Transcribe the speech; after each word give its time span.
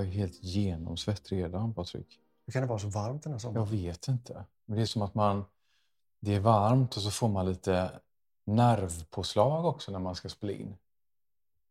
Jag 0.00 0.08
är 0.08 0.12
helt 0.12 0.42
genomsvett 0.42 1.32
redan, 1.32 1.74
Patrik. 1.74 2.20
Hur 2.46 2.52
kan 2.52 2.62
det 2.62 2.68
vara 2.68 2.78
så 2.78 2.88
varmt 2.88 3.22
den 3.22 3.32
här 3.32 3.38
sommaren? 3.38 3.66
Jag 3.66 3.78
vet 3.78 4.08
inte. 4.08 4.44
Men 4.64 4.76
det 4.76 4.82
är 4.82 4.86
som 4.86 5.02
att 5.02 5.14
man... 5.14 5.44
Det 6.20 6.34
är 6.34 6.40
varmt 6.40 6.96
och 6.96 7.02
så 7.02 7.10
får 7.10 7.28
man 7.28 7.46
lite 7.46 7.90
nervpåslag 8.46 9.64
också 9.64 9.92
när 9.92 9.98
man 9.98 10.14
ska 10.14 10.28
spela 10.28 10.52
in. 10.52 10.76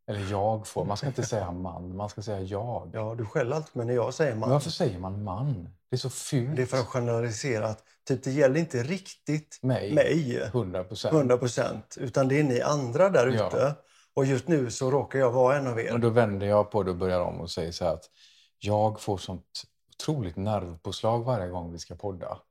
Eller 0.08 0.32
jag 0.32 0.68
får. 0.68 0.86
Man 0.86 0.98
ska 0.98 1.08
inte 1.08 1.24
säga 1.24 1.52
man, 1.52 1.96
man 1.96 2.10
ska 2.10 2.22
säga 2.22 2.42
jag. 2.42 2.90
Ja, 2.94 3.16
du 3.16 3.26
skäller 3.26 3.56
alltid 3.56 3.76
men 3.76 3.88
när 3.88 3.94
jag 3.94 4.14
säger 4.14 4.32
man. 4.32 4.40
Men 4.40 4.50
varför 4.50 4.70
säger 4.70 5.00
man 5.00 5.24
man? 5.24 5.70
Det 5.90 5.96
är 5.96 5.98
så 5.98 6.10
fult. 6.10 6.56
Det 6.56 6.62
är 6.62 6.66
för 6.66 6.78
att 6.78 6.88
generalisera 6.88 7.68
att 7.68 7.84
typ, 8.08 8.24
det 8.24 8.32
gäller 8.32 8.60
inte 8.60 8.84
riktigt 8.84 9.60
Mig. 9.62 9.94
mig 9.94 10.38
100 10.38 10.84
procent. 10.84 11.14
100 11.14 11.38
procent, 11.38 11.98
utan 12.00 12.28
det 12.28 12.40
är 12.40 12.44
ni 12.44 12.62
andra 12.62 13.10
där 13.10 13.28
Ja. 13.28 13.76
Och 14.20 14.26
just 14.26 14.48
nu 14.48 14.72
så 14.72 14.92
råkar 14.92 15.20
jag 15.20 15.32
vara 15.32 15.58
en 15.58 15.68
av 15.68 15.80
er. 15.80 15.92
Men 15.92 16.02
då 16.02 16.10
vänder 16.10 16.48
jag 16.48 16.72
på 16.72 16.84
det 16.84 16.92
och 16.92 16.98
börjar 16.98 17.22
om 17.22 17.42
och 17.42 17.52
säger 17.52 17.72
så 17.72 17.86
här 17.86 17.94
att 17.94 18.10
jag 18.58 19.00
får 19.00 19.18
sånt 19.18 19.64
otroligt 19.90 20.36
nervpåslag 20.36 21.24
varje 21.24 21.48
gång 21.48 21.72
vi 21.72 21.80
ska 21.80 21.96
podda. 21.96 22.42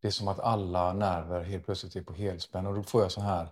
Det 0.00 0.08
är 0.08 0.12
som 0.12 0.28
att 0.28 0.40
alla 0.40 0.92
nerver 0.92 1.42
helt 1.42 1.64
plötsligt 1.64 1.96
är 1.96 2.02
på 2.02 2.12
helspänn 2.12 2.66
och 2.66 2.74
då 2.74 2.82
får 2.82 3.02
jag 3.02 3.12
så 3.12 3.20
här 3.20 3.42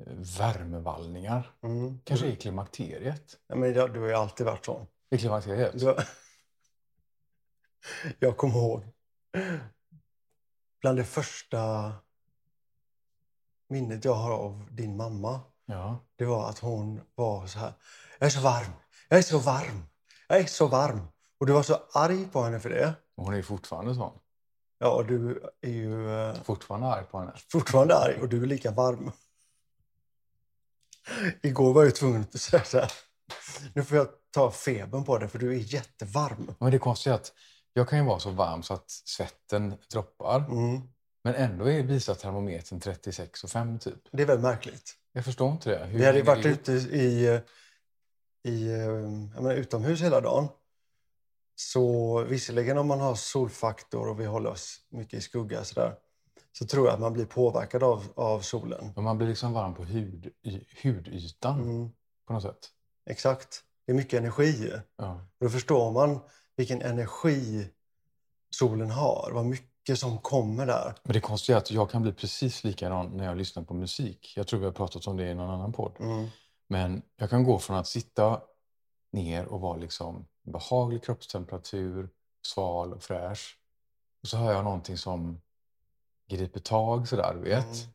eh, 0.00 0.12
värmevallningar. 0.38 1.50
Mm. 1.62 2.00
Kanske 2.04 2.26
i 2.26 2.36
klimakteriet. 2.36 3.38
Ja, 3.46 3.56
men 3.56 3.74
jag, 3.74 3.94
du 3.94 4.00
har 4.00 4.08
ju 4.08 4.14
alltid 4.14 4.46
varit 4.46 4.64
sån. 4.64 4.86
I 5.10 5.18
klimakteriet? 5.18 5.80
Du, 5.80 5.96
jag 8.18 8.36
kommer 8.36 8.54
ihåg 8.54 8.82
bland 10.80 10.98
det 10.98 11.04
första 11.04 11.92
minnet 13.68 14.04
jag 14.04 14.14
har 14.14 14.30
av 14.30 14.68
din 14.70 14.96
mamma. 14.96 15.40
Ja. 15.66 16.04
Det 16.16 16.24
var 16.24 16.48
att 16.48 16.58
hon 16.58 17.00
var 17.14 17.46
så 17.46 17.58
här. 17.58 17.72
Jag 18.18 18.26
är 18.26 18.30
så 18.30 18.40
varm. 18.40 18.72
Jag 19.08 19.18
är 19.18 19.22
så 19.22 19.38
varm. 19.38 19.84
Jag 20.28 20.38
är 20.38 20.46
så 20.46 20.66
varm. 20.66 21.08
Och 21.38 21.46
du 21.46 21.52
var 21.52 21.62
så 21.62 21.78
arg 21.92 22.28
på 22.32 22.42
henne 22.42 22.60
för 22.60 22.70
det. 22.70 22.94
Hon 23.16 23.34
är 23.34 23.42
fortfarande 23.42 23.94
sån. 23.94 24.18
Ja, 24.78 24.90
och 24.94 25.06
du 25.06 25.42
är 25.60 25.70
ju 25.70 26.20
eh, 26.20 26.34
Fortfarande 26.42 26.86
arg 26.86 27.04
på 27.04 27.18
henne. 27.18 27.32
fortfarande 27.52 27.96
arg 27.96 28.20
och 28.20 28.28
du 28.28 28.42
är 28.42 28.46
lika 28.46 28.70
varm. 28.70 29.12
Igår 31.42 31.74
var 31.74 31.84
jag 31.84 31.94
tvungen 31.94 32.20
att 32.34 32.40
säga 32.40 32.64
så 32.64 32.78
här. 32.78 32.92
Nu 33.74 33.84
får 33.84 33.96
jag 33.96 34.08
ta 34.30 34.50
febern 34.50 35.04
på 35.04 35.18
dig 35.18 35.28
för 35.28 35.38
du 35.38 35.50
är 35.54 35.74
jättevarm. 35.74 36.54
Men 36.58 36.70
det 36.70 36.86
är 36.86 37.12
att 37.12 37.32
jag 37.72 37.88
kan 37.88 37.98
ju 37.98 38.04
vara 38.04 38.18
så 38.18 38.30
varm 38.30 38.62
så 38.62 38.74
att 38.74 38.90
svetten 38.90 39.74
droppar. 39.90 40.38
Mm. 40.38 40.80
Men 41.24 41.34
ändå 41.34 41.70
är 41.70 41.82
visar 41.82 42.14
termometern 42.14 42.80
36,5 42.80 43.78
typ. 43.78 44.08
Det 44.12 44.22
är 44.22 44.26
väldigt 44.26 44.44
märkligt. 44.44 44.94
Jag 45.16 45.24
förstår 45.24 45.52
inte 45.52 45.70
det. 45.70 45.86
Hur 45.86 45.98
Vi 45.98 46.04
hade 46.06 46.22
varit 46.22 46.46
ute 46.46 46.72
i, 46.72 47.40
i 48.44 48.72
eh, 48.72 48.88
menar, 49.34 49.54
utomhus 49.54 50.00
hela 50.02 50.20
dagen. 50.20 50.48
Så 51.56 52.22
visserligen 52.24 52.78
om 52.78 52.86
man 52.86 53.00
har 53.00 53.14
solfaktor 53.14 54.08
och 54.08 54.20
vi 54.20 54.24
håller 54.26 54.50
oss 54.50 54.80
mycket 54.90 55.18
i 55.18 55.20
skugga 55.20 55.64
så, 55.64 55.80
där, 55.80 55.94
så 56.52 56.66
tror 56.66 56.86
jag 56.86 56.94
att 56.94 57.00
man 57.00 57.12
blir 57.12 57.24
påverkad 57.26 57.82
av, 57.82 58.04
av 58.16 58.40
solen. 58.40 58.92
Men 58.94 59.04
man 59.04 59.18
blir 59.18 59.28
liksom 59.28 59.52
varm 59.52 59.74
på 59.74 59.84
hud, 59.84 60.32
y, 60.42 60.60
hudytan 60.82 61.60
Mm, 61.60 61.90
på 62.26 62.32
något 62.32 62.42
sätt. 62.42 62.70
exakt. 63.10 63.60
Det 63.86 63.92
är 63.92 63.96
mycket 63.96 64.20
energi. 64.20 64.72
Ja. 64.96 65.12
Och 65.38 65.46
då 65.46 65.50
förstår 65.50 65.92
man 65.92 66.20
vilken 66.56 66.82
energi 66.82 67.70
solen 68.50 68.90
har. 68.90 69.30
Vad 69.34 69.46
mycket 69.46 69.73
som 69.96 70.18
kommer 70.18 70.66
där. 70.66 70.94
Men 71.02 71.12
det 71.12 71.20
konstiga 71.20 71.56
är 71.56 71.60
att 71.60 71.70
jag 71.70 71.90
kan 71.90 72.02
bli 72.02 72.12
precis 72.12 72.64
likadan 72.64 73.16
när 73.16 73.24
jag 73.24 73.36
lyssnar 73.36 73.62
på 73.62 73.74
musik. 73.74 74.32
Jag 74.36 74.46
tror 74.46 74.60
vi 74.60 74.66
har 74.66 74.72
pratat 74.72 75.06
om 75.06 75.16
det 75.16 75.30
i 75.30 75.34
någon 75.34 75.50
annan 75.50 75.72
podd. 75.72 75.96
Mm. 76.00 76.28
Men 76.68 77.02
jag 77.16 77.30
kan 77.30 77.44
gå 77.44 77.58
från 77.58 77.76
att 77.76 77.86
sitta 77.86 78.40
ner 79.12 79.46
och 79.46 79.60
vara 79.60 79.76
liksom 79.76 80.26
behaglig 80.42 81.04
kroppstemperatur, 81.04 82.08
sval 82.46 82.92
och 82.92 83.02
fräsch. 83.02 83.58
Och 84.22 84.28
så 84.28 84.36
hör 84.36 84.52
jag 84.52 84.64
någonting 84.64 84.98
som 84.98 85.40
griper 86.28 86.60
tag 86.60 87.08
sådär, 87.08 87.34
vet. 87.34 87.64
Mm. 87.64 87.94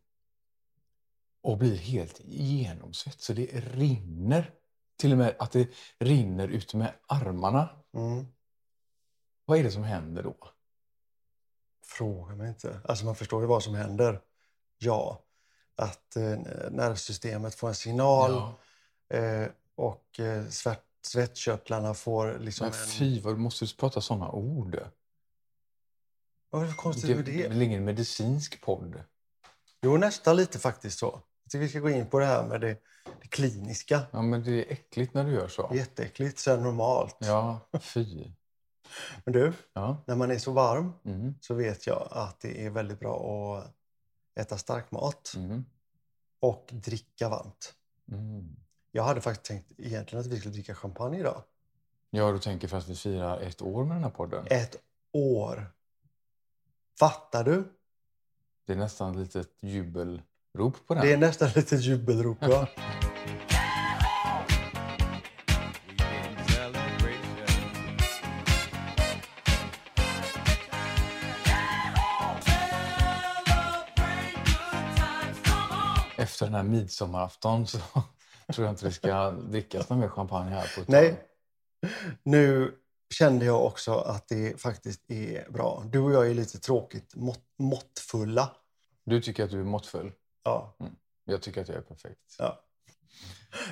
Och 1.41 1.57
blir 1.57 1.75
helt 1.75 2.22
genomsvett. 2.25 3.22
Så 3.22 3.33
det 3.33 3.45
rinner. 3.53 4.53
Till 4.97 5.11
och 5.11 5.17
med 5.17 5.35
att 5.39 5.51
det 5.51 5.69
rinner 5.99 6.47
ut 6.47 6.73
med 6.73 6.94
armarna. 7.07 7.69
Mm. 7.94 8.25
Vad 9.45 9.57
är 9.59 9.63
det 9.63 9.72
som 9.72 9.83
händer 9.83 10.23
då? 10.23 10.35
Fråga 11.89 12.35
mig 12.35 12.50
inte. 12.50 12.79
Alltså 12.83 13.05
man 13.05 13.16
förstår 13.16 13.41
ju 13.41 13.47
vad 13.47 13.63
som 13.63 13.75
händer. 13.75 14.22
Ja, 14.77 15.23
att 15.75 16.16
eh, 16.16 16.38
nervsystemet 16.72 17.55
får 17.55 17.67
en 17.67 17.75
signal 17.75 18.31
Ja. 18.31 19.17
eh, 19.17 19.47
och 19.75 20.19
eh, 20.19 20.47
svett, 20.47 20.83
svettkörtlarna 21.01 21.94
får 21.94 22.38
liksom 22.39 22.66
Men 22.69 22.79
en... 22.79 22.88
fy, 22.88 23.22
vad 23.22 23.33
du 23.33 23.38
måste 23.38 23.66
prata 23.78 24.01
sådana 24.01 24.31
ord. 24.31 24.79
Vad 26.49 26.61
är 26.61 26.66
det 26.66 26.72
för 26.73 26.78
konstigt 26.78 27.07
Det 27.09 27.16
med 27.16 27.28
är 27.29 27.44
det? 27.44 27.47
väl 27.49 27.61
ingen 27.61 27.85
medicinsk 27.85 28.61
podd? 28.61 29.03
Jo, 29.81 29.97
nästan 29.97 30.35
lite 30.35 30.59
faktiskt 30.59 30.99
så. 30.99 31.22
Jag 31.44 31.51
tycker 31.51 31.59
vi 31.63 31.69
ska 31.69 31.79
gå 31.79 31.89
in 31.89 32.05
på 32.09 32.19
det 32.19 32.25
här 32.25 32.47
med 32.47 32.61
det, 32.61 32.78
det 33.22 33.28
kliniska. 33.28 34.01
Ja, 34.11 34.22
men 34.22 34.44
det 34.44 34.51
är 34.51 34.72
äckligt 34.73 35.13
när 35.13 35.23
du 35.25 35.31
gör 35.31 35.47
så. 35.47 35.72
Jätteäckligt, 35.73 36.45
här 36.45 36.57
normalt. 36.57 37.17
Ja, 37.19 37.59
fy. 37.81 38.31
Men 39.25 39.33
du, 39.33 39.53
Ja. 39.73 40.03
när 40.07 40.16
man 40.16 40.31
är 40.31 40.38
så 40.38 40.51
varm 40.51 40.94
Mm. 41.05 41.33
så 41.41 41.53
vet 41.53 41.88
jag 41.88 42.07
att 42.11 42.39
det 42.39 42.66
är 42.66 42.69
väldigt 42.69 43.00
bra 43.00 43.57
att 43.57 43.73
äta 44.39 44.57
stark 44.57 44.91
mat 44.91 45.33
Mm. 45.35 45.66
och 46.39 46.69
dricka 46.72 47.29
varmt. 47.29 47.73
Mm. 48.11 48.55
Jag 48.91 49.03
hade 49.03 49.22
faktiskt 49.22 49.45
tänkt 49.45 49.72
egentligen 49.79 50.19
att 50.22 50.28
vi 50.31 50.39
skulle 50.39 50.53
dricka 50.53 50.75
champagne 50.75 51.19
idag. 51.19 51.44
Ja, 52.09 52.31
du 52.31 52.39
tänker 52.39 52.67
för 52.67 52.78
att 52.78 52.88
vi 52.88 52.95
firar 52.95 53.39
ett 53.39 53.61
år 53.61 53.85
med 53.85 53.95
den 53.97 54.03
här 54.03 54.11
podden. 54.11 54.45
Ett 54.49 54.75
år. 55.13 55.72
Fattar 56.99 57.44
du? 57.44 57.63
Det 58.66 58.73
är 58.73 58.78
nästan 58.78 59.11
ett 59.11 59.17
litet 59.17 59.63
jubelrop 59.63 60.88
på 60.88 60.94
den. 60.94 61.05
Det 61.05 61.13
är 61.13 61.17
nästan 61.17 61.49
lite 61.55 61.75
jubelrop. 61.75 62.38
Ja. 62.41 62.67
den 76.49 76.55
här 76.55 76.63
midsommarafton 76.63 77.67
så 77.67 77.77
tror 78.53 78.65
jag 78.65 78.73
inte 78.73 78.85
det 78.85 78.91
ska 78.91 79.31
drickas 79.31 79.89
någon 79.89 79.99
mer 79.99 80.09
champagne 80.09 80.49
här 80.49 80.71
på 80.75 80.91
Nej. 80.91 81.25
Nu 82.23 82.75
kände 83.13 83.45
jag 83.45 83.65
också 83.65 83.93
att 83.93 84.27
det 84.27 84.61
faktiskt 84.61 85.11
är 85.11 85.51
bra. 85.51 85.83
Du 85.85 85.99
och 85.99 86.11
jag 86.11 86.29
är 86.29 86.33
lite 86.33 86.59
tråkigt 86.59 87.15
mått, 87.15 87.43
måttfulla. 87.57 88.51
Du 89.05 89.21
tycker 89.21 89.43
att 89.43 89.51
du 89.51 89.59
är 89.59 89.63
måttfull. 89.63 90.11
Ja. 90.43 90.75
Jag 91.25 91.41
tycker 91.41 91.61
att 91.61 91.67
jag 91.67 91.77
är 91.77 91.81
perfekt. 91.81 92.35
ja. 92.37 92.59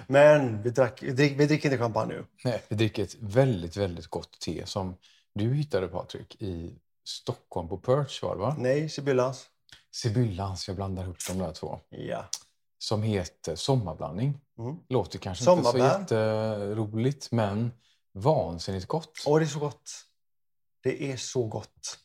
Men 0.07 0.61
vi, 0.61 0.69
drack, 0.69 1.03
vi, 1.03 1.11
drick, 1.11 1.39
vi 1.39 1.45
dricker 1.45 1.69
inte 1.69 1.83
champagne 1.83 2.13
nu. 2.13 2.25
Nej, 2.43 2.63
vi 2.67 2.75
dricker 2.75 3.03
ett 3.03 3.15
väldigt, 3.19 3.77
väldigt 3.77 4.07
gott 4.07 4.39
te 4.39 4.65
som 4.65 4.97
du 5.33 5.53
hittade 5.53 5.87
Patrik 5.87 6.41
i 6.41 6.79
Stockholm 7.03 7.69
på 7.69 7.77
Perch 7.77 8.23
var 8.23 8.35
det 8.35 8.41
va? 8.41 8.55
Nej, 8.59 8.89
Sibyllans. 8.89 9.47
Sibyllans, 9.91 10.67
jag 10.67 10.75
blandar 10.75 11.03
ihop 11.03 11.17
de 11.27 11.37
där 11.37 11.53
två. 11.53 11.79
Ja. 11.89 12.25
Som 12.79 13.03
heter 13.03 13.55
Sommarblandning. 13.55 14.39
Mm. 14.59 14.75
Låter 14.89 15.19
kanske 15.19 15.51
inte 15.51 15.71
så 15.71 15.77
jätteroligt 15.77 17.31
men 17.31 17.71
vansinnigt 18.13 18.87
gott. 18.87 19.23
Åh, 19.25 19.39
det 19.39 19.45
är 19.45 19.47
så 19.47 19.59
gott. 19.59 19.91
Det 20.83 21.11
är 21.11 21.17
så 21.17 21.43
gott. 21.47 21.99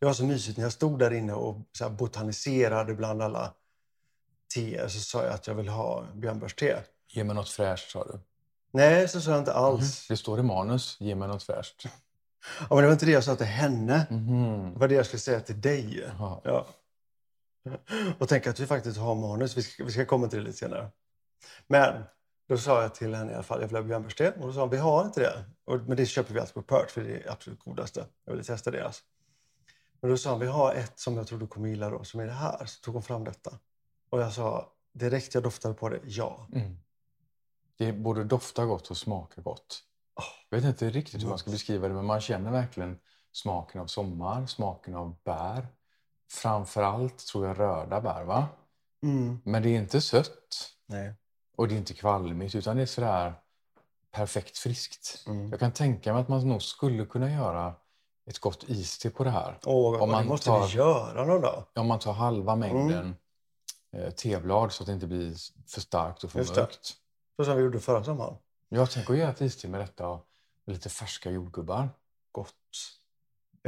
Det 0.00 0.06
var 0.06 0.12
så 0.12 0.24
mysigt 0.24 0.56
när 0.56 0.64
jag 0.64 0.72
stod 0.72 0.98
där 0.98 1.12
inne 1.12 1.32
och 1.32 1.56
så 1.72 1.90
botaniserade 1.90 2.94
bland 2.94 3.22
alla 3.22 3.52
teer. 4.54 4.88
Så 4.88 5.00
sa 5.00 5.24
jag 5.24 5.34
att 5.34 5.46
jag 5.46 5.54
vill 5.54 5.68
ha 5.68 6.04
björnbörste. 6.14 6.84
Ge 7.08 7.24
mig 7.24 7.36
något 7.36 7.48
fräscht 7.48 7.90
sa 7.90 8.04
du. 8.04 8.20
Nej, 8.70 9.08
så 9.08 9.20
sa 9.20 9.30
jag 9.30 9.38
inte 9.40 9.52
alls. 9.52 10.06
Det 10.08 10.16
står 10.16 10.40
i 10.40 10.42
manus, 10.42 10.96
ge 11.00 11.14
mig 11.14 11.28
något 11.28 11.42
fräscht. 11.42 11.84
Ja, 12.60 12.66
men 12.68 12.78
det 12.78 12.86
var 12.86 12.92
inte 12.92 13.06
det 13.06 13.12
jag 13.12 13.24
sa 13.24 13.36
till 13.36 13.46
henne. 13.46 14.06
Mhm. 14.10 14.72
Det 14.72 14.80
var 14.80 14.88
det 14.88 14.94
jag 14.94 15.06
skulle 15.06 15.20
säga 15.20 15.40
till 15.40 15.60
dig. 15.60 16.10
Ja. 16.18 16.66
Och 18.18 18.28
tänk 18.28 18.46
att 18.46 18.60
vi 18.60 18.66
faktiskt 18.66 18.98
har 18.98 19.14
manus. 19.14 19.56
Vi 19.56 19.62
ska, 19.62 19.84
vi 19.84 19.92
ska 19.92 20.06
komma 20.06 20.28
till 20.28 20.38
det 20.38 20.44
lite 20.44 20.58
senare. 20.58 20.90
Men 21.66 22.02
då 22.48 22.56
sa 22.56 22.82
jag 22.82 22.94
till 22.94 23.14
henne 23.14 23.32
i 23.32 23.34
alla 23.34 23.42
fall, 23.42 23.60
jag 23.60 23.68
vill 23.68 23.76
ha 23.76 23.82
björnbörste. 23.82 24.30
Och 24.30 24.46
då 24.46 24.52
sa 24.52 24.60
hon, 24.60 24.70
vi 24.70 24.76
har 24.76 25.04
inte 25.04 25.20
det. 25.20 25.44
Och, 25.64 25.80
men 25.80 25.96
det 25.96 26.06
köper 26.06 26.34
vi 26.34 26.40
alltid 26.40 26.54
på 26.54 26.62
Perch 26.62 26.90
för 26.90 27.04
det 27.04 27.10
är 27.10 27.22
det 27.22 27.32
absolut 27.32 27.58
godaste. 27.58 28.06
Jag 28.24 28.32
ville 28.32 28.44
testa 28.44 28.70
deras. 28.70 29.02
Men 30.00 30.10
då 30.10 30.16
sa 30.16 30.30
hon, 30.30 30.40
vi 30.40 30.46
har 30.46 30.74
ett 30.74 30.98
som 30.98 31.16
jag 31.16 31.26
tror 31.26 31.38
du 31.38 31.46
kommer 31.46 31.68
gilla 31.68 31.90
då, 31.90 32.04
som 32.04 32.20
är 32.20 32.26
det 32.26 32.32
här. 32.32 32.66
Så 32.66 32.80
tog 32.80 32.94
hon 32.94 33.02
fram 33.02 33.24
detta. 33.24 33.58
Och 34.10 34.20
jag 34.20 34.32
sa, 34.32 34.72
direkt 34.92 35.34
jag 35.34 35.42
doftade 35.42 35.74
på 35.74 35.88
det, 35.88 36.00
ja. 36.04 36.48
Mm. 36.52 36.76
Det 37.76 37.92
både 37.92 38.24
doftar 38.24 38.64
gott 38.64 38.90
och 38.90 38.96
smakar 38.96 39.42
gott. 39.42 39.84
Jag 40.50 40.58
vet 40.58 40.66
inte 40.66 40.90
riktigt 40.90 41.22
hur 41.22 41.28
man 41.28 41.38
ska 41.38 41.50
beskriva 41.50 41.88
det 41.88 41.94
men 41.94 42.04
man 42.04 42.20
känner 42.20 42.50
verkligen 42.50 42.98
smaken 43.32 43.80
av 43.80 43.86
sommar, 43.86 44.46
smaken 44.46 44.94
av 44.94 45.16
bär. 45.24 45.66
Framförallt 46.30 47.18
tror 47.26 47.46
jag 47.46 47.58
röda 47.58 48.00
bär 48.00 48.24
va? 48.24 48.46
Mm. 49.02 49.40
Men 49.44 49.62
det 49.62 49.68
är 49.68 49.78
inte 49.78 50.00
sött 50.00 50.74
Nej. 50.86 51.14
och 51.56 51.68
det 51.68 51.74
är 51.74 51.78
inte 51.78 51.94
kvalmigt 51.94 52.54
utan 52.54 52.76
det 52.76 52.82
är 52.82 52.86
sådär 52.86 53.34
perfekt 54.10 54.58
friskt. 54.58 55.24
Mm. 55.26 55.50
Jag 55.50 55.60
kan 55.60 55.72
tänka 55.72 56.12
mig 56.12 56.22
att 56.22 56.28
man 56.28 56.48
nog 56.48 56.62
skulle 56.62 57.06
kunna 57.06 57.30
göra 57.30 57.74
ett 58.26 58.38
gott 58.38 58.64
iste 58.68 59.10
på 59.10 59.24
det 59.24 59.30
här. 59.30 59.58
Åh, 59.64 60.02
Om 60.02 60.10
man 60.10 60.22
det 60.22 60.28
måste 60.28 60.46
tar- 60.46 60.66
vi 60.66 60.74
göra 60.76 61.24
någon 61.24 61.40
dag. 61.40 61.64
Om 61.74 61.86
man 61.86 61.98
tar 61.98 62.12
halva 62.12 62.56
mängden 62.56 63.14
Mm. 63.92 64.12
teblad 64.12 64.72
så 64.72 64.82
att 64.82 64.86
det 64.86 64.92
inte 64.92 65.06
blir 65.06 65.34
för 65.66 65.80
starkt 65.80 66.24
och 66.24 66.30
för 66.30 66.38
Just 66.38 66.54
det. 66.54 66.60
mörkt. 66.60 66.94
Så 67.36 67.44
som 67.44 67.56
vi 67.56 67.62
gjorde 67.62 67.80
förra 67.80 68.04
sommaren. 68.04 68.34
Jag 68.68 68.90
tänker 68.90 69.12
att 69.12 69.18
göra 69.18 69.30
ett 69.30 69.40
iste 69.40 69.68
med 69.68 69.80
detta 69.80 70.08
och 70.08 70.26
lite 70.66 70.88
färska 70.88 71.30
jordgubbar. 71.30 71.88
Gott. 72.32 72.54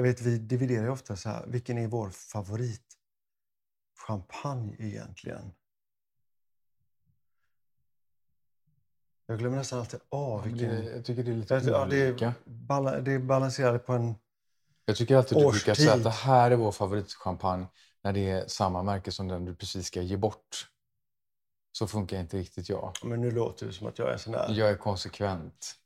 Jag 0.01 0.05
vet, 0.05 0.23
vi 0.23 0.39
dividerar 0.39 0.83
ju 0.83 0.91
ofta 0.91 1.17
så 1.17 1.29
här, 1.29 1.45
vilken 1.47 1.79
är 1.79 1.87
vår 1.87 2.11
favorit 2.11 2.83
champagne 4.07 4.77
egentligen? 4.79 5.53
Jag 9.27 9.39
glömmer 9.39 9.57
nästan 9.57 9.79
alltid 9.79 10.01
av 10.09 10.45
vilken... 10.45 10.69
det, 10.69 10.85
jag 10.85 11.05
tycker 11.05 11.23
det 11.23 11.31
är 11.31 11.37
lite 11.37 11.55
Ja, 11.55 11.87
det, 11.87 11.97
är 11.97 12.11
olika. 12.11 12.35
bala, 12.45 13.01
det 13.01 13.13
är 13.13 13.19
balanserat 13.19 13.87
på 13.87 13.93
en... 13.93 14.15
Jag 14.85 14.97
tycker 14.97 15.17
alltid 15.17 15.39
du 15.39 15.51
brukar 15.51 15.75
säga 15.75 15.95
att 15.95 16.05
det 16.05 16.11
här 16.11 16.51
är 16.51 16.57
vår 16.57 16.73
favoritchampagne 16.73 17.67
när 18.03 18.13
det 18.13 18.31
är 18.31 18.47
samma 18.47 18.83
märke 18.83 19.13
som 19.13 19.29
den 19.29 19.45
du 19.45 19.55
precis 19.55 19.87
ska 19.87 20.03
ge 20.03 20.17
bort. 20.17 20.71
Så 21.73 21.87
funkar 21.87 22.21
inte 22.21 22.37
riktigt 22.37 22.69
jag. 22.69 22.93
Men 23.03 23.21
nu 23.21 23.31
låter 23.31 23.67
det 23.67 23.73
som 23.73 23.87
att 23.87 23.99
jag 23.99 24.13
är 24.13 24.17
sån 24.17 24.33
där... 24.33 24.51
Jag 24.51 24.71
är 24.71 24.77
konsekvent. 24.77 25.77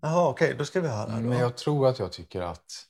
Jaha, 0.00 0.28
okej, 0.28 0.54
då 0.58 0.64
ska 0.64 0.80
vi 0.80 0.88
höra. 0.88 1.10
Då. 1.10 1.20
Men 1.20 1.38
jag 1.38 1.56
tror 1.56 1.88
att 1.88 1.98
jag 1.98 2.12
tycker 2.12 2.40
att... 2.40 2.88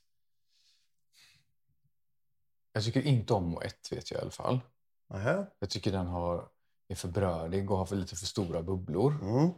Jag 2.77 2.85
tycker 2.85 3.03
inte 3.03 3.35
om 3.35 3.55
Moët, 3.55 3.91
vet 3.91 4.11
jag 4.11 4.19
i 4.19 4.23
alla 4.23 4.31
fall. 4.31 4.61
Nähä. 5.09 5.47
Jag 5.59 5.71
tycker 5.71 5.93
den 5.93 6.07
har, 6.07 6.49
är 6.89 6.95
för 6.95 7.09
brödig 7.09 7.71
och 7.71 7.79
har 7.79 7.87
för 7.87 7.97
lite 7.97 8.17
för 8.17 8.27
stora 8.27 8.63
bubblor. 8.63 9.19
Mm. 9.23 9.51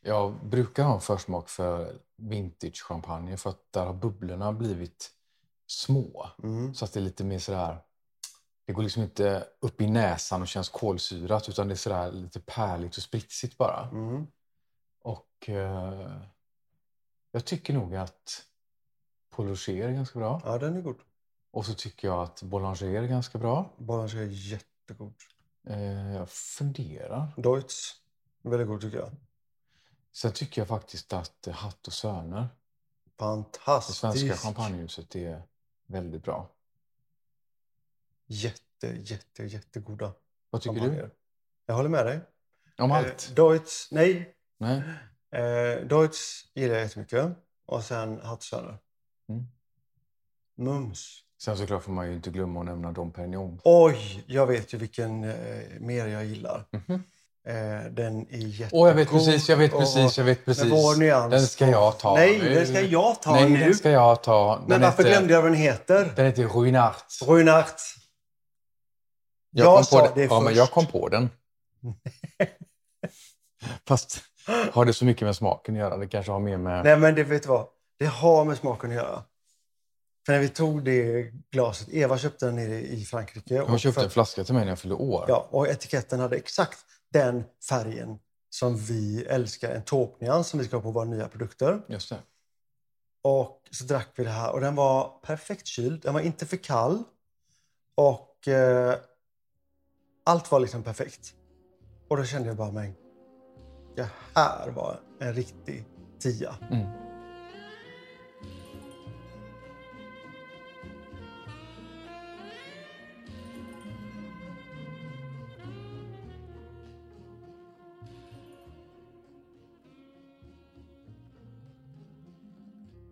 Jag 0.00 0.46
brukar 0.46 0.84
ha 0.84 0.94
en 0.94 1.00
försmak 1.00 1.48
för 1.48 1.98
vintage-champagne 2.16 3.36
för 3.36 3.50
att 3.50 3.72
där 3.72 3.86
har 3.86 3.94
bubblorna 3.94 4.52
blivit 4.52 5.10
små. 5.66 6.30
Mm. 6.42 6.74
Så 6.74 6.84
att 6.84 6.92
det 6.92 7.00
är 7.00 7.04
lite 7.04 7.24
mer 7.24 7.38
sådär... 7.38 7.78
Det 8.66 8.72
går 8.72 8.82
liksom 8.82 9.02
inte 9.02 9.48
upp 9.60 9.80
i 9.80 9.86
näsan 9.86 10.42
och 10.42 10.48
känns 10.48 10.68
kolsyrat 10.68 11.48
utan 11.48 11.68
det 11.68 11.74
är 11.74 11.76
sådär 11.76 12.12
lite 12.12 12.40
pärligt 12.40 12.96
och 12.96 13.02
spritsigt 13.02 13.58
bara. 13.58 13.88
Mm. 13.92 14.26
Och 15.00 15.48
eh, 15.48 16.20
jag 17.32 17.44
tycker 17.44 17.74
nog 17.74 17.96
att 17.96 18.42
Paul 19.30 19.48
Rocher 19.48 19.88
är 19.88 19.92
ganska 19.92 20.18
bra. 20.18 20.40
Ja, 20.44 20.58
den 20.58 20.76
är 20.76 20.80
god. 20.80 20.96
Och 21.56 21.66
så 21.66 21.74
tycker 21.74 22.08
jag 22.08 22.22
att 22.22 22.42
Boulanger 22.42 23.02
är 23.02 23.06
ganska 23.06 23.38
bra. 23.38 23.74
Boulanger 23.76 24.16
är 24.16 24.26
jättegod. 24.26 25.14
Eh, 25.66 26.14
jag 26.14 26.30
funderar. 26.30 27.32
Deutz, 27.36 27.94
väldigt 28.42 28.68
god 28.68 28.80
tycker 28.80 28.98
jag. 28.98 29.10
Sen 30.12 30.32
tycker 30.32 30.60
jag 30.60 30.68
faktiskt 30.68 31.12
att 31.12 31.46
eh, 31.46 31.54
Hatt 31.54 31.86
och 31.86 31.92
Söner, 31.92 32.40
det 32.40 33.10
Fantastisk. 33.18 33.98
svenska 33.98 34.36
champagnehuset, 34.36 35.14
är 35.16 35.42
väldigt 35.86 36.22
bra. 36.22 36.50
Jätte, 38.26 38.86
jätte, 38.86 39.44
jättegoda 39.44 40.12
Vad 40.50 40.62
tycker 40.62 40.80
champagner. 40.80 41.10
Jag 41.66 41.74
håller 41.74 41.88
med 41.88 42.06
dig. 42.06 42.20
du? 42.76 42.82
Om 42.82 42.92
allt? 42.92 43.28
Eh, 43.28 43.34
Deutz, 43.34 43.88
nej. 43.90 44.36
Nej? 44.58 44.82
Eh, 45.30 45.86
Deutz 45.86 46.50
gillar 46.54 46.74
jag 46.74 46.82
jättemycket. 46.82 47.36
Och 47.66 47.84
sen 47.84 48.20
Hattsöner. 48.20 48.78
Mm. 49.28 49.46
Mums. 50.54 51.25
Sen 51.42 51.56
såklart 51.56 51.82
får 51.82 51.92
man 51.92 52.06
ju 52.08 52.14
inte 52.14 52.30
glömma 52.30 52.60
att 52.60 52.66
nämna 52.66 52.92
Dom 52.92 53.10
Perignon. 53.12 53.60
Oj, 53.64 54.24
jag 54.26 54.46
vet 54.46 54.74
ju 54.74 54.78
vilken 54.78 55.24
eh, 55.24 55.34
mer 55.80 56.06
jag 56.06 56.24
gillar. 56.24 56.64
Mhm. 56.70 57.02
Eh, 57.46 57.90
den 57.90 58.26
är 58.30 58.36
jättegod. 58.38 58.70
Åh, 58.82 58.88
jag 58.88 58.94
vet 58.94 59.10
precis, 59.10 59.48
jag 59.48 59.56
vet 59.56 59.70
precis, 59.72 60.18
jag 60.18 60.24
vet 60.24 60.44
precis. 60.44 60.64
Vår 60.72 60.96
nyans. 60.96 61.30
Den 61.30 61.46
ska 61.46 61.68
jag 61.68 61.98
ta. 61.98 62.14
Nej, 62.14 62.38
den 62.40 62.66
ska 62.66 62.80
jag 62.80 63.22
ta 63.22 63.32
Nej, 63.32 63.50
nu. 63.50 63.58
den 63.58 63.74
ska 63.74 63.90
jag 63.90 64.22
ta. 64.22 64.56
Den 64.56 64.64
Men 64.68 64.80
varför 64.80 65.02
heter, 65.04 65.16
glömde 65.16 65.34
jag 65.34 65.42
vad 65.42 65.50
den 65.50 65.58
heter? 65.60 66.12
Den 66.16 66.26
heter 66.26 66.42
Ruinart. 66.44 67.04
Ruinart. 67.26 67.80
Jag, 69.50 69.66
Jag 69.66 69.86
sa 69.86 70.10
det 70.14 70.24
Ja, 70.24 70.40
men 70.40 70.44
först. 70.48 70.56
jag 70.56 70.70
kom 70.70 70.86
på 70.86 71.08
den. 71.08 71.30
Fast 73.88 74.20
har 74.72 74.84
det 74.84 74.92
så 74.92 75.04
mycket 75.04 75.22
med 75.22 75.36
smaken 75.36 75.74
att 75.74 75.78
göra? 75.80 75.96
Det 75.96 76.08
kanske 76.08 76.32
har 76.32 76.40
mer 76.40 76.56
med... 76.56 76.84
Nej, 76.84 76.98
men 76.98 77.14
det 77.14 77.24
vet 77.24 77.42
du 77.42 77.48
vad? 77.48 77.66
Det 77.98 78.06
har 78.06 78.44
med 78.44 78.56
smaken 78.58 78.90
att 78.90 78.96
göra. 78.96 79.22
För 80.26 80.32
när 80.32 80.40
vi 80.40 80.48
tog 80.48 80.84
det 80.84 81.30
glaset, 81.50 81.88
Eva 81.88 82.18
köpte 82.18 82.46
den 82.46 82.56
nere 82.56 82.80
i 82.80 83.04
Frankrike. 83.04 83.60
Hon 83.60 83.78
köpte 83.78 84.00
för- 84.00 84.04
en 84.04 84.10
flaska 84.10 84.44
till 84.44 84.54
mig 84.54 84.64
när 84.64 84.70
jag 84.72 84.78
fyllde 84.78 84.94
år. 84.94 85.24
Ja, 85.28 85.48
och 85.50 85.68
etiketten 85.68 86.20
hade 86.20 86.36
exakt 86.36 86.78
den 87.12 87.44
färgen 87.68 88.18
som 88.50 88.76
vi 88.76 89.24
älskar, 89.24 89.70
en 89.74 89.82
taupe-nyans 89.82 90.48
som 90.48 90.58
vi 90.60 90.66
ska 90.66 90.76
ha 90.76 90.82
på 90.82 90.90
våra 90.90 91.04
nya 91.04 91.28
produkter. 91.28 91.82
Just 91.88 92.08
det. 92.10 92.18
Och 93.22 93.62
så 93.70 93.84
drack 93.84 94.08
vi 94.16 94.24
det 94.24 94.30
här 94.30 94.52
och 94.52 94.60
den 94.60 94.74
var 94.74 95.18
perfekt 95.22 95.66
kyld. 95.66 96.02
Den 96.02 96.14
var 96.14 96.20
inte 96.20 96.46
för 96.46 96.56
kall. 96.56 97.02
Och 97.94 98.48
eh, 98.48 98.94
allt 100.24 100.50
var 100.50 100.60
liksom 100.60 100.82
perfekt. 100.82 101.34
Och 102.08 102.16
då 102.16 102.24
kände 102.24 102.48
jag 102.48 102.56
bara, 102.56 102.72
men 102.72 102.94
det 103.96 104.10
här 104.34 104.70
var 104.70 105.00
en 105.20 105.34
riktig 105.34 105.84
tia. 106.18 106.54
Mm. 106.70 107.05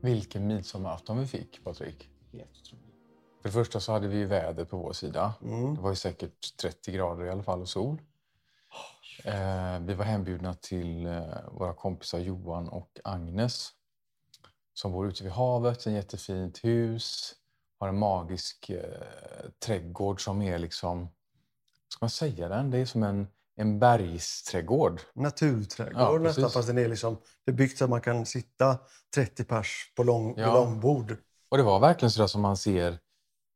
Vilken 0.04 0.46
midsommarafton 0.46 1.18
vi 1.18 1.26
fick, 1.26 1.64
Patrik. 1.64 2.08
För 3.42 3.48
det 3.48 3.52
första 3.52 3.80
så 3.80 3.92
hade 3.92 4.08
vi 4.08 4.16
ju 4.16 4.26
väder 4.26 4.64
på 4.64 4.76
vår 4.76 4.92
sida. 4.92 5.34
Mm. 5.42 5.74
Det 5.74 5.80
var 5.80 5.90
ju 5.90 5.96
säkert 5.96 6.56
30 6.56 6.92
grader 6.92 7.24
i 7.24 7.30
alla 7.30 7.42
fall 7.42 7.60
och 7.60 7.68
sol. 7.68 8.02
Eh, 9.24 9.78
vi 9.80 9.94
var 9.94 10.04
hembjudna 10.04 10.54
till 10.54 11.06
eh, 11.06 11.22
våra 11.52 11.74
kompisar 11.74 12.18
Johan 12.18 12.68
och 12.68 13.00
Agnes 13.04 13.72
som 14.74 14.92
bor 14.92 15.08
ute 15.08 15.24
vid 15.24 15.32
havet, 15.32 15.86
ett 15.86 15.92
jättefint 15.92 16.64
hus, 16.64 17.34
har 17.78 17.88
en 17.88 17.98
magisk 17.98 18.70
eh, 18.70 19.50
trädgård 19.58 20.24
som 20.24 20.42
är 20.42 20.58
liksom, 20.58 21.08
ska 21.88 22.04
man 22.04 22.10
säga 22.10 22.48
den? 22.48 22.70
Det 22.70 22.78
är 22.78 22.86
som 22.86 23.02
en, 23.02 23.26
en 23.56 23.78
bergsträdgård. 23.78 25.00
Naturträdgård 25.14 26.02
Ja, 26.02 26.18
nästan, 26.18 26.50
fast 26.50 26.68
den 26.68 26.78
är 26.78 26.88
liksom, 26.88 27.16
det 27.44 27.50
är 27.50 27.56
byggt 27.56 27.78
så 27.78 27.84
att 27.84 27.90
man 27.90 28.00
kan 28.00 28.26
sitta 28.26 28.78
30 29.14 29.44
pers 29.44 29.92
på 29.96 30.02
lång, 30.02 30.34
Ja. 30.38 30.54
långbord. 30.54 31.16
Och 31.48 31.56
det 31.56 31.62
var 31.62 31.80
verkligen 31.80 32.10
så 32.10 32.20
där 32.20 32.26
som 32.26 32.40
man 32.42 32.56
ser 32.56 32.98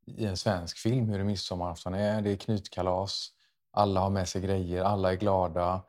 i 0.07 0.27
en 0.27 0.37
svensk 0.37 0.79
film 0.79 1.09
hur 1.09 1.25
midsommarafton 1.25 1.95
är. 1.95 2.23
Det 2.23 2.31
är 2.31 2.37
knytkalas, 2.37 3.29
alla 3.73 4.01
har 4.01 4.11
med 4.11 4.29
sig 4.29 4.43
grejer, 4.43 4.85
alla 4.85 5.13
är 5.13 5.17
glada. 5.17 5.83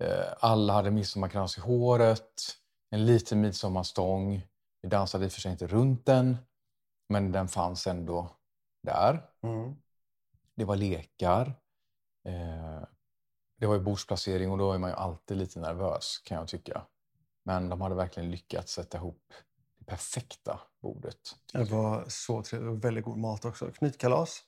Eh, 0.00 0.24
alla 0.40 0.72
hade 0.72 0.90
midsommarkrans 0.90 1.58
i 1.58 1.60
håret, 1.60 2.42
en 2.90 3.06
liten 3.06 3.40
midsommarstång. 3.40 4.46
Vi 4.82 4.88
dansade 4.88 5.24
i 5.24 5.28
och 5.28 5.32
för 5.32 5.40
sig 5.40 5.52
inte 5.52 5.66
runt 5.66 6.06
den, 6.06 6.36
men 7.08 7.32
den 7.32 7.48
fanns 7.48 7.86
ändå 7.86 8.30
där. 8.82 9.26
Mm. 9.42 9.76
Det 10.54 10.64
var 10.64 10.76
lekar. 10.76 11.54
Det 13.58 13.66
var 13.66 13.74
ju 13.74 13.80
bordsplacering 13.80 14.50
och 14.50 14.58
då 14.58 14.72
är 14.72 14.78
man 14.78 14.90
ju 14.90 14.96
alltid 14.96 15.36
lite 15.36 15.60
nervös 15.60 16.18
kan 16.24 16.38
jag 16.38 16.48
tycka. 16.48 16.82
Men 17.44 17.68
de 17.68 17.80
hade 17.80 17.94
verkligen 17.94 18.30
lyckats 18.30 18.72
sätta 18.72 18.98
ihop 18.98 19.22
det 19.78 19.84
perfekta 19.84 20.60
bordet. 20.82 21.18
Det 21.52 21.64
var 21.64 22.04
så 22.08 22.42
trevligt 22.42 22.70
och 22.70 22.84
väldigt 22.84 23.04
god 23.04 23.18
mat 23.18 23.44
också. 23.44 23.70
Knytkalas. 23.70 24.42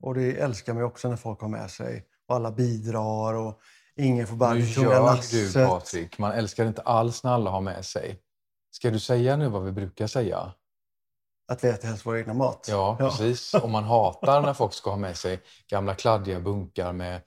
Och 0.00 0.14
det 0.14 0.36
älskar 0.40 0.74
man 0.74 0.82
också 0.82 1.08
när 1.08 1.16
folk 1.16 1.40
har 1.40 1.48
med 1.48 1.70
sig 1.70 2.06
och 2.26 2.34
alla 2.34 2.52
bidrar 2.52 3.34
och 3.34 3.60
ingen 3.96 4.26
får 4.26 4.36
bara 4.36 4.54
Nu 4.54 4.60
det 4.60 4.66
tunga 4.66 5.00
lasset. 5.00 5.54
du 5.54 5.66
Patrik. 5.66 6.18
Man 6.18 6.32
älskar 6.32 6.66
inte 6.66 6.82
alls 6.82 7.24
när 7.24 7.30
alla 7.30 7.50
har 7.50 7.60
med 7.60 7.84
sig. 7.84 8.20
Ska 8.70 8.90
du 8.90 9.00
säga 9.00 9.36
nu 9.36 9.48
vad 9.48 9.64
vi 9.64 9.72
brukar 9.72 10.06
säga? 10.06 10.52
Att 11.48 11.64
vi 11.64 11.68
äter 11.68 11.88
helst 11.88 12.06
vår 12.06 12.16
egna 12.18 12.34
mat. 12.34 12.66
Ja, 12.70 12.96
precis. 12.98 13.54
Och 13.54 13.70
man 13.70 13.84
hatar 13.84 14.42
när 14.42 14.54
folk 14.54 14.72
ska 14.72 14.90
ha 14.90 14.96
med 14.96 15.16
sig 15.16 15.40
gamla 15.70 15.94
kladdiga 15.94 16.40
bunkar 16.40 16.92
med 16.92 17.20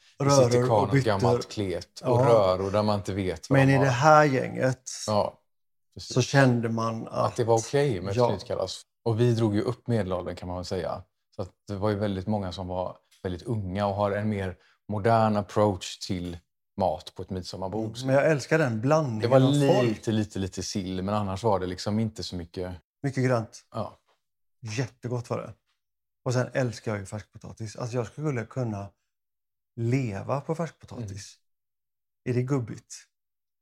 citykran 0.43 0.89
och 0.89 0.95
gammalt 0.97 1.51
klet 1.51 1.99
och 2.03 2.21
Ja. 2.21 2.25
röror 2.25 2.71
där 2.71 2.83
man 2.83 2.95
inte 2.99 3.13
vet 3.13 3.49
vad 3.49 3.59
Men 3.59 3.69
i 3.69 3.77
det 3.77 3.85
här 3.89 4.23
gänget 4.25 4.89
Ja, 5.07 5.39
så 5.99 6.21
kände 6.21 6.69
man 6.69 7.07
att... 7.07 7.13
att 7.13 7.35
det 7.35 7.43
var 7.43 7.55
okej 7.57 8.01
med 8.01 8.11
ett 8.11 8.17
Ja. 8.17 8.29
knytkalas. 8.29 8.81
Och 9.05 9.19
vi 9.19 9.33
drog 9.35 9.55
ju 9.55 9.61
upp 9.61 9.87
medelåldern 9.87 10.35
kan 10.35 10.47
man 10.47 10.57
väl 10.57 10.65
säga. 10.65 11.01
Så 11.35 11.45
det 11.67 11.75
var 11.75 11.89
ju 11.89 11.95
väldigt 11.95 12.27
många 12.27 12.51
som 12.51 12.67
var 12.67 12.97
väldigt 13.23 13.43
unga 13.43 13.87
och 13.87 13.95
har 13.95 14.11
en 14.11 14.29
mer 14.29 14.55
modern 14.89 15.35
approach 15.37 15.97
till 16.07 16.37
mat 16.77 17.11
på 17.15 17.21
ett 17.21 17.29
midsommarbord. 17.29 17.97
Men 18.05 18.15
jag 18.15 18.31
älskar 18.31 18.57
den 18.57 18.81
blandningen 18.81 19.21
Det 19.21 19.27
var 19.27 19.39
folk. 19.39 19.87
lite, 19.87 20.11
lite, 20.11 20.39
lite 20.39 20.63
sill, 20.63 21.01
men 21.03 21.15
annars 21.15 21.43
var 21.43 21.59
det 21.59 21.65
liksom 21.65 21.99
inte 21.99 22.23
så 22.23 22.35
mycket... 22.35 22.71
Mycket 23.03 23.23
grönt. 23.23 23.65
Ja. 23.73 23.97
Jättegott 24.77 25.29
var 25.29 25.37
det. 25.37 25.53
Och 26.25 26.33
sen 26.33 26.49
älskar 26.53 26.91
jag 26.91 26.99
ju 26.99 27.05
färskpotatis. 27.05 27.75
Alltså 27.75 27.95
jag 27.97 28.07
skulle 28.07 28.45
kunna 28.45 28.89
leva 29.75 30.41
på 30.41 30.55
färskpotatis. 30.55 31.37
Mm. 32.25 32.37
Är 32.37 32.41
det 32.41 32.47
gubbigt? 32.47 32.95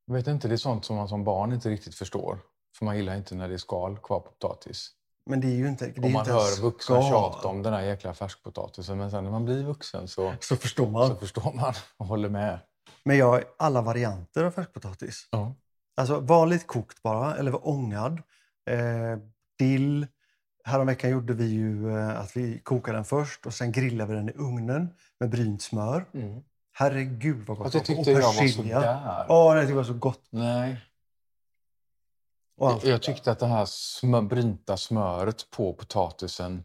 Jag 0.06 0.14
vet 0.14 0.28
inte, 0.28 0.48
det 0.48 0.56
är 0.56 0.58
sånt 0.58 0.86
som 0.86 0.96
man 0.96 1.08
som 1.10 1.24
barn 1.24 1.54
inte 1.54 1.70
riktigt 1.70 1.96
förstår. 1.96 2.40
För 2.78 2.86
man 2.86 2.98
gillar 2.98 3.16
inte 3.16 3.36
när 3.36 3.48
det 3.48 3.54
är 3.54 3.58
skal 3.58 3.98
kvar 3.98 4.20
på 4.20 4.30
potatis. 4.32 4.92
Men 5.26 5.42
det 5.42 5.48
är 5.48 5.56
ju 5.56 5.68
inte... 5.68 5.88
Det 5.88 6.02
Och 6.02 6.12
man 6.12 6.20
inte 6.22 6.32
hör 6.34 6.62
vuxna 6.62 6.96
skal. 7.02 7.12
tjata 7.12 7.48
om 7.48 7.64
den 7.64 7.74
här 7.74 7.82
jäkla 7.82 8.14
färskpotatisen. 8.14 8.98
Men 8.98 9.12
sen 9.12 9.24
när 9.24 9.32
man 9.32 9.46
blir 9.46 9.64
vuxen 9.64 10.08
så, 10.08 10.34
Så 10.40 10.56
förstår 10.56 10.90
man. 10.90 11.08
så 11.08 11.16
förstår 11.16 11.54
man 11.54 11.74
och 11.98 12.06
håller 12.06 12.30
med. 12.30 12.60
Men 13.04 13.18
jag 13.18 13.28
har 13.28 13.44
alla 13.58 13.82
varianter 13.82 14.44
av 14.44 14.52
färskpotatis. 14.52 15.28
Ja. 15.32 15.56
Alltså 15.96 16.20
vanligt 16.20 16.68
kokt 16.68 17.02
bara, 17.04 17.36
eller 17.38 17.68
ångad. 17.68 18.22
Eh, 18.70 19.18
dill. 19.60 20.08
Häromveckan 20.63 21.10
gjorde 21.10 21.34
vi 21.34 21.46
ju 21.46 21.98
eh, 21.98 22.20
att 22.20 22.38
vi 22.38 22.60
kokade 22.60 22.98
den 22.98 23.05
först 23.05 23.46
och 23.46 23.53
sen 23.53 23.72
grillade 23.72 24.12
vi 24.12 24.15
den 24.17 24.29
i 24.29 24.34
ugnen 24.36 24.89
med 25.20 25.29
brynt 25.29 25.62
smör. 25.62 26.05
Herregud 26.74 27.46
vad 27.46 27.58
gott. 27.58 27.74
Fast 27.74 27.74
det 27.74 27.79
Och 27.79 27.86
tyckte 27.86 28.12
jag 28.12 28.22
var 28.22 28.48
sådär. 28.48 29.25
Ja, 29.27 29.53
det 29.53 29.62
tyckte 29.62 29.72
jag 29.72 29.77
var 29.77 29.84
så 29.84 29.93
gott. 29.93 30.27
Nej. 30.29 30.82
Och. 32.58 32.79
Jag 32.84 33.01
tyckte 33.01 33.32
att 33.32 33.39
det 33.39 33.48
här 33.48 33.65
smör, 33.65 34.22
brynta 34.22 34.77
smöret 34.77 35.50
på 35.50 35.74
potatisen, 35.74 36.63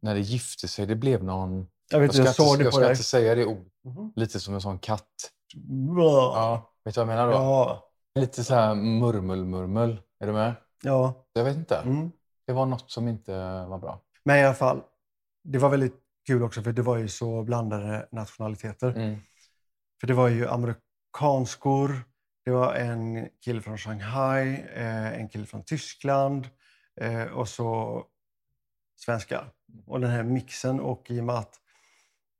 när 0.00 0.14
det 0.14 0.20
gifte 0.20 0.68
sig, 0.68 0.86
det 0.86 0.96
blev 0.96 1.24
någon... 1.24 1.66
Jag 1.90 2.00
vet 2.00 2.14
Jag 2.14 2.34
ska, 2.34 2.42
jag 2.42 2.54
inte, 2.54 2.64
jag 2.64 2.74
ska 2.74 2.90
inte 2.90 3.02
säga 3.02 3.34
det 3.34 3.46
ordet. 3.46 3.72
Mhm. 3.84 4.12
Lite 4.16 4.40
som 4.40 4.54
en 4.54 4.60
sån 4.60 4.78
katt. 4.78 5.30
Ja. 5.96 6.72
Vet 6.84 6.94
du 6.94 7.04
vad 7.04 7.12
jag 7.12 7.16
menar 7.16 7.26
då? 7.26 7.32
Ja. 7.32 7.88
Lite 8.14 8.44
så 8.44 8.54
här 8.54 8.74
murmel-murmel. 8.74 9.98
Är 10.20 10.26
du 10.26 10.32
med? 10.32 10.54
ja. 10.82 11.26
Jag 11.32 11.44
vet 11.44 11.56
inte. 11.56 11.76
Mm. 11.76 12.12
Det 12.52 12.56
var 12.56 12.66
något 12.66 12.90
som 12.90 13.08
inte 13.08 13.32
var 13.64 13.78
bra. 13.78 14.00
Men 14.24 14.36
i 14.36 14.44
alla 14.44 14.54
fall, 14.54 14.82
det 15.44 15.58
var 15.58 15.68
väldigt 15.68 15.94
kul 16.26 16.42
också 16.42 16.62
för 16.62 16.72
det 16.72 16.82
var 16.82 16.96
ju 16.96 17.08
så 17.08 17.42
blandade 17.42 18.08
nationaliteter. 18.12 18.96
Mm. 18.96 19.20
För 20.00 20.06
det 20.06 20.14
var 20.14 20.28
ju 20.28 20.48
amerikanskor, 20.48 22.02
det 22.44 22.50
var 22.50 22.74
en 22.74 23.28
kille 23.44 23.60
från 23.62 23.78
Shanghai, 23.78 24.64
eh, 24.74 25.20
en 25.20 25.28
kille 25.28 25.46
från 25.46 25.64
Tyskland 25.64 26.48
eh, 27.00 27.24
och 27.24 27.48
så 27.48 28.02
svenskar. 28.96 29.50
Och 29.86 30.00
den 30.00 30.10
här 30.10 30.22
mixen 30.22 30.80
och 30.80 31.10
i 31.10 31.20
och 31.20 31.24
med 31.24 31.34
att 31.34 31.54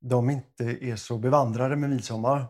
de 0.01 0.31
inte 0.31 0.65
är 0.65 0.97
så 0.97 1.19
bevandrade 1.19 1.77
med 1.77 1.91
midsommar 1.91 2.47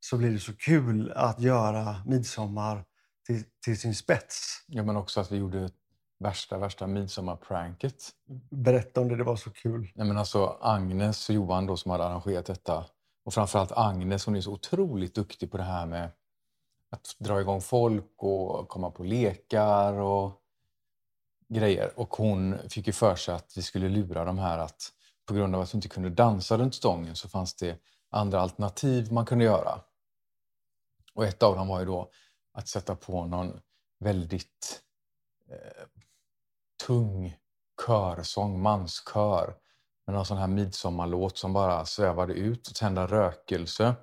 så 0.00 0.16
blir 0.16 0.30
det 0.30 0.38
så 0.38 0.56
kul 0.56 1.12
att 1.12 1.40
göra 1.40 2.02
midsommar 2.06 2.84
till, 3.26 3.44
till 3.64 3.78
sin 3.78 3.94
spets. 3.94 4.64
Ja, 4.66 4.82
men 4.82 4.96
också 4.96 5.20
att 5.20 5.32
vi 5.32 5.36
gjorde 5.36 5.70
värsta, 6.18 6.58
värsta 6.58 6.86
midsommarpranket. 6.86 8.10
Berätta 8.50 9.00
om 9.00 9.08
det, 9.08 9.16
det 9.16 9.24
var 9.24 9.36
så 9.36 9.50
kul. 9.50 9.92
Nej, 9.94 10.06
men 10.06 10.18
alltså 10.18 10.58
Agnes 10.60 11.28
och 11.28 11.34
Johan 11.34 11.66
då 11.66 11.76
som 11.76 11.90
hade 11.90 12.04
arrangerat 12.04 12.46
detta. 12.46 12.84
Och 13.24 13.34
framförallt 13.34 13.72
Agnes, 13.72 14.26
hon 14.26 14.36
är 14.36 14.40
så 14.40 14.52
otroligt 14.52 15.14
duktig 15.14 15.50
på 15.50 15.56
det 15.56 15.62
här 15.62 15.86
med 15.86 16.10
att 16.90 17.16
dra 17.18 17.40
igång 17.40 17.60
folk 17.60 18.12
och 18.16 18.68
komma 18.68 18.90
på 18.90 19.04
lekar 19.04 19.92
och 19.92 20.42
grejer. 21.48 21.92
Och 21.96 22.16
hon 22.16 22.58
fick 22.68 22.86
ju 22.86 22.92
för 22.92 23.16
sig 23.16 23.34
att 23.34 23.52
vi 23.56 23.62
skulle 23.62 23.88
lura 23.88 24.24
de 24.24 24.38
här 24.38 24.58
att 24.58 24.92
på 25.26 25.34
grund 25.34 25.54
av 25.54 25.60
att 25.60 25.74
vi 25.74 25.76
inte 25.76 25.88
kunde 25.88 26.10
dansa 26.10 26.58
runt 26.58 26.74
stången 26.74 27.16
så 27.16 27.28
fanns 27.28 27.54
det 27.54 27.78
andra 28.10 28.40
alternativ 28.40 29.12
man 29.12 29.26
kunde 29.26 29.44
göra. 29.44 29.80
Och 31.14 31.24
ett 31.24 31.42
av 31.42 31.56
dem 31.56 31.68
var 31.68 31.80
ju 31.80 31.86
då 31.86 32.10
att 32.52 32.68
sätta 32.68 32.96
på 32.96 33.26
någon 33.26 33.60
väldigt 33.98 34.82
eh, 35.50 35.84
tung 36.86 37.36
körsång, 37.86 38.62
manskör 38.62 39.54
med 40.06 40.14
någon 40.14 40.26
sån 40.26 40.38
här 40.38 40.46
midsommarlåt 40.46 41.38
som 41.38 41.52
bara 41.52 41.84
svävade 41.84 42.34
ut 42.34 42.68
och 42.68 42.74
tända 42.74 43.06
rökelse. 43.06 43.94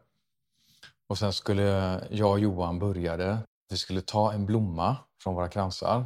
Och 1.07 1.17
sen 1.17 1.33
skulle 1.33 1.63
jag 2.11 2.31
och 2.31 2.39
Johan 2.39 2.79
började. 2.79 3.39
Vi 3.69 3.77
skulle 3.77 4.01
ta 4.01 4.33
en 4.33 4.45
blomma 4.45 4.97
från 5.21 5.35
våra 5.35 5.49
kransar 5.49 6.05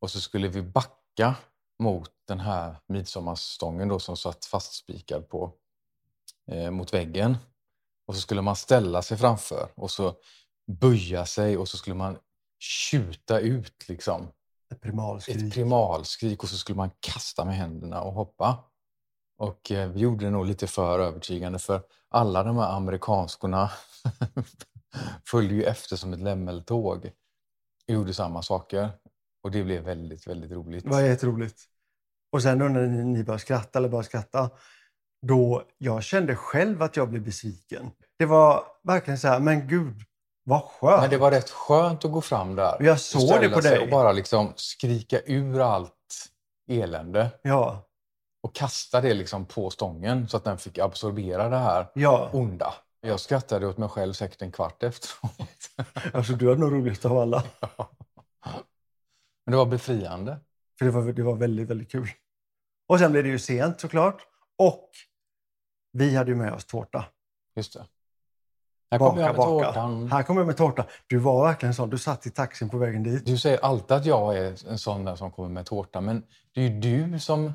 och 0.00 0.10
så 0.10 0.20
skulle 0.20 0.48
vi 0.48 0.62
backa 0.62 1.34
mot 1.78 2.10
den 2.28 2.40
här 2.40 2.76
midsommarstången 2.86 3.88
då 3.88 3.98
som 3.98 4.16
satt 4.16 4.44
fastspikad 4.44 5.28
på, 5.28 5.52
eh, 6.50 6.70
mot 6.70 6.94
väggen. 6.94 7.36
Och 8.06 8.14
så 8.14 8.20
skulle 8.20 8.42
man 8.42 8.56
ställa 8.56 9.02
sig 9.02 9.16
framför 9.16 9.68
och 9.74 9.90
så 9.90 10.14
böja 10.66 11.26
sig 11.26 11.56
och 11.56 11.68
så 11.68 11.76
skulle 11.76 11.96
man 11.96 12.18
tjuta 12.58 13.40
ut 13.40 13.88
liksom 13.88 14.28
ett 14.70 14.76
ett 14.76 14.82
primalskrik. 14.82 15.54
primalskrik 15.54 16.42
och 16.42 16.48
så 16.48 16.56
skulle 16.56 16.76
man 16.76 16.90
kasta 17.00 17.44
med 17.44 17.56
händerna 17.56 18.02
och 18.02 18.12
hoppa. 18.12 18.64
Och 19.38 19.72
eh, 19.72 19.90
vi 19.90 20.00
gjorde 20.00 20.24
det 20.24 20.30
nog 20.30 20.46
lite 20.46 20.66
för 20.66 20.98
övertygande 21.00 21.58
för 21.58 21.82
alla 22.10 22.42
de 22.42 22.56
här 22.56 22.76
amerikanskorna 22.76 23.70
följde 25.30 25.54
ju 25.54 25.64
efter 25.64 25.96
som 25.96 26.12
ett 26.12 26.20
lämmeltåg 26.20 27.10
och 27.88 27.94
gjorde 27.94 28.14
samma 28.14 28.42
saker. 28.42 28.90
Och 29.42 29.50
det 29.50 29.64
blev 29.64 29.84
väldigt, 29.84 30.26
väldigt 30.26 30.50
roligt. 30.50 30.84
Det 30.84 30.90
var 30.90 31.00
jätteroligt. 31.00 31.62
Och 32.32 32.42
sen 32.42 32.58
då 32.58 32.68
när 32.68 32.86
ni 32.86 33.04
ni 33.04 33.24
började 33.24 33.40
skratta, 33.40 33.78
eller 33.78 33.88
började 33.88 34.06
skratta, 34.06 34.50
då 35.26 35.64
jag 35.78 36.02
kände 36.02 36.36
själv 36.36 36.82
att 36.82 36.96
jag 36.96 37.10
blev 37.10 37.22
besviken. 37.22 37.90
Det 38.18 38.26
var 38.26 38.64
verkligen 38.82 39.18
så 39.18 39.28
här, 39.28 39.40
men 39.40 39.68
gud, 39.68 40.02
vad 40.48 40.62
skönt. 40.62 41.00
Men 41.00 41.10
det 41.10 41.18
var 41.18 41.30
rätt 41.30 41.50
skönt 41.50 42.04
att 42.04 42.12
gå 42.12 42.20
fram 42.20 42.56
där. 42.56 42.76
Jag 42.80 43.00
såg 43.00 43.40
det 43.40 43.48
på 43.48 43.60
dig. 43.60 43.78
Och 43.78 43.88
bara 43.88 44.12
liksom 44.12 44.52
skrika 44.56 45.20
ur 45.26 45.60
allt 45.60 45.92
elände 46.70 47.30
Ja, 47.42 47.88
och 48.42 48.54
kasta 48.54 49.00
det 49.00 49.14
liksom 49.14 49.46
på 49.46 49.70
stången 49.70 50.28
så 50.28 50.36
att 50.36 50.44
den 50.44 50.58
fick 50.58 50.78
absorbera 50.78 51.48
det 51.48 51.56
här 51.56 51.90
ja. 51.94 52.30
onda. 52.32 52.74
Jag 53.00 53.20
skrattade 53.20 53.66
åt 53.66 53.78
mig 53.78 53.88
själv 53.88 54.12
säkert 54.12 54.42
en 54.42 54.52
kvart 54.52 54.82
efteråt. 54.82 55.32
Alltså, 56.12 56.32
du 56.32 56.48
hade 56.48 56.60
nog 56.60 56.72
roligast 56.72 57.04
av 57.04 57.18
alla. 57.18 57.42
Men 59.44 59.50
det 59.50 59.56
var 59.56 59.66
befriande. 59.66 60.38
För 60.78 60.84
det 60.84 60.90
var, 60.90 61.12
det 61.12 61.22
var 61.22 61.34
väldigt, 61.34 61.68
väldigt 61.68 61.90
kul. 61.90 62.08
Och 62.88 62.98
sen 62.98 63.12
blev 63.12 63.24
det 63.24 63.30
ju 63.30 63.38
sent 63.38 63.80
såklart. 63.80 64.22
Och 64.58 64.90
vi 65.92 66.16
hade 66.16 66.30
ju 66.30 66.36
med 66.36 66.52
oss 66.52 66.64
tårta. 66.64 67.04
Just 67.56 67.72
det. 67.72 67.86
Här 68.90 68.98
kommer 68.98 69.10
Baka, 69.10 69.20
jag 69.20 69.26
med 69.28 69.36
baka. 69.36 69.66
tårtan. 69.66 70.12
Här 70.12 70.22
kommer 70.22 70.40
jag 70.40 70.46
med 70.46 70.56
tårta. 70.56 70.84
Du 71.06 71.18
var 71.18 71.46
verkligen 71.46 71.74
sån. 71.74 71.90
Du 71.90 71.98
satt 71.98 72.26
i 72.26 72.30
taxin 72.30 72.68
på 72.68 72.78
vägen 72.78 73.02
dit. 73.02 73.26
Du 73.26 73.38
säger 73.38 73.64
alltid 73.64 73.96
att 73.96 74.06
jag 74.06 74.36
är 74.38 74.70
en 74.70 74.78
sån 74.78 75.04
där 75.04 75.16
som 75.16 75.30
kommer 75.30 75.48
med 75.48 75.66
tårta, 75.66 76.00
men 76.00 76.22
det 76.54 76.60
är 76.60 76.64
ju 76.70 76.80
du 77.10 77.18
som 77.20 77.52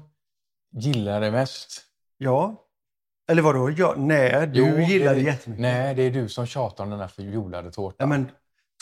gillar 0.71 1.21
det 1.21 1.31
mest. 1.31 1.81
Ja. 2.17 2.55
Eller 3.31 3.41
vadå? 3.41 3.69
Ja, 3.77 3.93
nej, 3.97 4.47
du 4.47 4.59
Jo, 4.69 4.79
gillar 4.79 5.15
det 5.15 5.21
jättemycket. 5.21 5.61
Nej, 5.61 5.95
det 5.95 6.01
är 6.03 6.11
du 6.11 6.29
som 6.29 6.45
tjatar 6.45 6.83
om 6.83 6.89
den 6.89 6.99
här 6.99 7.07
förjolade 7.07 7.67
Ja, 7.67 7.71
tårtan. 7.71 8.09
men 8.09 8.29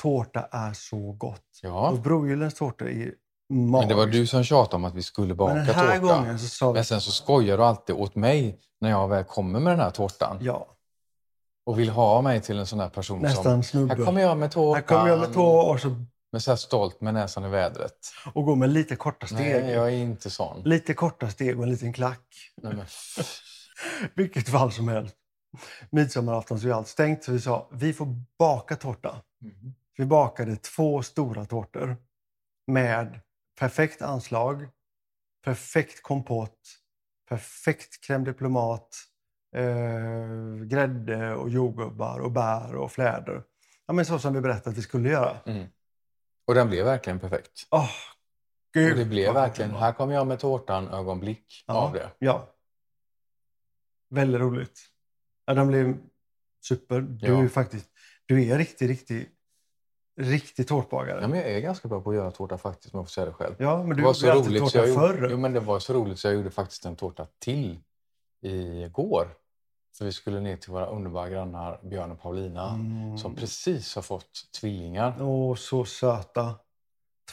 tårta 0.01 0.47
är 0.51 0.73
så 0.73 1.11
gott. 1.11 1.59
Ja, 1.61 1.89
Och 1.89 1.99
Brogyllens 1.99 2.53
tårta 2.53 2.85
är 2.85 2.89
magiskt. 2.89 3.17
men 3.49 3.87
det 3.87 3.93
var 3.95 4.05
du 4.07 4.27
som 4.27 4.43
tjatade 4.43 4.75
om 4.75 4.85
att 4.85 4.93
vi 4.95 5.03
skulle 5.03 5.35
baka 5.35 5.53
Men 5.53 5.65
tårta. 5.67 5.97
gången 5.97 6.39
så 6.39 6.47
sa 6.47 6.67
vi... 6.71 6.73
Men 6.73 6.85
sen 6.85 7.01
så 7.01 7.11
skojar 7.11 7.57
du 7.57 7.63
alltid 7.63 7.95
åt 7.95 8.15
mig 8.15 8.59
när 8.81 8.89
jag 8.89 9.07
väl 9.07 9.23
kommer 9.23 9.59
med 9.59 9.73
den 9.73 9.79
här 9.79 9.89
tårtan 9.89 10.37
Ja, 10.41 10.67
och 11.65 11.79
vill 11.79 11.89
ha 11.89 12.21
mig 12.21 12.41
till 12.41 12.59
en 12.59 12.67
sån 12.67 12.79
här 12.79 12.89
person 12.89 13.19
som 13.19 13.29
nästan 13.29 13.63
snubbe. 13.63 13.95
Här 13.95 14.05
kommer 14.05 14.21
jag 14.21 14.37
med 14.37 14.51
tårtan. 14.51 14.75
Här 14.75 14.81
kommer 14.81 15.09
jag 15.09 15.19
med 15.19 15.33
tå 15.33 15.45
och, 15.45 15.79
så, 15.79 16.05
Men 16.31 16.41
så 16.41 16.51
här 16.51 16.55
stolt 16.55 17.01
med 17.01 17.13
näsan 17.13 17.45
i 17.45 17.49
vädret. 17.49 17.97
och 18.33 18.45
går 18.45 18.55
med 18.55 18.69
lite 18.69 18.95
korta 18.95 19.27
steg. 19.27 19.63
Nej, 19.63 19.71
jag 19.71 19.87
är 19.87 19.97
inte 19.97 20.29
sån. 20.29 20.61
Lite 20.63 20.93
korta 20.93 21.29
steg 21.29 21.57
och 21.57 21.63
en 21.63 21.69
liten 21.71 21.93
klack. 21.93 22.27
Nej, 22.61 22.73
men 22.75 22.85
Vilket 24.15 24.49
fall 24.49 24.71
som 24.71 24.87
helst. 24.87 25.15
Midsommarafton 25.89 26.59
så 26.59 26.67
är 26.67 26.71
allt 26.71 26.87
stängt 26.87 27.23
så 27.23 27.31
vi 27.31 27.39
sa 27.41 27.69
vi 27.71 27.93
får 27.93 28.07
baka 28.39 28.75
tårta. 28.75 29.21
Mhm. 29.41 29.73
Vi 29.97 30.05
bakade 30.05 30.55
två 30.55 31.03
stora 31.03 31.45
tårtor 31.45 31.97
med 32.67 33.19
perfekt 33.59 34.01
anslag, 34.01 34.67
perfekt 35.45 36.03
kompott, 36.03 36.59
perfekt 37.29 38.05
crème 38.07 38.25
diplomat, 38.25 38.95
eh, 39.55 40.63
grädde 40.65 41.35
och 41.35 41.49
jordgubbar 41.49 42.19
och 42.19 42.31
bär 42.31 42.75
och 42.75 42.91
fläder. 42.91 43.43
Ja, 43.85 43.93
men 43.93 44.05
så 44.05 44.19
som 44.19 44.33
vi 44.33 44.41
berättade 44.41 44.69
att 44.69 44.77
vi 44.77 44.81
skulle 44.81 45.09
göra. 45.09 45.37
Mm. 45.45 45.67
Och 46.47 46.55
den 46.55 46.69
blev 46.69 46.85
verkligen 46.85 47.19
perfekt. 47.19 47.67
Åh, 47.71 47.89
gud, 48.73 48.91
Och 48.91 48.97
det 48.97 49.05
blev 49.05 49.33
verkligen, 49.33 49.71
här 49.71 49.91
kommer 49.93 50.13
jag 50.13 50.27
med 50.27 50.39
tårtan 50.39 50.87
ögonblick 50.87 51.63
Ja. 51.67 51.73
av 51.73 51.93
det. 51.93 52.09
Ja. 52.19 52.47
Väldigt 54.09 54.41
roligt. 54.41 54.79
Ja, 55.45 55.53
de 55.53 55.67
blev 55.67 55.97
super. 56.61 57.01
Du 57.01 57.27
Ja. 57.27 57.43
är 57.43 57.47
faktiskt, 57.47 57.89
du 58.25 58.43
är 58.49 58.57
riktigt, 58.57 58.89
riktigt, 58.89 59.29
riktig 60.19 60.67
tårtbagare. 60.67 61.21
Ja, 61.21 61.27
men 61.27 61.39
jag 61.39 61.49
är 61.49 61.59
ganska 61.59 61.87
bra 61.87 62.01
på 62.01 62.09
att 62.09 62.15
göra 62.15 62.31
tårta 62.31 62.57
faktiskt, 62.57 62.93
om 62.93 62.97
jag 62.97 63.05
får 63.07 63.11
säga 63.11 63.25
det 63.25 63.33
själv. 63.33 63.55
Ja, 63.59 63.83
men 63.83 63.97
du 63.97 64.03
var 64.03 64.09
gjorde 64.09 64.19
så 64.19 64.31
alltid 64.31 64.59
tårta 64.59 64.77
jag 64.87 64.95
förr. 64.95 65.15
gjorde, 65.15 65.31
jo, 65.31 65.37
men 65.37 65.53
det 65.53 65.59
var 65.59 65.79
så 65.79 65.93
roligt 65.93 66.19
så 66.19 66.27
jag 66.27 66.35
gjorde 66.35 66.51
faktiskt 66.51 66.85
en 66.85 66.95
tårta 66.95 67.27
till 67.39 67.79
igår. 68.41 69.27
För 69.97 70.05
vi 70.05 70.11
skulle 70.11 70.39
ner 70.39 70.57
till 70.57 70.71
våra 70.71 70.85
underbara 70.85 71.29
grannar 71.29 71.79
Björn 71.83 72.11
och 72.11 72.21
Paulina 72.21 72.69
Mm. 72.69 73.17
som 73.17 73.35
precis 73.35 73.95
har 73.95 74.01
fått 74.01 74.51
tvillingar. 74.59 75.21
Åh, 75.21 75.55
så 75.55 75.85
söta. 75.85 76.55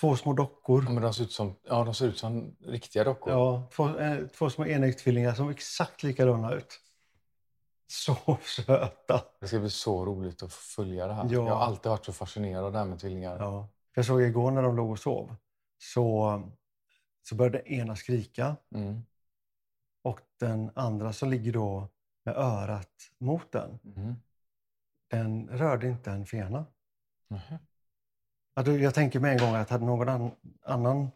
Två 0.00 0.17
små 0.17 0.33
dockor. 0.33 0.85
Ja, 0.87 0.91
men 0.91 1.03
de 1.03 1.15
ser 1.15 1.25
ut 1.25 1.33
som, 1.33 1.55
ja, 1.69 1.85
de 1.85 1.95
ser 1.95 2.07
ut 2.07 2.19
som 2.19 2.57
riktiga 2.67 3.05
dockor. 3.05 3.33
Ja, 3.33 3.62
två, 3.75 3.99
eh, 3.99 4.27
två 4.27 4.50
små 4.50 4.67
enäggstvillingar 4.67 5.35
som 5.35 5.50
exakt 5.50 6.03
likadana 6.03 6.53
ut. 6.55 6.81
Så 7.87 8.17
söta. 8.67 9.23
Det 9.41 9.49
ska 9.49 9.59
bli 9.59 9.71
så 9.71 10.05
roligt 10.05 10.43
att 10.43 10.53
följa 10.53 11.07
det 11.07 11.12
här. 11.12 11.25
Ja. 11.25 11.31
Jag 11.33 11.43
har 11.55 11.65
alltid 11.67 11.91
varit 11.91 12.05
så 12.05 12.12
fascinerad 12.12 12.65
av 12.65 12.73
det 12.73 12.79
här 12.79 12.85
med 12.87 13.00
tvillingar. 13.00 13.37
Ja. 13.38 13.69
Jag 13.95 14.05
såg 14.07 14.23
igår 14.23 14.50
när 14.50 14.62
de 14.62 14.77
låg 14.77 14.91
och 14.91 14.99
sov 14.99 15.35
så, 15.79 16.43
så 17.29 17.35
började 17.35 17.73
ena 17.73 17.97
skrika 17.97 18.57
Mm. 18.75 19.03
och 20.03 20.21
den 20.41 20.71
andra 20.75 21.12
som 21.12 21.31
ligger 21.31 21.53
då 21.53 21.88
med 22.29 22.37
örat 22.37 22.91
mot 23.19 23.53
den, 23.53 23.79
Mm. 23.97 24.15
den 25.11 25.49
rörde 25.49 25.89
inte 25.89 26.11
en 26.11 26.27
fena. 26.27 26.67
Ja, 28.55 28.63
då- 28.63 28.79
Jag 28.79 28.95
tänker 28.95 29.21
med 29.21 29.33
en 29.33 29.39
gång 29.39 29.55
att 29.55 29.71
hade 29.71 29.85
någon 29.85 30.09
an- 30.09 30.31
annan 30.63 31.11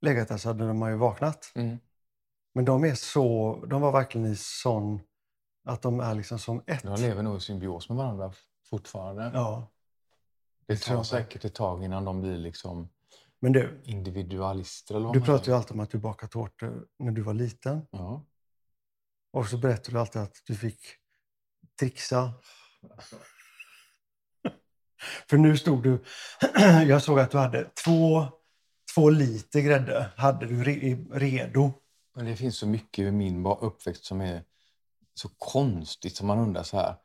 legat 0.00 0.28
där 0.28 0.36
så 0.36 0.48
hade 0.48 0.72
man 0.72 0.90
ju 0.90 0.96
vaknat. 0.96 1.52
Mm. 1.54 1.78
Men 2.54 2.64
de 2.64 2.84
är 2.84 2.94
så, 2.94 3.56
de 3.66 3.80
var 3.82 3.92
verkligen 3.92 4.26
i 4.26 4.36
sån, 4.36 5.00
att 5.64 5.82
de 5.82 6.00
är 6.00 6.14
liksom 6.14 6.38
som 6.38 6.62
ett. 6.66 6.82
De 6.82 7.00
lever 7.00 7.22
nog 7.22 7.36
i 7.36 7.40
symbios 7.40 7.88
med 7.88 7.98
varandra 7.98 8.32
fortfarande. 8.70 9.30
Ja. 9.34 9.66
det 10.66 10.76
tar 10.82 10.94
jag. 10.94 11.06
säkert 11.06 11.44
ett 11.44 11.54
tag 11.54 11.84
innan 11.84 12.04
de 12.04 12.20
blir 12.20 12.38
liksom 12.38 12.88
Men 13.38 13.52
du, 13.52 13.80
individualister. 13.84 14.94
Eller 14.94 15.06
vad 15.06 15.14
du 15.14 15.20
pratar 15.20 15.46
ju 15.46 15.52
alltid 15.56 15.72
om 15.72 15.80
att 15.80 15.90
du 15.90 15.98
bakade 15.98 16.32
tårtor 16.32 16.86
när 16.98 17.12
du 17.12 17.22
var 17.22 17.34
liten. 17.34 17.86
Ja. 17.90 18.22
Och 19.36 19.46
så 19.46 19.56
berättar 19.56 19.92
du 19.92 19.98
alltid 19.98 20.22
att 20.22 20.42
du 20.46 20.54
fick 20.54 20.80
trixa. 21.80 22.32
För 25.28 25.36
nu 25.36 25.56
stod 25.56 25.82
du... 25.82 26.04
jag 26.88 27.02
såg 27.02 27.20
att 27.20 27.30
du 27.30 27.38
hade 27.38 27.70
två, 27.84 28.26
två 28.94 29.10
liter 29.10 29.60
grädde 29.60 30.10
hade 30.16 30.46
du 30.46 30.64
re, 30.64 30.96
redo. 31.12 31.72
Men 32.14 32.24
det 32.24 32.36
finns 32.36 32.56
så 32.56 32.66
mycket 32.66 33.02
i 33.02 33.10
min 33.10 33.46
uppväxt 33.46 34.04
som 34.04 34.20
är 34.20 34.42
så 35.14 35.28
konstigt 35.38 36.16
som 36.16 36.26
man 36.26 36.38
undrar 36.38 36.62
så 36.62 36.76
här. 36.76 36.96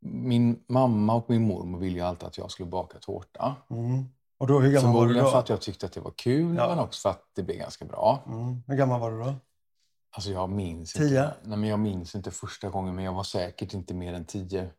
Min 0.00 0.64
mamma 0.68 1.14
och 1.14 1.30
min 1.30 1.42
mormor 1.42 1.78
ville 1.78 1.96
ju 1.96 2.04
alltid 2.04 2.26
att 2.26 2.38
jag 2.38 2.50
skulle 2.50 2.68
baka 2.68 2.98
tårta. 2.98 3.56
Mm. 3.70 4.04
Och 4.38 4.46
då, 4.46 4.60
hur 4.60 4.72
gammal 4.72 4.94
var 4.94 5.06
du 5.06 5.14
då? 5.14 5.30
för 5.30 5.38
att 5.38 5.48
jag 5.48 5.60
tyckte 5.60 5.86
att 5.86 5.92
det 5.92 6.00
var 6.00 6.14
kul, 6.16 6.56
Ja. 6.56 6.68
men 6.68 6.78
också 6.78 7.00
för 7.00 7.10
att 7.10 7.30
det 7.34 7.42
blev 7.42 7.58
ganska 7.58 7.84
bra. 7.84 8.24
Mm. 8.26 8.62
Hur 8.66 8.76
gammal 8.76 9.00
var 9.00 9.10
du 9.10 9.18
då? 9.18 9.34
Alltså 10.16 10.30
jag 10.30 10.50
minns 10.50 10.92
Tio? 10.92 11.04
inte. 11.04 11.36
Nej, 11.42 11.58
men 11.58 11.68
jag 11.68 11.78
minns 11.78 12.14
inte 12.14 12.30
första 12.30 12.68
gången, 12.68 12.94
men 12.94 13.04
jag 13.04 13.12
var 13.12 13.24
säkert 13.24 13.74
inte 13.74 13.94
mer 13.94 14.12
än 14.14 14.24
tio. 14.24 14.70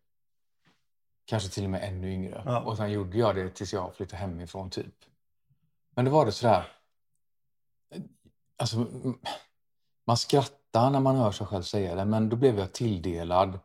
Kanske 1.26 1.50
till 1.50 1.64
och 1.64 1.70
med 1.70 1.84
ännu 1.84 2.14
yngre. 2.14 2.44
Ja. 2.46 2.60
Och 2.60 2.78
sen 2.78 2.92
gjorde 2.92 3.18
jag 3.18 3.36
det 3.36 3.50
tills 3.50 3.74
jag 3.74 3.96
flyttade 3.96 4.18
hemifrån 4.22 4.70
typ. 4.70 4.96
Men 5.96 6.06
det 6.06 6.12
var 6.12 6.26
det 6.26 6.32
sådär. 6.32 6.68
Alltså, 8.58 8.88
man 10.08 10.18
skrattar 10.18 10.90
när 10.90 11.00
man 11.00 11.16
hör 11.16 11.32
sig 11.32 11.48
själv 11.48 11.64
säga 11.64 11.96
det, 11.96 12.06
men 12.06 12.30
då 12.30 12.36
blev 12.36 12.60
jag 12.60 12.74
tilldelad 12.74 13.60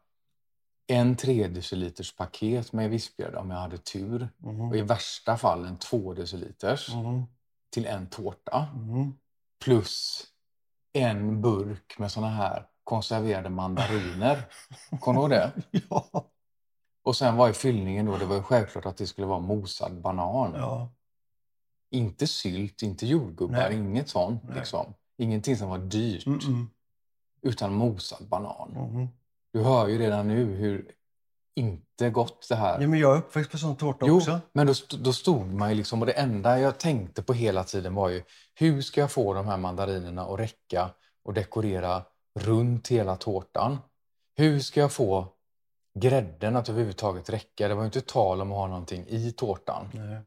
en 0.87 1.17
3 1.17 1.49
deciliters 1.49 2.17
paket 2.17 2.73
med 2.73 2.91
vispgrädde 2.91 3.39
om 3.39 3.51
jag 3.51 3.59
hade 3.59 3.79
tur. 3.79 4.29
Mm. 4.43 4.61
Och 4.61 4.77
i 4.77 4.83
värsta 4.83 5.37
fall 5.37 5.65
en 5.65 5.77
2 5.79 6.15
deciliters 6.15 6.89
Mm. 6.95 7.23
till 7.71 7.87
en 7.87 8.07
tårta. 8.11 8.69
Mm. 8.75 9.13
plus 9.65 10.27
en 10.93 11.41
burk 11.41 11.99
med 11.99 12.13
såna 12.13 12.29
här 12.29 12.67
konserverade 12.85 13.49
mandariner. 13.51 14.45
Kommer 15.01 15.21
du 15.21 15.23
ihåg 15.23 15.31
det? 15.31 15.53
Ja. 15.91 16.27
Och 17.03 17.17
sen 17.17 17.37
var 17.37 17.47
ju 17.47 17.53
fyllningen 17.53 18.07
då, 18.07 18.17
det 18.17 18.25
var 18.27 18.37
ju 18.37 18.43
självklart 18.43 18.87
att 18.87 18.97
det 18.97 19.07
skulle 19.07 19.27
vara 19.27 19.39
mosad 19.41 20.01
banan. 20.01 20.53
ja. 20.55 20.93
Inte 21.91 22.27
sylt, 22.27 22.83
inte 22.83 23.07
jordgubbar, 23.07 23.57
Nej. 23.57 23.77
inget 23.77 24.09
sånt. 24.09 24.43
Nej. 24.45 24.57
Liksom. 24.59 24.95
Ingenting 25.19 25.57
som 25.57 25.69
var 25.69 25.79
dyrt, 25.79 26.27
Mm 26.27 26.39
-mm. 26.39 26.67
utan 27.43 27.75
mosad 27.75 28.29
banan. 28.29 28.77
Mm. 28.77 29.09
Du 29.53 29.63
hör 29.63 29.89
ju 29.89 29.99
redan 29.99 30.29
nu 30.29 30.45
hur 30.45 30.93
inte 31.57 32.11
gott 32.11 32.47
det 32.49 32.55
här 32.55 32.81
Ja, 32.81 32.89
men 32.89 32.99
jag 32.99 33.15
är 33.15 33.19
uppväxt 33.19 33.51
på 33.51 33.59
sån 33.59 33.77
tårta 33.77 34.07
Jo, 34.07 34.17
också. 34.17 34.41
men 34.53 34.67
då, 34.67 34.73
då 34.99 35.13
stod 35.13 35.47
man 35.55 35.69
ju 35.71 35.75
liksom 35.75 36.01
och 36.01 36.07
det 36.07 36.13
enda 36.13 36.61
jag 36.61 36.79
tänkte 36.79 37.23
på 37.23 37.33
hela 37.33 37.65
tiden 37.65 37.95
var 37.95 38.09
ju 38.09 38.23
hur 38.55 38.83
ska 38.83 39.01
jag 39.01 39.11
få 39.11 39.35
de 39.35 39.47
här 39.47 39.57
mandarinerna 39.57 40.23
att 40.23 40.41
räcka 40.41 40.91
och 41.25 41.35
dekorera 41.35 42.03
runt 42.41 42.89
hela 42.89 43.17
tårtan? 43.17 43.79
Hur 44.37 44.61
ska 44.61 44.81
jag 44.81 44.93
få 44.93 45.29
grädden 45.95 46.57
att 46.57 46.69
överhuvudtaget 46.69 47.31
räcka? 47.31 47.69
Det 47.69 47.75
var 47.75 47.83
ju 47.83 47.87
inte 47.87 48.01
tal 48.01 48.41
om 48.41 48.53
att 48.53 48.59
ha 48.59 48.67
någonting 48.67 49.05
i 49.09 49.33
tårtan. 49.33 49.91
Nej. 49.93 50.21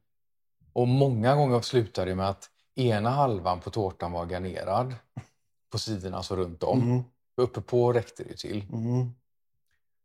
Och 0.73 0.87
många 0.87 1.35
gånger 1.35 1.61
slutade 1.61 2.11
det 2.11 2.15
med 2.15 2.29
att 2.29 2.49
ena 2.75 3.09
halvan 3.09 3.59
på 3.59 3.69
tårtan 3.69 4.11
var 4.11 4.25
garnerad 4.25 4.95
på 5.71 5.79
sidorna, 5.79 6.17
alltså 6.17 6.35
runt 6.35 6.63
om. 6.63 6.81
Mm. 6.81 7.03
Uppe 7.37 7.61
på 7.61 7.93
räckte 7.93 8.23
det 8.23 8.37
till. 8.37 8.65
Mm. 8.73 9.11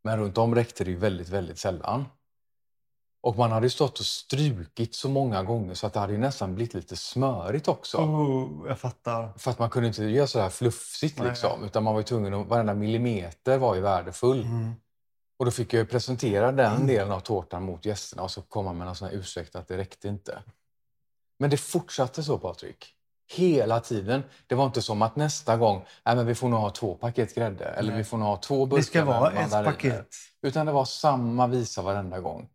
Men 0.08 0.18
runt 0.18 0.38
om 0.38 0.54
räckte 0.54 0.84
det 0.84 0.90
ju 0.90 0.96
väldigt, 0.96 1.28
väldigt 1.28 1.58
sällan. 1.58 2.04
Och 3.20 3.36
man 3.36 3.52
hade 3.52 3.70
stått 3.70 3.98
och 3.98 4.04
strukit 4.06 4.94
så 4.94 5.08
många 5.08 5.42
gånger 5.42 5.74
så 5.74 5.86
att 5.86 5.92
det 5.92 6.00
hade 6.00 6.18
nästan 6.18 6.54
blivit 6.54 6.74
lite 6.74 6.96
smörigt 6.96 7.68
också. 7.68 7.98
Oh, 7.98 8.68
jag 8.68 8.78
fattar. 8.78 9.32
För 9.38 9.50
att 9.50 9.58
man 9.58 9.70
kunde 9.70 9.88
inte 9.88 10.04
göra 10.04 10.26
så 10.26 10.40
här 10.40 10.50
fluffigt 10.50 11.18
Nej. 11.18 11.28
liksom. 11.28 11.64
Utan 11.64 11.82
man 11.82 11.94
var 11.94 12.02
tvungen 12.02 12.34
att, 12.34 12.46
varenda 12.46 12.74
millimeter 12.74 13.58
var 13.58 13.74
ju 13.74 13.80
värdefull. 13.80 14.42
Mm. 14.42 14.72
Och 15.38 15.44
då 15.44 15.50
fick 15.50 15.72
jag 15.72 15.90
presentera 15.90 16.52
den 16.52 16.74
Mm. 16.74 16.86
delen 16.86 17.12
av 17.12 17.20
tårtan 17.20 17.62
mot 17.62 17.84
gästerna 17.84 18.22
och 18.22 18.30
så 18.30 18.42
komma 18.42 18.72
med 18.72 18.86
någon 18.86 18.96
sån 18.96 19.08
här 19.08 19.14
ursäkt 19.14 19.56
att 19.56 19.68
det 19.68 19.76
räckte 19.76 20.08
inte. 20.08 20.42
Men 21.38 21.50
det 21.50 21.56
fortsatte 21.56 22.22
så 22.22 22.38
Patrik. 22.38 22.94
Hela 23.30 23.80
tiden. 23.80 24.22
Det 24.46 24.54
var 24.54 24.66
inte 24.66 24.82
som 24.82 25.02
att 25.02 25.16
nästa 25.16 25.56
gång, 25.56 25.84
nej 26.04 26.16
men 26.16 26.26
vi 26.26 26.34
får 26.34 26.48
nog 26.48 26.60
ha 26.60 26.70
två 26.70 26.94
paket 26.94 27.34
grädde. 27.34 27.64
Eller 27.64 27.90
Nej. 27.90 27.98
vi 27.98 28.04
får 28.04 28.18
nog 28.18 28.28
ha 28.28 28.36
två 28.36 28.66
burkar 28.66 28.76
Det 28.76 28.86
ska 28.86 29.04
vara 29.04 29.32
ett 29.32 29.50
paket. 29.50 30.16
Utan 30.42 30.66
det 30.66 30.72
var 30.72 30.84
samma 30.84 31.46
visa 31.46 31.82
varenda 31.82 32.20
gång. 32.20 32.48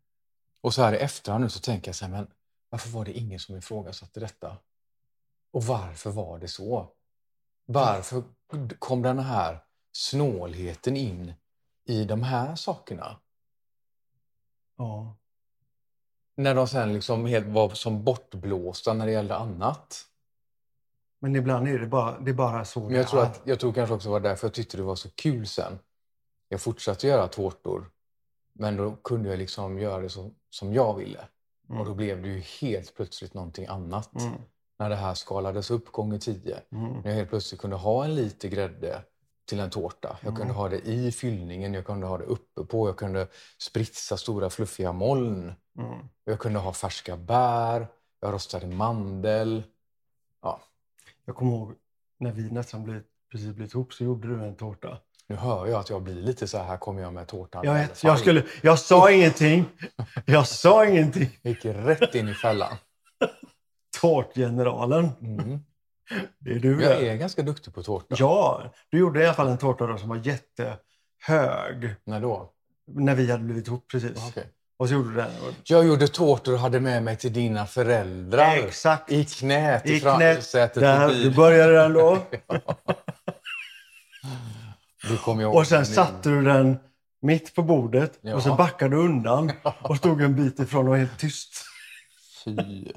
Och 0.62 0.73
så 0.73 0.81
här 0.83 0.93
i 0.93 0.97
efterhand 0.97 1.43
nu 1.43 1.49
så 1.49 1.59
tänker 1.59 1.89
jag 1.89 1.95
så 1.95 2.05
här, 2.05 2.12
men 2.12 2.27
varför 2.69 2.89
var 2.89 3.05
det 3.05 3.12
ingen 3.12 3.39
som 3.39 3.57
ifrågasatte 3.57 4.19
detta? 4.19 4.57
Och 5.51 5.63
varför 5.63 6.12
var 6.12 6.39
det 6.39 6.47
så? 6.47 6.91
Varför 7.65 8.23
kom 8.79 9.01
den 9.01 9.19
här 9.19 9.59
snålheten 9.91 10.97
in 10.97 11.33
i 11.86 12.03
de 12.03 12.23
här 12.23 12.55
sakerna? 12.55 13.19
Ja. 14.77 15.15
När 16.36 16.55
de 16.55 16.67
sen 16.67 16.93
liksom 16.93 17.25
helt 17.25 17.47
var 17.47 17.69
som 17.69 18.03
bortblåsta 18.03 18.93
när 18.93 19.05
det 19.05 19.12
gällde 19.12 19.36
annat. 19.36 20.05
Men 21.23 21.36
ibland 21.36 21.67
är 21.67 21.79
det 21.79 21.88
bara, 21.88 22.19
det 22.19 22.31
är 22.31 22.36
bara 22.36 22.65
så 22.65 22.79
Men 22.79 22.93
jag 22.93 23.07
tror, 23.07 23.21
att, 23.21 23.41
jag 23.43 23.59
tror 23.59 23.73
kanske 23.73 23.95
också 23.95 24.09
var 24.09 24.19
därför 24.19 24.47
jag 24.47 24.53
tyckte 24.53 24.77
det 24.77 24.83
var 24.83 24.95
så 24.95 25.09
kul 25.09 25.47
sen. 25.47 25.79
Jag 26.49 26.62
fortsatte 26.62 27.07
göra 27.07 27.27
tårtor. 27.27 27.89
Men 28.53 28.77
då 28.77 28.95
kunde 28.95 29.29
jag 29.29 29.39
liksom 29.39 29.79
göra 29.79 30.01
det 30.01 30.09
så, 30.09 30.31
som 30.49 30.73
jag 30.73 30.93
ville. 30.97 31.19
Och 31.69 31.75
då 31.75 31.81
Mm. 31.81 31.97
blev 31.97 32.21
det 32.21 32.27
ju 32.27 32.39
helt 32.39 32.95
plötsligt 32.95 33.33
någonting 33.33 33.65
annat. 33.65 34.15
Mm. 34.15 34.33
När 34.79 34.89
det 34.89 34.95
här 34.95 35.13
skalades 35.13 35.71
upp 35.71 35.91
gånger 35.91 36.19
tio. 36.19 36.59
Mm. 36.71 36.93
När 36.93 37.09
jag 37.09 37.15
helt 37.15 37.29
plötsligt 37.29 37.62
kunde 37.62 37.75
ha 37.75 38.03
en 38.05 38.15
liter 38.15 38.47
grädde 38.49 39.03
till 39.45 39.59
en 39.59 39.69
tårta. 39.69 40.17
Jag 40.21 40.36
kunde 40.36 40.43
Mm. 40.43 40.55
ha 40.55 40.69
det 40.69 40.79
i 40.88 41.12
fyllningen, 41.12 41.73
jag 41.73 41.86
kunde 41.86 42.07
ha 42.07 42.17
det 42.17 42.23
uppe 42.23 42.63
på. 42.63 42.88
Jag 42.88 42.97
kunde 42.97 43.27
spritsa 43.62 44.17
stora 44.17 44.49
fluffiga 44.49 44.91
moln. 44.91 45.53
Mm. 45.79 46.07
Jag 46.23 46.39
kunde 46.39 46.59
ha 46.59 46.73
färska 46.73 47.17
bär. 47.17 47.88
Jag 48.19 48.33
rostade 48.33 48.67
mandel. 48.67 49.63
Jag 51.25 51.36
kommer 51.36 51.51
ihåg 51.51 51.73
när 52.19 52.31
vi 52.31 52.51
nästan 52.51 52.83
blivit, 52.83 53.05
precis 53.31 53.55
blivit 53.55 53.73
ihop 53.73 53.93
så 53.93 54.03
gjorde 54.03 54.27
du 54.27 54.43
en 54.43 54.55
tårta. 54.55 54.97
Nu 55.27 55.36
hör 55.36 55.67
jag 55.67 55.79
att 55.79 55.89
jag 55.89 56.03
blir 56.03 56.15
lite 56.15 56.47
så 56.47 56.57
här, 56.57 56.65
här 56.65 56.77
kommer 56.77 57.01
jag 57.01 57.13
med 57.13 57.27
tårtan. 57.27 57.65
Jag 57.65 57.73
vet, 57.73 58.03
jag, 58.03 58.19
skulle, 58.19 58.43
jag 58.62 58.79
sa 58.79 59.12
ingenting. 59.12 59.65
Jag 60.25 60.47
sa 60.47 60.86
ingenting. 60.89 61.39
Jag 61.41 61.49
gick 61.53 61.65
rätt 61.65 62.15
in 62.15 62.27
i 62.27 62.33
fällan. 62.33 62.75
Tårtgeneralen. 64.01 65.09
Mm. 65.21 65.59
Det 66.39 66.51
är 66.51 66.59
du 66.59 66.81
Jag 66.81 67.03
är 67.03 67.15
ganska 67.15 67.41
duktig 67.41 67.73
på 67.73 67.83
tårta. 67.83 68.15
Ja, 68.19 68.63
du 68.89 68.99
gjorde 68.99 69.21
i 69.21 69.25
alla 69.25 69.33
fall 69.33 69.47
en 69.47 69.57
tårta 69.57 69.88
då 69.88 69.97
som 69.97 70.09
var 70.09 70.15
jättehög. 70.15 71.95
När 72.03 72.21
då? 72.21 72.51
När 72.88 73.15
vi 73.15 73.31
hade 73.31 73.43
blivit 73.43 73.67
ihop 73.67 73.88
precis. 73.88 74.31
Ja, 74.36 74.41
så 74.88 74.93
gjorde 74.93 75.13
du. 75.15 75.22
Och- 75.22 75.54
Jag 75.63 75.86
gjorde 75.88 76.08
tårtor 76.08 76.54
och 76.54 76.60
hade 76.60 76.80
med 76.80 77.04
mig 77.04 77.17
till 77.17 77.34
dina 77.34 77.65
föräldrar. 77.65 78.56
Exakt. 78.58 79.12
I 79.12 79.26
knät 79.26 79.86
i, 79.86 79.93
I 79.93 80.00
fram- 80.00 80.15
knät. 80.17 80.43
sätet 80.43 80.82
Där, 80.84 81.08
du 81.10 81.32
började 81.36 81.74
den 81.74 81.93
då. 81.93 82.17
Jag 85.10 85.41
ihåg 85.41 85.56
Och 85.56 85.67
sen 85.67 85.86
satte 85.86 86.30
du 86.30 86.41
den 86.43 86.80
mitt 87.22 87.56
på 87.56 87.63
bordet 87.63 88.19
Ja. 88.22 88.36
och 88.36 88.43
så 88.43 88.56
backade 88.56 88.96
du 88.96 89.02
undan 89.02 89.52
och 89.82 89.98
stod 89.98 90.22
en 90.22 90.36
bit 90.36 90.60
ifrån 90.60 90.84
och 90.86 90.89
var 90.89 90.98
helt 90.98 91.19
tyst. 91.19 91.54
Fy. 92.46 92.91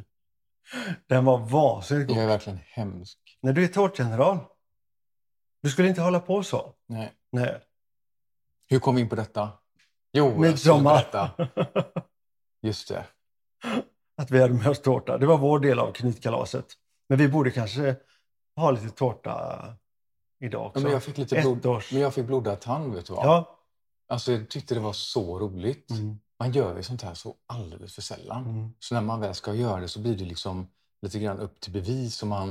Den 1.09 1.25
var 1.25 1.39
vansinnigt 1.39 2.09
Jag 2.11 2.17
god. 2.17 2.25
är 2.25 2.29
verkligen 2.29 2.59
hemsk. 2.69 3.19
När 3.43 3.53
du 3.53 3.65
är 3.65 3.69
tårtgeneral. 3.69 4.39
Du 5.63 5.71
skulle 5.71 5.89
inte 5.89 6.01
hålla 6.01 6.21
på 6.21 6.43
så. 6.43 6.73
Nej. 6.89 7.13
Nej. 7.33 7.57
Hur 8.69 8.79
kom 8.79 8.95
vi 8.95 9.01
in 9.01 9.09
på 9.09 9.15
detta? 9.17 9.51
Jo, 10.13 10.39
Midsommar. 10.39 11.31
Just 12.63 12.89
det. 12.89 13.05
Att 14.17 14.31
vi 14.31 14.41
hade 14.41 14.55
med 14.55 14.67
oss 14.69 14.83
tårta. 14.83 15.19
Det 15.19 15.27
var 15.27 15.39
vår 15.39 15.59
del 15.61 15.79
av 15.79 15.93
knytkalaset. 15.93 16.67
Men 17.09 17.19
vi 17.19 17.29
borde 17.29 17.51
kanske 17.51 17.97
ha 18.57 18.71
lite 18.71 18.91
tårta 18.91 19.65
idag 20.41 20.61
Ja, 20.63 20.67
också. 20.69 20.81
men 20.83 20.93
jag 20.93 21.03
fick 21.03 21.19
lite 21.19 21.41
blod, 21.41 21.59
Ettårs. 21.59 21.93
men 21.93 22.03
jag 22.03 22.15
fick 22.15 22.27
blodad 22.27 22.61
tand, 22.61 22.95
vet 22.95 23.07
du 23.07 23.13
vad? 23.13 23.27
Ja, 23.27 23.53
Alltså, 24.09 24.33
jag 24.33 24.49
tyckte 24.49 24.75
det 24.75 24.81
var 24.81 24.93
så 24.93 25.39
roligt. 25.39 25.91
Mm. 25.91 26.19
Man 26.39 26.53
gör 26.53 26.77
ju 26.77 26.83
sånt 26.83 27.03
här 27.03 27.15
så 27.15 27.35
alldeles 27.47 27.95
för 27.95 28.03
sällan. 28.03 28.45
Mm. 28.45 28.71
Så 28.79 28.95
när 28.95 29.03
man 29.03 29.21
väl 29.21 29.35
ska 29.35 29.55
göra 29.55 29.81
det 29.81 29.89
så 29.89 30.01
blir 30.01 30.17
det 30.17 30.25
liksom 30.25 30.69
lite 31.03 31.19
grann 31.19 31.39
upp 31.39 31.61
till 31.61 31.73
bevis. 31.73 32.23
Och 32.23 32.29
man 32.29 32.49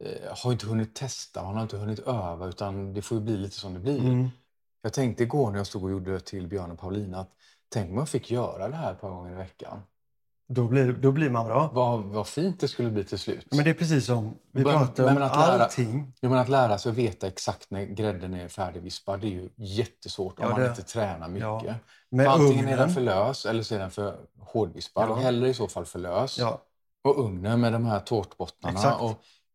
eh, 0.00 0.36
har 0.36 0.52
inte 0.52 0.66
hunnit 0.66 0.94
testa, 0.94 1.42
man 1.42 1.54
har 1.54 1.62
inte 1.62 1.76
hunnit 1.76 1.98
öva 1.98 2.46
utan 2.46 2.94
det 2.94 3.02
får 3.02 3.18
ju 3.18 3.24
bli 3.24 3.36
lite 3.36 3.56
som 3.56 3.74
det 3.74 3.80
blir. 3.80 3.98
Mm. 3.98 4.28
Jag 4.82 4.92
tänkte 4.92 5.22
igår 5.22 5.50
när 5.50 5.58
jag 5.58 5.66
stod 5.66 5.84
och 5.84 5.90
gjorde 5.90 6.20
till 6.20 6.46
Björn 6.46 6.70
och 6.70 6.78
Paulina 6.78 7.18
att 7.20 7.30
tänk 7.68 7.90
om 7.90 7.96
jag 7.98 8.08
fick 8.08 8.30
göra 8.30 8.68
det 8.68 8.76
här 8.76 8.92
ett 8.92 9.00
par 9.00 9.10
gånger 9.10 9.32
i 9.32 9.34
veckan. 9.34 9.82
Då, 10.50 10.64
blir, 10.64 10.92
då 10.92 11.12
blir 11.12 11.30
man 11.30 11.46
bra. 11.46 11.70
Vad, 11.72 12.02
vad 12.04 12.26
fint 12.26 12.60
det 12.60 12.68
skulle 12.68 12.90
bli 12.90 13.04
till 13.04 13.18
slut. 13.18 13.46
Men 13.50 13.64
det 13.64 13.70
är 13.70 13.74
precis 13.74 14.06
som 14.06 14.34
vi 14.52 14.64
Men- 14.64 14.72
pratar 14.72 15.04
men 15.04 15.16
om 15.16 15.22
att 15.22 15.36
lära- 15.36 15.64
allting. 15.64 16.12
Jag 16.20 16.28
menar 16.30 16.42
att 16.42 16.48
lära 16.48 16.78
sig 16.78 16.90
att 16.92 16.98
veta 16.98 17.26
exakt 17.26 17.70
när 17.70 17.84
grädden 17.84 18.34
är 18.34 18.48
färdigvispad 18.48 19.20
det 19.20 19.26
är 19.26 19.30
ju 19.30 19.48
jättesvårt 19.56 20.38
om 20.38 20.44
Ja, 20.44 20.50
man 20.50 20.60
det- 20.60 20.68
inte 20.68 20.82
tränar 20.82 21.28
mycket. 21.28 21.42
Ja. 21.48 21.60
För 21.60 22.16
Med 22.16 22.26
antingen 22.28 22.64
är 22.64 22.70
den 22.70 22.78
ugnen. 22.78 22.94
för 22.94 23.00
lös 23.00 23.46
eller 23.46 23.62
så 23.62 23.74
är 23.74 23.78
den 23.78 23.90
för 23.90 24.16
hårdvispad. 24.40 25.08
Ja. 25.08 25.12
Och 25.12 25.18
hellre 25.18 25.48
i 25.48 25.54
så 25.54 25.68
fall 25.68 25.84
för 25.84 25.98
lös. 25.98 26.38
Ja, 26.38 26.62
Och 27.04 27.18
ugnen 27.24 27.60
med 27.60 27.72
de 27.72 27.84
här 27.86 28.00
tårtbottnarna 28.00 28.78
Exakt. 28.78 29.00
och 29.00 29.10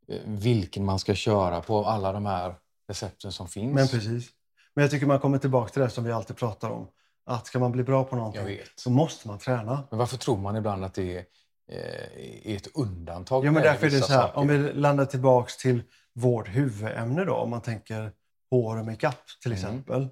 eh, 0.08 0.20
vilken 0.26 0.86
man 0.86 1.00
ska 1.00 1.16
köra 1.16 1.62
på 1.62 1.86
alla 1.86 2.12
de 2.12 2.26
här 2.26 2.56
recepten 2.88 3.32
som 3.32 3.48
finns. 3.48 3.76
men 3.76 3.88
precis. 3.88 4.30
Men 4.76 4.82
jag 4.84 4.92
tycker 4.92 5.06
man 5.06 5.20
kommer 5.20 5.38
tillbaka 5.38 5.70
till 5.72 5.82
det 5.82 5.90
som 5.90 6.04
vi 6.04 6.12
alltid 6.12 6.38
pratar 6.38 6.70
om. 6.70 6.88
Att 7.26 7.48
ska 7.48 7.60
man 7.60 7.72
bli 7.72 7.84
bra 7.84 8.04
på 8.04 8.16
någonting 8.16 8.60
så 8.76 8.90
måste 8.90 9.28
man 9.28 9.40
träna. 9.40 9.84
Men 9.90 10.00
varför 10.00 10.18
tror 10.18 10.38
man 10.38 10.56
ibland 10.56 10.86
att 10.86 10.94
det 10.94 11.18
är, 11.18 11.26
eh, 11.72 12.52
är 12.52 12.56
ett 12.56 12.68
undantag? 12.78 13.46
Ja, 13.46 13.52
men 13.52 13.64
därför 13.64 13.88
är 13.88 13.92
det 13.92 14.02
så 14.02 14.14
här, 14.14 14.38
om 14.38 14.48
vi 14.48 14.58
landar 14.74 15.06
tillbaks 15.06 15.58
till 15.58 15.84
vårt 16.14 16.48
huvudämne 16.48 17.26
då, 17.26 17.34
om 17.36 17.50
man 17.50 17.62
tänker 17.62 18.12
hår 18.52 18.78
och 18.80 18.86
makeup 18.86 19.16
till 19.42 19.52
Mm. 19.52 19.64
exempel. 19.66 20.08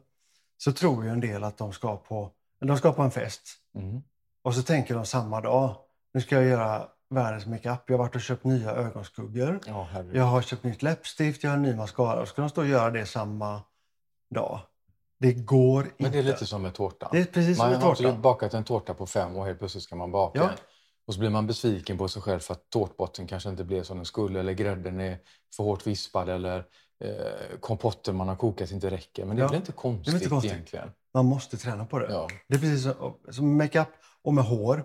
Så 0.57 0.71
tror 0.71 1.03
ju 1.03 1.09
en 1.09 1.19
del 1.19 1.43
att 1.43 1.57
de 1.57 1.73
ska 1.73 1.97
på, 1.97 2.31
de 2.65 2.77
ska 2.77 2.91
på 2.93 3.01
en 3.01 3.11
fest 3.11 3.41
Mm. 3.75 4.01
och 4.43 4.55
så 4.55 4.63
tänker 4.63 4.95
de 4.95 5.05
samma 5.05 5.41
dag, 5.41 5.75
nu 6.13 6.21
ska 6.21 6.35
jag 6.35 6.45
göra 6.45 6.87
världens 7.09 7.45
makeup. 7.45 7.79
Jag 7.87 7.93
har 7.97 8.03
varit 8.03 8.15
och 8.15 8.21
köpt 8.21 8.43
nya 8.43 8.71
ögonskuggor. 8.71 9.59
Herregud. 9.91 10.15
Jag 10.15 10.23
har 10.23 10.41
köpt 10.41 10.63
nytt 10.63 10.81
läppstift, 10.83 11.43
jag 11.43 11.49
har 11.51 11.57
en 11.57 11.63
ny 11.63 11.75
mascara. 11.75 12.21
Och 12.21 12.27
ska 12.27 12.41
de 12.41 12.49
stå 12.49 12.61
och 12.61 12.67
göra 12.67 12.89
det 12.91 13.05
samma 13.05 13.61
dag? 14.35 14.59
Det 15.19 15.33
går 15.33 15.83
inte. 15.83 15.95
Men 15.99 16.11
det 16.11 16.19
är 16.19 16.23
lite 16.23 16.45
som 16.45 16.61
med 16.61 16.73
tårtan. 16.73 17.09
Det 17.11 17.19
är 17.19 17.25
precis 17.25 17.57
som 17.57 17.63
man 17.65 17.71
med 17.73 17.81
har 17.81 17.89
inte 17.89 18.03
tårtan. 18.03 18.21
bakat 18.21 18.53
en 18.53 18.63
tårta 18.63 18.93
på 18.93 19.05
fem 19.07 19.35
och 19.35 19.45
helt 19.45 19.59
plötsligt 19.59 19.83
ska 19.83 19.95
man 19.95 20.11
baka 20.11 20.39
Ja. 20.39 20.49
en. 20.49 20.55
Och 21.07 21.13
så 21.13 21.19
blir 21.19 21.29
man 21.29 21.47
besviken 21.47 21.97
på 21.97 22.07
sig 22.07 22.21
själv 22.21 22.39
för 22.39 22.53
att 22.53 22.69
tårtbotten 22.69 23.27
kanske 23.27 23.49
inte 23.49 23.63
blev 23.63 23.83
som 23.83 23.97
den 23.97 24.05
skulle 24.05 24.39
eller 24.39 24.53
grädden 24.53 24.99
är 24.99 25.17
för 25.55 25.63
hårt 25.63 25.87
vispad 25.87 26.29
eller 26.29 26.57
eh, 27.03 27.57
kompotten 27.59 28.15
man 28.15 28.27
har 28.27 28.35
kokat 28.35 28.71
inte 28.71 28.89
räcker. 28.89 29.25
Men 29.25 29.35
det 29.35 29.41
är 29.41 29.43
Ja, 29.43 29.49
väl 29.49 29.57
inte 29.59 29.71
konstigt, 29.71 30.13
inte 30.13 30.29
konstigt. 30.29 30.51
egentligen? 30.53 30.91
Man 31.13 31.25
måste 31.25 31.57
träna 31.57 31.85
på 31.85 31.99
det. 31.99 32.11
Ja. 32.11 32.27
Det 32.47 32.55
är 32.55 32.59
precis 32.59 32.83
som, 32.83 33.17
som 33.29 33.57
med 33.57 33.65
makeup 33.65 33.87
och 34.21 34.33
med 34.33 34.43
hår. 34.43 34.83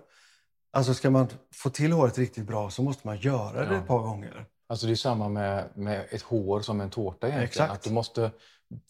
Alltså 0.71 0.93
ska 0.93 1.09
man 1.09 1.27
få 1.53 1.69
till 1.69 1.91
håret 1.91 2.17
riktigt 2.17 2.45
bra 2.47 2.69
så 2.69 2.81
måste 2.83 3.07
man 3.07 3.17
göra 3.17 3.65
det 3.65 3.73
Ja. 3.73 3.79
ett 3.81 3.87
par 3.87 3.99
gånger. 3.99 4.45
Alltså 4.69 4.85
det 4.87 4.93
är 4.93 4.95
samma 4.95 5.29
med, 5.29 5.69
med 5.75 6.05
ett 6.11 6.21
hår 6.21 6.61
som 6.61 6.81
en 6.81 6.89
tårta 6.89 7.27
egentligen. 7.27 7.43
Exakt. 7.47 7.71
Att 7.73 7.81
du 7.83 7.91
måste, 7.91 8.31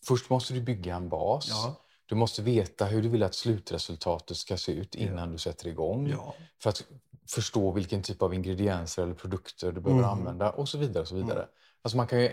först 0.08 0.30
måste 0.30 0.54
du 0.54 0.62
bygga 0.62 0.96
en 0.96 1.10
bas. 1.10 1.48
Ja. 1.50 1.76
Du 2.06 2.16
måste 2.16 2.42
veta 2.42 2.86
hur 2.86 3.02
du 3.02 3.10
vill 3.10 3.24
att 3.24 3.36
slutresultatet 3.36 4.38
ska 4.38 4.58
se 4.58 4.72
ut 4.72 4.96
innan 4.96 5.32
du 5.32 5.38
sätter 5.38 5.68
igång. 5.68 6.08
Ja. 6.10 6.36
För 6.62 6.70
att 6.70 6.84
förstå 7.30 7.72
vilken 7.72 8.02
typ 8.02 8.22
av 8.22 8.34
ingredienser 8.34 9.04
eller 9.04 9.14
produkter 9.14 9.72
du 9.72 9.82
behöver 9.82 10.04
Mm. 10.04 10.20
använda 10.20 10.52
och 10.52 10.70
så 10.70 10.78
vidare. 10.78 11.02
Och 11.02 11.08
så 11.08 11.16
vidare. 11.16 11.48
Alltså 11.82 11.98
man 11.98 12.08
kan 12.08 12.22
ju, 12.22 12.32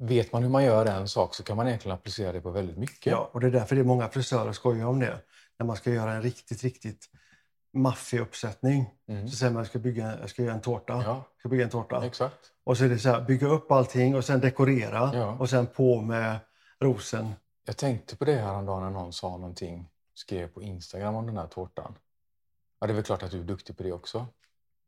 vet 0.00 0.32
man 0.32 0.42
hur 0.42 0.50
man 0.50 0.64
gör 0.64 0.86
en 0.86 1.08
sak 1.08 1.34
så 1.34 1.42
kan 1.42 1.56
man 1.56 1.66
egentligen 1.68 1.94
applicera 1.94 2.32
det 2.32 2.40
på 2.40 2.50
väldigt 2.50 2.78
mycket. 2.78 3.06
ja, 3.06 3.30
och 3.32 3.40
det 3.40 3.46
är 3.46 3.50
därför 3.50 3.74
det 3.76 3.82
är 3.82 3.84
många 3.84 4.08
frisörer 4.08 4.52
skojar 4.52 4.86
om 4.86 5.00
det. 5.00 5.18
När 5.58 5.66
man 5.66 5.76
ska 5.76 5.90
göra 5.90 6.12
en 6.12 6.22
riktigt, 6.22 6.62
riktigt 6.62 7.10
maffig 7.72 8.18
uppsättning. 8.20 8.90
Mm. 9.08 9.28
Så 9.28 9.36
säger 9.36 9.52
man 9.52 9.60
jag 9.60 9.66
ska, 9.66 9.78
bygga, 9.78 10.18
jag 10.20 10.30
ska 10.30 10.42
göra 10.42 10.54
en 10.54 10.60
tårta. 10.60 11.02
Ja, 11.04 11.22
ska 11.38 11.48
bygga 11.48 11.64
en 11.64 11.70
tårta. 11.70 12.06
exakt. 12.06 12.38
Och 12.64 12.76
så 12.78 12.84
är 12.84 12.88
det 12.88 12.98
så 12.98 13.08
här, 13.08 13.20
bygga 13.20 13.46
upp 13.48 13.70
allting 13.72 14.14
och 14.16 14.24
sen 14.24 14.40
dekorera. 14.40 15.10
Ja. 15.14 15.36
Och 15.38 15.50
sen 15.50 15.66
på 15.66 16.00
med 16.00 16.38
rosen. 16.80 17.32
Jag 17.66 17.76
tänkte 17.76 18.16
på 18.16 18.24
det 18.24 18.34
häromdagen 18.36 18.82
när 18.82 18.90
någon 18.90 19.12
sa 19.12 19.28
någonting, 19.36 19.88
skrev 20.14 20.48
på 20.48 20.62
Instagram 20.62 21.14
om 21.14 21.26
den 21.26 21.36
här 21.36 21.46
tårtan. 21.46 21.94
Ja, 22.80 22.86
det 22.86 22.92
är 22.92 22.94
väl 22.94 23.04
klart 23.04 23.22
att 23.22 23.30
du 23.30 23.40
är 23.40 23.44
duktig 23.44 23.76
på 23.76 23.82
det 23.82 23.92
också. 23.92 24.26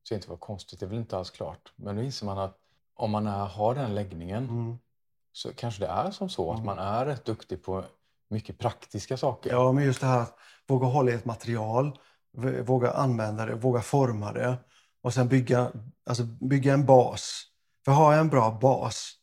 Så 0.03 0.15
det 0.15 0.17
inte 0.17 0.31
var 0.31 0.37
konstigt, 0.37 0.81
det 0.81 0.87
är 0.87 0.89
väl 0.89 0.99
inte 0.99 1.17
alls 1.19 1.31
klart. 1.31 1.73
Men 1.77 1.97
då 1.97 2.03
inser 2.03 2.27
man 2.27 2.39
att 2.39 2.59
om 2.95 3.11
man 3.11 3.27
är, 3.27 3.47
har 3.47 3.75
den 3.75 3.95
läggningen 3.95 4.45
Mm. 4.49 4.79
så 5.33 5.53
kanske 5.55 5.81
det 5.85 5.89
är 5.91 6.11
som 6.11 6.29
så 6.29 6.51
att 6.51 6.59
Mm. 6.59 6.67
man 6.67 6.79
är 6.79 7.07
rätt 7.07 7.25
duktig 7.25 7.63
på 7.65 7.85
mycket 8.29 8.59
praktiska 8.59 9.17
saker. 9.17 9.51
Ja, 9.51 9.73
men 9.73 9.85
just 9.85 10.01
det 10.01 10.07
här 10.07 10.21
att 10.21 10.37
våga 10.67 10.87
hålla 10.87 11.11
i 11.11 11.15
ett 11.15 11.25
material, 11.25 11.99
våga 12.63 12.91
använda 12.91 13.47
det, 13.47 13.55
våga 13.55 13.81
forma 13.81 14.33
det 14.33 14.57
och 15.03 15.15
sen 15.15 15.29
bygga, 15.29 15.73
alltså 16.07 16.23
bygga 16.25 16.75
en 16.75 16.87
bas. 16.87 17.45
För 17.85 17.93
har 17.93 18.13
jag 18.13 18.21
en 18.21 18.29
bra 18.29 18.59
bas 18.61 19.15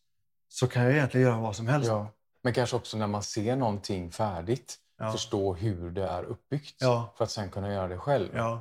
så 0.49 0.67
kan 0.67 0.83
jag 0.83 0.91
egentligen 0.93 1.27
göra 1.27 1.39
vad 1.39 1.55
som 1.55 1.67
helst. 1.67 1.87
Ja. 1.87 2.07
Men 2.43 2.53
kanske 2.53 2.75
också 2.75 2.97
när 2.97 3.07
man 3.07 3.23
ser 3.23 3.55
någonting 3.55 4.11
färdigt 4.11 4.75
Ja. 5.01 5.11
förstå 5.11 5.53
hur 5.53 5.91
det 5.91 6.07
är 6.07 6.23
uppbyggt 6.23 6.75
Ja. 6.79 7.13
för 7.17 7.23
att 7.23 7.31
sen 7.31 7.49
kunna 7.49 7.73
göra 7.73 7.87
det 7.87 7.97
själv. 7.97 8.29
Ja. 8.35 8.59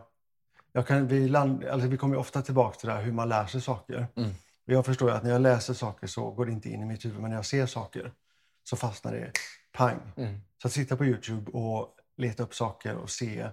Jag 0.72 0.86
kan, 0.86 1.06
vi, 1.06 1.28
land, 1.28 1.64
alltså 1.64 1.88
vi 1.88 1.96
kommer 1.96 2.16
ofta 2.16 2.42
tillbaka 2.42 2.78
till 2.78 2.88
det 2.88 2.94
här 2.94 3.02
hur 3.02 3.12
man 3.12 3.28
lär 3.28 3.46
sig 3.46 3.60
saker. 3.60 4.06
Mm. 4.16 4.30
Jag 4.64 4.86
förstår 4.86 5.10
att 5.10 5.22
när 5.22 5.30
jag 5.30 5.40
läser 5.40 5.74
saker 5.74 6.06
så 6.06 6.30
går 6.30 6.46
det 6.46 6.52
inte 6.52 6.68
in 6.68 6.82
i 6.82 6.84
mitt 6.84 7.04
huvud, 7.04 7.20
men 7.20 7.30
när 7.30 7.36
jag 7.36 7.46
ser 7.46 7.66
saker 7.66 8.12
så 8.64 8.76
fastnar 8.76 9.12
det 9.12 9.32
pang. 9.72 10.12
Mm. 10.16 10.40
Så 10.62 10.68
att 10.68 10.72
sitta 10.72 10.96
på 10.96 11.04
Youtube 11.04 11.50
och 11.50 11.94
leta 12.16 12.42
upp 12.42 12.54
saker 12.54 12.96
och 12.96 13.10
se 13.10 13.48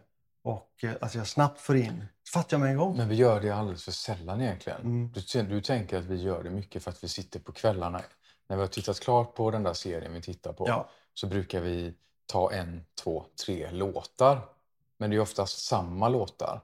och 0.45 0.83
eh, 0.83 0.91
alltså 1.01 1.17
jag 1.17 1.27
snabbt 1.27 1.61
får 1.61 1.75
in, 1.77 2.05
fattar 2.33 2.57
jag 2.57 2.61
med 2.61 2.69
en 2.71 2.77
gång. 2.77 2.97
Men 2.97 3.09
vi 3.09 3.15
gör 3.15 3.41
det 3.41 3.49
alldeles 3.51 3.83
för 3.83 3.91
sällan 3.91 4.41
egentligen. 4.41 4.81
Mm. 4.81 5.11
Du, 5.33 5.43
du 5.43 5.61
tänker 5.61 5.97
att 5.97 6.03
vi 6.05 6.15
gör 6.15 6.43
det 6.43 6.49
mycket 6.49 6.83
för 6.83 6.91
att 6.91 7.03
vi 7.03 7.07
sitter 7.07 7.39
på 7.39 7.51
kvällarna. 7.51 8.01
När 8.47 8.55
vi 8.55 8.61
har 8.61 8.67
tittat 8.67 8.99
klart 8.99 9.35
på 9.35 9.51
den 9.51 9.63
där 9.63 9.73
serien 9.73 10.13
vi 10.13 10.21
tittar 10.21 10.53
på 10.53 10.67
Ja. 10.67 10.89
så 11.13 11.27
brukar 11.27 11.61
vi 11.61 11.93
ta 12.25 12.51
en, 12.51 12.85
två, 13.03 13.25
tre 13.45 13.71
låtar. 13.71 14.41
Men 14.97 15.09
det 15.09 15.15
är 15.15 15.19
oftast 15.19 15.65
samma 15.65 16.09
låtar. 16.09 16.61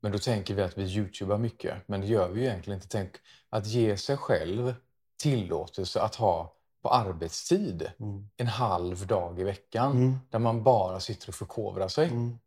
Men 0.00 0.12
då 0.12 0.18
tänker 0.18 0.54
vi 0.54 0.62
att 0.62 0.78
vi 0.78 0.82
youtubar 0.84 1.38
mycket. 1.38 1.88
Men 1.88 2.00
det 2.00 2.06
gör 2.06 2.28
vi 2.28 2.40
ju 2.40 2.46
egentligen 2.46 2.76
inte. 2.76 2.88
Tänk 2.88 3.10
att 3.50 3.66
ge 3.66 3.96
sig 3.96 4.16
själv 4.16 4.74
tillåtelse 5.16 6.00
att 6.00 6.14
ha 6.14 6.54
på 6.82 6.88
arbetstid 6.90 7.90
Mm. 8.00 8.28
en 8.36 8.46
halv 8.46 9.06
dag 9.06 9.40
i 9.40 9.44
veckan 9.44 9.90
Mm. 9.92 10.18
där 10.30 10.38
man 10.38 10.62
bara 10.62 11.00
sitter 11.00 11.28
och 11.28 11.34
förkovrar 11.34 11.88
sig. 11.88 12.08
Mm. 12.08 12.38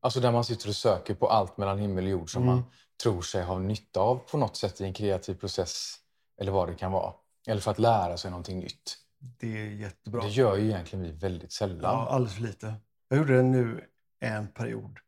Alltså 0.00 0.20
där 0.20 0.32
man 0.32 0.44
sitter 0.44 0.68
och 0.68 0.74
söker 0.76 1.14
på 1.14 1.28
allt 1.28 1.56
mellan 1.56 1.78
himmel 1.78 2.04
och 2.04 2.10
jord 2.10 2.30
som 2.32 2.42
Mm. 2.42 2.54
man 2.54 2.64
tror 3.02 3.22
sig 3.22 3.42
ha 3.44 3.58
nytta 3.58 4.00
av 4.00 4.16
på 4.16 4.38
något 4.38 4.56
sätt 4.56 4.80
i 4.80 4.84
en 4.84 4.92
kreativ 4.92 5.34
process 5.34 5.94
eller 6.40 6.52
vad 6.52 6.68
det 6.68 6.74
kan 6.74 6.92
vara. 6.92 7.12
Eller 7.46 7.60
för 7.60 7.70
att 7.70 7.78
lära 7.78 8.16
sig 8.16 8.30
någonting 8.30 8.58
nytt. 8.60 8.96
Det 9.18 9.60
är 9.62 9.66
jättebra. 9.70 10.22
Det 10.22 10.28
gör 10.28 10.56
ju 10.56 10.64
egentligen 10.64 11.04
vi 11.04 11.10
väldigt 11.10 11.52
sällan. 11.52 11.94
Ja, 11.94 12.08
alldeles 12.08 12.34
för 12.34 12.42
lite. 12.42 12.74
Jag 13.08 13.18
gjorde 13.18 13.36
det 13.36 13.42
nu 13.42 13.84
en 14.20 14.48
period 14.48 14.98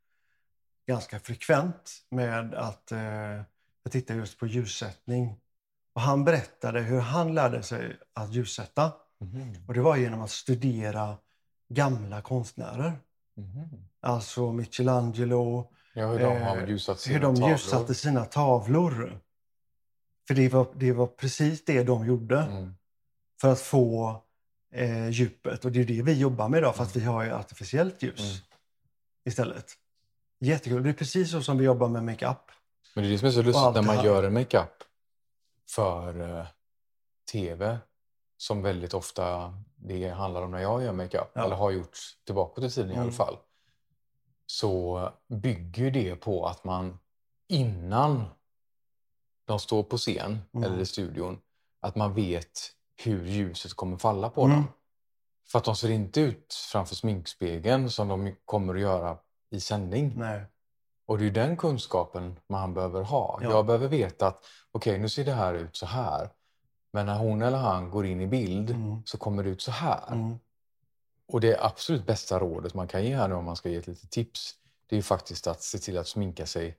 ganska 0.87 1.21
frekvent 1.21 1.93
med 2.11 2.55
att 2.55 2.93
eh, 2.93 2.99
jag 3.83 3.93
tittade 3.93 4.19
just 4.19 4.39
på 4.39 4.47
ljussättning. 4.47 5.41
Och 5.93 6.01
han 6.01 6.25
berättade 6.25 6.81
hur 6.81 7.01
han 7.01 7.35
lärde 7.35 7.63
sig 7.63 7.97
att 8.13 8.33
ljussätta. 8.33 8.93
Mhm. 9.21 9.65
Och 9.69 9.75
det 9.75 9.81
var 9.81 9.97
genom 9.97 10.23
att 10.23 10.31
studera 10.31 11.17
gamla 11.69 12.23
konstnärer. 12.23 12.99
Mhm. 13.39 13.85
Alltså 14.01 14.53
Michelangelo, 14.53 15.73
Ja, 15.95 16.07
hur 16.13 16.19
de 16.19 16.43
har 16.43 16.57
Eh, 16.57 16.69
ljusat 16.69 17.01
sina 17.01 17.15
hur 17.15 17.23
de 17.23 17.35
tavlor. 17.35 17.51
ljussatte 17.51 17.95
sina 17.95 18.25
tavlor. 18.25 19.21
För 20.27 20.35
det 20.35 20.49
var, 20.49 20.67
det 20.75 20.93
var 20.93 21.07
precis 21.07 21.65
det 21.65 21.83
de 21.83 22.07
gjorde 22.07 22.39
Mm. 22.43 22.75
för 23.41 23.53
att 23.53 23.61
få 23.61 24.23
eh, 24.73 25.09
djupet. 25.09 25.65
Och 25.65 25.73
det 25.73 25.81
är 25.81 25.85
det 25.85 26.03
vi 26.03 26.13
jobbar 26.13 26.49
med 26.49 26.59
idag, 26.59 26.77
fast 26.77 26.97
vi 26.97 27.05
har 27.05 27.25
ju 27.25 27.31
artificiellt 27.33 28.03
ljus 28.03 28.21
Mm. 28.21 28.33
istället. 29.25 29.73
Jättekul. 30.41 30.83
Det 30.83 30.89
är 30.89 30.93
precis 30.95 31.31
så 31.31 31.43
som 31.43 31.59
vi 31.59 31.65
jobbar 31.65 31.89
med 31.89 32.05
makeup. 32.05 32.51
Men 32.95 33.05
det 33.05 33.09
är 33.09 33.13
det 33.13 33.19
som 33.19 33.29
är 33.29 33.33
så 33.33 33.43
lustigt 33.43 33.75
när 33.75 33.83
man 33.83 34.05
gör 34.05 34.23
en 34.23 34.33
makeup 34.35 34.83
för 35.71 36.39
eh, 36.39 36.47
tv 37.33 37.79
som 38.37 38.63
väldigt 38.63 38.95
ofta 38.95 39.55
det 39.79 40.09
handlar 40.09 40.43
om 40.43 40.51
när 40.51 40.59
jag 40.59 40.83
gör 40.83 40.93
makeup 40.93 41.31
Ja. 41.35 41.45
eller 41.45 41.57
har 41.57 41.71
gjort 41.71 41.97
tillbaka 42.27 42.61
till 42.61 42.73
tiden 42.73 42.91
i 42.91 42.95
Mm. 42.95 43.03
alla 43.03 43.13
fall. 43.13 43.37
Så 44.47 45.09
bygger 45.29 45.91
det 45.91 46.17
på 46.17 46.47
att 46.47 46.65
man 46.65 46.99
innan 47.49 48.25
de 49.45 49.59
står 49.59 49.83
på 49.83 49.97
scen 49.97 50.39
Mm. 50.55 50.65
eller 50.73 50.83
i 50.83 50.87
studion 50.87 51.41
att 51.81 51.97
man 51.97 52.15
vet 52.15 52.73
hur 53.03 53.27
ljuset 53.27 53.75
kommer 53.75 53.97
falla 53.97 54.31
på 54.31 54.43
Mm. 54.43 54.57
dem. 54.57 54.65
För 55.49 55.59
att 55.59 55.65
de 55.65 55.77
ser 55.77 55.91
inte 55.91 56.21
ut 56.21 56.55
framför 56.73 56.95
sminkspegeln 56.95 57.91
som 57.91 58.09
de 58.09 58.35
kommer 58.45 58.75
att 58.75 58.81
göra 58.81 59.19
i 59.51 59.61
sändning. 59.61 60.13
Nej. 60.17 60.43
Och 61.07 61.19
det 61.19 61.27
är 61.27 61.31
den 61.31 61.57
kunskapen 61.57 62.41
man 62.47 62.75
behöver 62.75 63.03
ha. 63.03 63.39
Ja. 63.43 63.51
Jag 63.51 63.67
behöver 63.67 63.89
veta 63.89 64.27
att 64.27 64.45
okej, 64.73 64.99
nu 64.99 65.09
ser 65.09 65.25
det 65.25 65.33
här 65.33 65.55
ut 65.55 65.77
så 65.77 65.87
här. 65.87 66.31
Men 66.91 67.07
när 67.07 67.19
hon 67.19 67.43
eller 67.43 67.59
han 67.59 67.91
går 67.91 68.07
in 68.07 68.21
i 68.21 68.27
bild 68.27 68.71
Mm. 68.71 69.03
så 69.05 69.19
kommer 69.19 69.43
det 69.43 69.49
ut 69.51 69.63
så 69.63 69.71
här. 69.71 70.13
Mm. 70.13 70.39
Och 71.29 71.41
det 71.41 71.59
absolut 71.61 72.07
bästa 72.07 72.39
rådet 72.39 72.75
man 72.75 72.89
kan 72.89 73.05
ge 73.05 73.17
här 73.17 73.29
nu 73.29 73.35
om 73.35 73.45
man 73.45 73.57
ska 73.57 73.69
ge 73.69 73.77
ett 73.77 73.87
litet 73.87 74.11
tips, 74.11 74.55
det 74.87 74.97
är 74.99 75.03
faktiskt 75.03 75.47
att 75.47 75.63
se 75.63 75.79
till 75.79 75.99
att 75.99 76.09
sminka 76.09 76.47
sig 76.47 76.77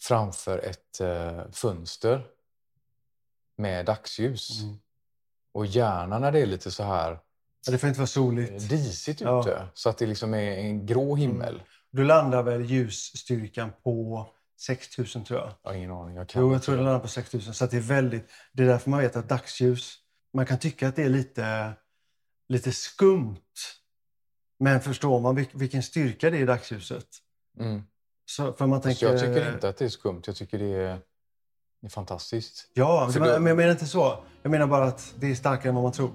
framför 0.00 0.58
ett 0.58 1.00
eh, 1.00 1.50
fönster 1.52 2.26
med 3.56 3.86
dagsljus. 3.86 4.62
Mm. 4.62 4.76
Och 5.52 5.66
gärna 5.66 6.18
när 6.18 6.32
det 6.32 6.40
är 6.40 6.46
lite 6.46 6.70
så 6.70 6.82
här 6.82 7.18
Ja, 7.66 7.72
det 7.72 7.78
får 7.78 7.88
inte 7.88 8.00
vara 8.00 8.06
soligt. 8.06 8.68
disigt 8.68 9.22
ute, 9.22 9.24
Ja. 9.30 9.48
Mm. 9.56 9.66
så 9.74 9.88
att 9.88 9.98
det 9.98 10.06
liksom 10.06 10.34
är 10.34 10.50
en 10.56 10.86
grå 10.86 11.16
himmel. 11.16 11.62
Du 11.90 12.04
landar 12.04 12.42
väl 12.42 12.64
ljusstyrkan 12.64 13.72
på 13.84 14.26
6000 14.66 15.24
tror 15.24 15.40
jag. 15.40 15.52
Jag 15.62 15.70
har 15.70 15.76
ingen 15.76 15.90
aning. 15.90 16.16
Jag 16.16 16.28
kan 16.28 16.42
Jo, 16.42 16.52
jag 16.52 16.62
tror 16.62 16.76
det 16.76 16.82
landar 16.82 17.00
på 17.00 17.08
6000. 17.08 17.54
Så 17.54 17.64
att 17.64 17.70
det 17.70 17.76
är 17.76 17.80
väldigt... 17.80 18.30
Det 18.52 18.62
är 18.62 18.66
därför 18.66 18.90
man 18.90 19.00
vet 19.00 19.16
att 19.16 19.28
dagsljus... 19.28 19.98
Man 20.34 20.46
kan 20.46 20.58
tycka 20.58 20.88
att 20.88 20.96
det 20.96 21.02
är 21.02 21.08
lite, 21.08 21.72
lite 22.48 22.72
skumt. 22.72 23.36
Men 24.58 24.80
förstår 24.80 25.20
man 25.20 25.38
vil- 25.38 25.50
vilken 25.52 25.82
styrka 25.82 26.30
det 26.30 26.36
är 26.36 26.40
i 26.42 26.44
dagsljuset? 26.44 27.06
Mm. 27.58 27.82
Så, 28.24 28.52
för 28.52 28.66
man 28.66 28.82
Fast 28.82 29.00
tänker... 29.00 29.14
jag 29.14 29.20
tycker 29.34 29.54
inte 29.54 29.68
att 29.68 29.76
det 29.76 29.84
är 29.84 29.88
skumt. 29.88 30.22
Jag 30.26 30.36
tycker 30.36 30.58
det 30.58 30.64
är, 30.74 30.98
det 31.80 31.86
är 31.86 31.88
fantastiskt. 31.88 32.70
Ja, 32.74 33.10
men, 33.14 33.22
då- 33.22 33.38
men 33.38 33.46
jag 33.46 33.56
menar 33.56 33.70
inte 33.70 33.86
så. 33.86 34.24
Jag 34.42 34.50
menar 34.50 34.66
bara 34.66 34.84
att 34.84 35.14
det 35.18 35.30
är 35.30 35.34
starkare 35.34 35.68
än 35.68 35.74
vad 35.74 35.84
man 35.84 35.92
tror. 35.92 36.10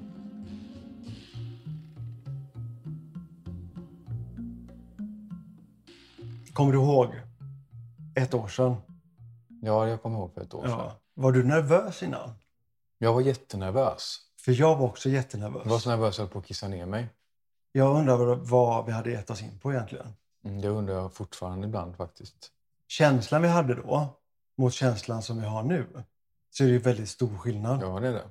Kommer 6.53 6.71
du 6.71 6.77
ihåg 6.77 7.26
ett 8.17 8.33
år 8.33 8.47
sedan? 8.47 8.75
Ja, 9.61 9.87
jag 9.87 10.01
kommer 10.01 10.17
ihåg 10.17 10.33
för 10.33 10.41
ett 10.41 10.53
år 10.53 10.61
sedan. 10.61 10.71
Ja. 10.79 10.99
Var 11.13 11.31
du 11.31 11.43
nervös 11.43 12.03
innan? 12.03 12.29
Jag 12.97 13.13
var 13.13 13.21
jättenervös. 13.21 14.19
För 14.39 14.51
jag 14.51 14.75
var 14.75 14.85
också 14.87 15.09
Jag 15.09 15.13
var 15.13 15.17
jättenervös. 15.23 15.83
så 15.83 15.89
nervös 15.89 16.09
att 16.13 16.17
jag 16.17 16.25
höll 16.25 16.31
på 16.33 16.39
att 16.39 16.45
kissa 16.45 16.67
ner 16.67 16.85
mig. 16.85 17.07
Jag 17.71 17.95
undrar 17.97 18.35
vad, 18.35 18.85
vi 18.85 18.91
hade 18.91 19.11
gett 19.11 19.29
oss 19.29 19.41
in 19.41 19.59
på 19.59 19.71
egentligen. 19.73 20.13
Mm, 20.45 20.61
Det 20.61 20.67
undrar 20.67 20.93
jag 20.95 21.13
fortfarande 21.13 21.67
ibland 21.67 21.95
faktiskt. 21.95 22.51
Känslan 22.87 23.41
vi 23.41 23.47
hade 23.47 23.73
då 23.75 24.07
mot 24.57 24.73
känslan 24.73 25.21
som 25.23 25.41
vi 25.41 25.47
har 25.47 25.63
nu 25.63 25.87
så 26.49 26.63
är 26.63 26.67
det 26.67 26.77
väldigt 26.77 27.09
stor 27.09 27.37
skillnad. 27.37 27.81
Ja, 27.81 27.99
det 27.99 28.07
är 28.07 28.13
det. 28.13 28.29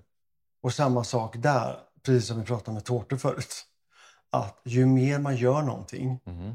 Och 0.63 0.73
samma 0.75 1.05
sak 1.05 1.37
där, 1.37 1.79
precis 2.03 2.29
som 2.29 2.41
vi 2.41 2.47
pratade 2.47 2.75
med 2.75 2.85
tårtor 2.85 3.17
förut. 3.17 3.55
Att 4.31 4.61
ju 4.65 4.87
mer 4.87 5.19
man 5.19 5.37
gör 5.37 5.63
någonting, 5.63 6.21
Mhm. 6.25 6.55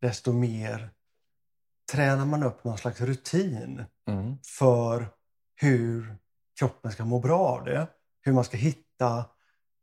desto 0.00 0.32
mer 0.32 0.90
tränar 1.92 2.24
man 2.24 2.42
upp 2.42 2.64
någon 2.64 2.78
slags 2.78 3.00
rutin 3.00 3.84
Mm. 4.08 4.38
för 4.58 5.08
hur 5.54 6.16
kroppen 6.58 6.92
ska 6.92 7.04
må 7.04 7.18
bra 7.20 7.38
av 7.38 7.64
det. 7.64 7.86
Hur 8.20 8.32
man 8.32 8.44
ska 8.44 8.56
hitta, 8.56 9.24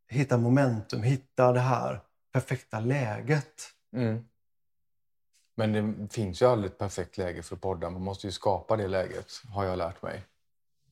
hitta 0.10 0.38
momentum, 0.38 1.04
hitta 1.04 1.52
det 1.52 1.60
här 1.60 2.02
perfekta 2.34 2.80
läget. 2.80 3.54
Mm. 3.96 4.26
Men 5.56 5.74
det 5.74 6.14
finns 6.14 6.42
ju 6.42 6.46
aldrig 6.46 6.72
ett 6.72 6.78
perfekt 6.78 7.18
läge 7.18 7.44
för 7.44 7.56
poddar. 7.56 7.90
Man 7.90 8.02
måste 8.02 8.28
ju 8.28 8.32
skapa 8.32 8.76
det 8.78 8.88
läget, 8.88 9.32
har 9.54 9.64
jag 9.66 9.78
lärt 9.78 10.02
mig. 10.02 10.24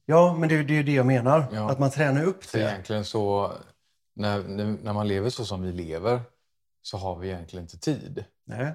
Ja, 0.05 0.35
men 0.39 0.49
det, 0.49 0.55
är- 0.55 0.63
det 0.63 0.73
är 0.73 0.77
ju 0.77 0.83
det 0.83 0.93
jag 0.93 1.05
menar. 1.05 1.45
Ja. 1.51 1.71
Att 1.71 1.79
man 1.79 1.91
tränar 1.91 2.23
upp 2.23 2.51
det. 2.51 2.59
egentligen 2.59 3.05
så, 3.05 3.53
när, 4.13 4.43
när 4.83 4.93
man 4.93 5.07
lever 5.07 5.29
så 5.29 5.45
som 5.45 5.61
vi 5.61 5.71
lever, 5.71 6.21
så 6.81 6.97
har 6.97 7.15
vi 7.15 7.27
egentligen 7.29 7.63
inte 7.63 7.77
tid. 7.79 8.25
Nej. 8.45 8.73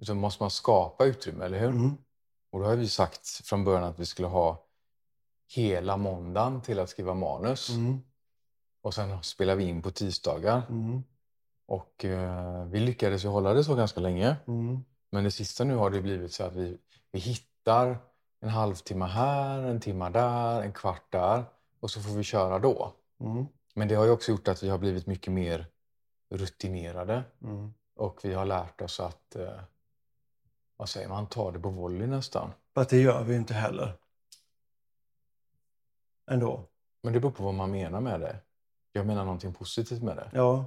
Utan 0.00 0.16
måste 0.16 0.42
man 0.42 0.50
skapa 0.50 1.04
utrymme, 1.04 1.44
eller 1.44 1.58
hur? 1.58 1.68
Mm. 1.68 1.96
Och 2.50 2.60
då 2.60 2.66
har 2.66 2.76
vi 2.76 2.88
sagt 2.88 3.26
från 3.26 3.64
början 3.64 3.84
att 3.84 3.98
vi 3.98 4.06
skulle 4.06 4.28
ha 4.28 4.66
hela 5.54 5.96
måndagen 5.96 6.60
till 6.60 6.78
att 6.78 6.90
skriva 6.90 7.14
manus. 7.14 7.70
Mm. 7.70 8.00
Och 8.82 8.94
sen 8.94 9.22
spelar 9.22 9.56
vi 9.56 9.64
in 9.64 9.82
på 9.82 9.90
tisdagar. 9.90 10.62
Mm. 10.68 11.02
Och 11.66 12.04
eh, 12.04 12.64
vi 12.64 12.80
lyckades 12.80 13.24
ju 13.24 13.28
hålla 13.28 13.54
det 13.54 13.64
så 13.64 13.74
ganska 13.74 14.00
länge. 14.00 14.36
Mm. 14.46 14.84
Men 15.10 15.24
det 15.24 15.30
sista 15.30 15.64
nu 15.64 15.74
har 15.74 15.90
det 15.90 16.00
blivit 16.00 16.32
så 16.32 16.44
att 16.44 16.56
vi, 16.56 16.78
vi 17.12 17.18
hittar 17.18 17.98
en 18.40 18.48
halvtimme 18.48 19.04
här, 19.04 19.62
en 19.62 19.80
timme 19.80 20.10
där, 20.10 20.62
en 20.62 20.72
kvart 20.72 21.12
där. 21.12 21.44
Och 21.80 21.90
så 21.90 22.00
får 22.00 22.16
vi 22.16 22.22
köra 22.22 22.58
då. 22.58 22.92
Mm. 23.20 23.46
Men 23.74 23.88
det 23.88 23.94
har 23.94 24.04
ju 24.04 24.10
också 24.10 24.30
gjort 24.32 24.48
att 24.48 24.62
vi 24.62 24.68
har 24.68 24.78
blivit 24.78 25.06
mycket 25.06 25.32
mer 25.32 25.66
rutinerade. 26.30 27.22
Mm. 27.42 27.74
Och 27.96 28.20
vi 28.22 28.34
har 28.34 28.44
lärt 28.44 28.80
oss 28.80 29.00
att, 29.00 29.36
eh, 29.36 29.60
vad 30.76 30.88
säger 30.88 31.08
man, 31.08 31.26
ta 31.26 31.50
det 31.50 31.58
på 31.58 31.70
volley 31.70 32.06
nästan. 32.06 32.50
Fast 32.74 32.90
det 32.90 33.00
gör 33.00 33.24
vi 33.24 33.36
inte 33.36 33.54
heller. 33.54 33.96
Ändå. 36.30 36.64
Men 37.02 37.12
det 37.12 37.20
beror 37.20 37.32
på 37.32 37.42
vad 37.44 37.54
man 37.54 37.70
menar 37.70 38.00
med 38.00 38.20
det. 38.20 38.36
Jag 38.92 39.06
menar 39.06 39.24
någonting 39.24 39.52
positivt 39.54 40.02
med 40.02 40.16
det. 40.16 40.30
Ja. 40.32 40.64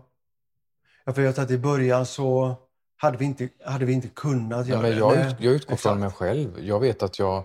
jag 1.06 1.15
tror 1.15 1.39
att 1.39 1.52
i 1.52 1.58
början 1.58 2.06
så 2.06 2.56
hade 2.98 3.17
vi 3.17 3.26
inte, 3.26 3.50
hade 3.65 3.86
vi 3.86 3.93
inte 3.93 4.08
kunnat 4.08 4.60
Nej, 4.60 4.70
göra 4.70 4.82
men 4.82 4.91
det. 4.91 4.98
jag, 4.98 5.15
Nej, 5.17 5.28
ut, 5.28 5.36
jag 5.39 5.54
utgår 5.54 5.76
från 5.76 5.93
exakt. 5.93 6.00
mig 6.00 6.12
själv. 6.12 6.60
Jag 6.60 6.80
vet 6.80 7.04
att 7.04 7.20
jag 7.20 7.43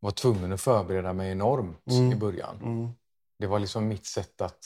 var 0.00 0.10
tvungen 0.10 0.52
att 0.52 0.60
förbereda 0.60 1.12
mig 1.12 1.32
enormt 1.32 1.86
Mm. 1.90 2.12
i 2.12 2.16
början. 2.16 2.56
Mm. 2.62 2.88
Det 3.38 3.46
var 3.46 3.58
liksom 3.58 3.88
mitt 3.88 4.06
sätt 4.06 4.40
att, 4.40 4.64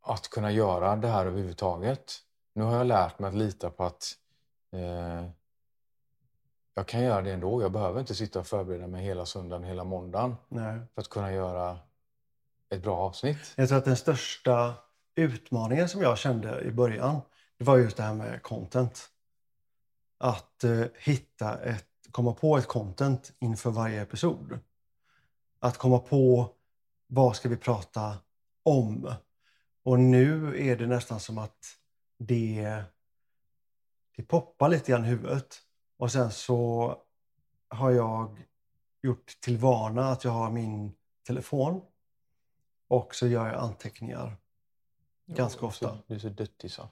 att 0.00 0.28
kunna 0.28 0.50
göra 0.52 0.96
det 0.96 1.08
här 1.08 1.26
överhuvudtaget. 1.26 2.14
Nu 2.54 2.62
har 2.64 2.76
jag 2.76 2.86
lärt 2.86 3.18
mig 3.18 3.28
att 3.28 3.34
lita 3.34 3.70
på 3.70 3.84
att 3.84 4.12
eh, 4.72 5.30
jag 6.78 6.86
kan 6.86 7.02
göra 7.02 7.22
det 7.22 7.32
ändå. 7.32 7.62
Jag 7.62 7.72
behöver 7.72 8.00
inte 8.00 8.14
sitta 8.14 8.40
och 8.40 8.46
förbereda 8.46 8.86
mig 8.86 9.04
hela 9.04 9.26
söndagen, 9.26 9.64
hela 9.64 9.84
måndagen 9.84 10.36
Nej. 10.48 10.80
för 10.94 11.00
att 11.00 11.08
kunna 11.08 11.32
göra 11.32 11.78
ett 12.70 12.82
bra 12.82 12.96
avsnitt. 12.96 13.52
Jag 13.56 13.68
tror 13.68 13.78
att 13.78 13.84
den 13.84 13.96
största 13.96 14.74
utmaningen 15.14 15.88
som 15.88 16.02
jag 16.02 16.18
kände 16.18 16.60
i 16.60 16.70
början, 16.70 17.20
det 17.58 17.64
var 17.64 17.78
just 17.78 17.96
det 17.96 18.02
här 18.02 18.14
med 18.14 18.42
content. 18.42 19.08
Att 20.18 20.64
eh, 20.64 20.84
hitta 20.98 21.58
ett, 21.58 21.88
komma 22.10 22.32
på 22.32 22.58
ett 22.58 22.66
content 22.66 23.32
inför 23.38 23.70
varje 23.70 24.02
episod. 24.02 24.58
Att 25.58 25.78
komma 25.78 25.98
på 25.98 26.50
vad 27.06 27.36
ska 27.36 27.48
vi 27.48 27.56
prata 27.56 28.16
om? 28.62 29.12
Och 29.82 30.00
nu 30.00 30.58
är 30.70 30.76
det 30.76 30.86
nästan 30.86 31.20
som 31.20 31.38
att 31.38 31.76
det, 32.18 32.82
det 34.16 34.22
poppar 34.22 34.68
lite 34.68 34.92
grann 34.92 35.04
i 35.04 35.08
huvudet. 35.08 35.62
Och 35.98 36.12
sen 36.12 36.30
så 36.30 36.96
har 37.68 37.90
jag 37.90 38.46
gjort 39.02 39.40
till 39.40 39.58
vana 39.58 40.08
att 40.08 40.24
jag 40.24 40.30
har 40.30 40.50
min 40.50 40.94
telefon 41.26 41.82
och 42.88 43.14
så 43.14 43.26
gör 43.26 43.46
jag 43.46 43.56
anteckningar. 43.56 44.36
Ganska 45.26 45.66
ofta. 45.66 45.98
Du 46.06 46.14
är 46.14 46.18
så 46.18 46.28
duktig 46.28 46.70
så. 46.70 46.88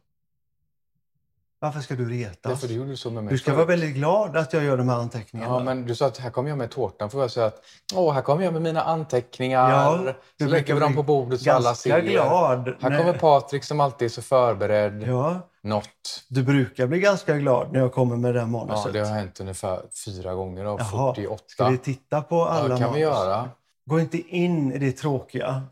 Varför 1.59 1.81
ska 1.81 1.95
du 1.95 2.09
retas? 2.09 2.38
Därför 2.42 2.69
du 2.69 2.75
gjorde 2.75 2.97
så 2.97 3.11
med 3.11 3.25
mig 3.25 3.33
Du 3.33 3.38
ska 3.38 3.55
vara 3.55 3.64
väldigt 3.64 3.95
glad 3.95 4.37
att 4.37 4.53
jag 4.53 4.64
gör 4.64 4.77
de 4.77 4.88
här 4.88 4.97
anteckningarna. 4.97 5.55
Ja, 5.55 5.61
men 5.64 5.87
du 5.87 5.95
sa 5.95 6.07
att 6.07 6.19
här 6.19 6.31
kommer 6.31 6.49
jag 6.49 6.59
med 6.59 6.71
tårtan. 6.71 7.11
Får 7.11 7.21
jag 7.21 7.31
säga 7.31 7.47
att 7.47 7.61
åh, 7.95 8.14
här 8.14 8.23
kommer 8.23 8.45
jag 8.45 8.53
med 8.53 8.62
mina 8.62 8.83
anteckningar. 8.83 9.71
Ja, 9.71 10.12
så 10.40 10.47
lägger 10.47 10.75
vi 10.75 10.81
dem 10.81 10.95
på 10.95 11.03
bordet 11.03 11.40
så 11.40 11.53
alla 11.53 11.75
ser. 11.75 12.01
glad. 12.01 12.75
Här 12.81 12.90
när- 12.90 12.99
kommer 12.99 13.12
Patrik 13.12 13.64
som 13.64 13.81
alltid 13.81 14.07
är 14.07 14.11
så 14.11 14.23
förberedd. 14.23 15.03
Ja, 15.07 15.40
Något. 15.62 15.87
du 16.29 16.42
brukar 16.42 16.87
bli 16.87 16.99
ganska 17.01 17.37
glad 17.37 17.73
när 17.73 17.81
jag 17.81 17.92
kommer 17.92 18.16
med 18.16 18.35
det 18.35 18.40
här 18.40 18.47
Ja, 18.47 18.51
manuset. 18.51 18.92
det 18.92 18.99
har 19.01 19.14
hänt 19.14 19.40
ungefär 19.40 19.81
fyra 20.05 20.35
gånger 20.35 20.64
av 20.64 20.79
Jaha, 20.79 21.14
48. 21.14 21.42
Ska 21.47 21.69
vi 21.69 21.79
titta 21.79 22.23
på 22.23 22.45
alla 22.45 22.69
ja, 22.75 22.79
kan 22.79 22.95
vi 22.95 23.05
manus? 23.05 23.19
göra. 23.19 23.49
Gå 23.87 24.01
inte 24.01 24.19
in 24.19 24.73
i 24.73 24.79
det 24.79 24.92
tråkiga. 24.92 25.62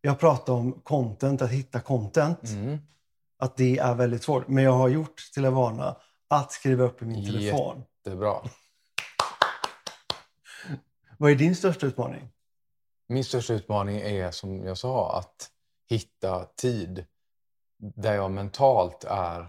Jag 0.00 0.18
pratar 0.18 0.52
om 0.52 0.72
content, 0.82 1.42
att 1.42 1.50
hitta 1.50 1.80
content. 1.80 2.42
Mm. 2.44 2.78
Att 3.38 3.56
det 3.56 3.78
är 3.78 3.94
väldigt 3.94 4.22
svårt. 4.22 4.48
Men 4.48 4.64
jag 4.64 4.72
har 4.72 4.88
gjort 4.88 5.30
till 5.34 5.44
en 5.44 5.54
vana 5.54 5.96
att 6.28 6.52
skriva 6.52 6.84
upp 6.84 7.02
i 7.02 7.04
min 7.04 7.26
telefon. 7.26 7.84
Det 8.04 8.10
är 8.10 8.16
bra. 8.16 8.44
Vad 11.18 11.30
är 11.30 11.34
din 11.34 11.56
största 11.56 11.86
utmaning? 11.86 12.28
Min 13.06 13.24
största 13.24 13.54
utmaning 13.54 13.96
är 13.96 14.30
som 14.30 14.64
jag 14.66 14.78
sa 14.78 15.18
att 15.18 15.50
hitta 15.88 16.44
tid 16.44 17.04
där 17.78 18.14
jag 18.14 18.30
mentalt 18.30 19.04
är 19.04 19.48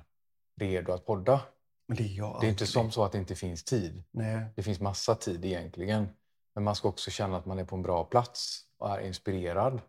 redo 0.60 0.92
att 0.92 1.06
podda. 1.06 1.42
Men 1.88 1.98
det 1.98 2.04
är 2.04 2.18
jag 2.18 2.38
Det 2.42 2.48
är 2.48 2.50
inte 2.50 2.66
som 2.66 2.92
så 2.92 3.04
att 3.04 3.12
det 3.12 3.18
inte 3.18 3.36
finns 3.36 3.64
tid. 3.64 4.04
Nej. 4.12 4.46
Det 4.56 4.64
finns 4.64 4.80
massa 4.80 5.16
tid 5.16 5.46
egentligen. 5.46 6.10
Men 6.56 6.64
man 6.64 6.76
ska 6.76 6.88
också 6.90 7.12
känna 7.12 7.38
att 7.38 7.46
man 7.46 7.60
är 7.60 7.66
på 7.66 7.76
en 7.76 7.82
bra 7.82 8.04
plats 8.04 8.62
och 8.78 8.90
är 8.90 9.00
inspirerad. 9.00 9.82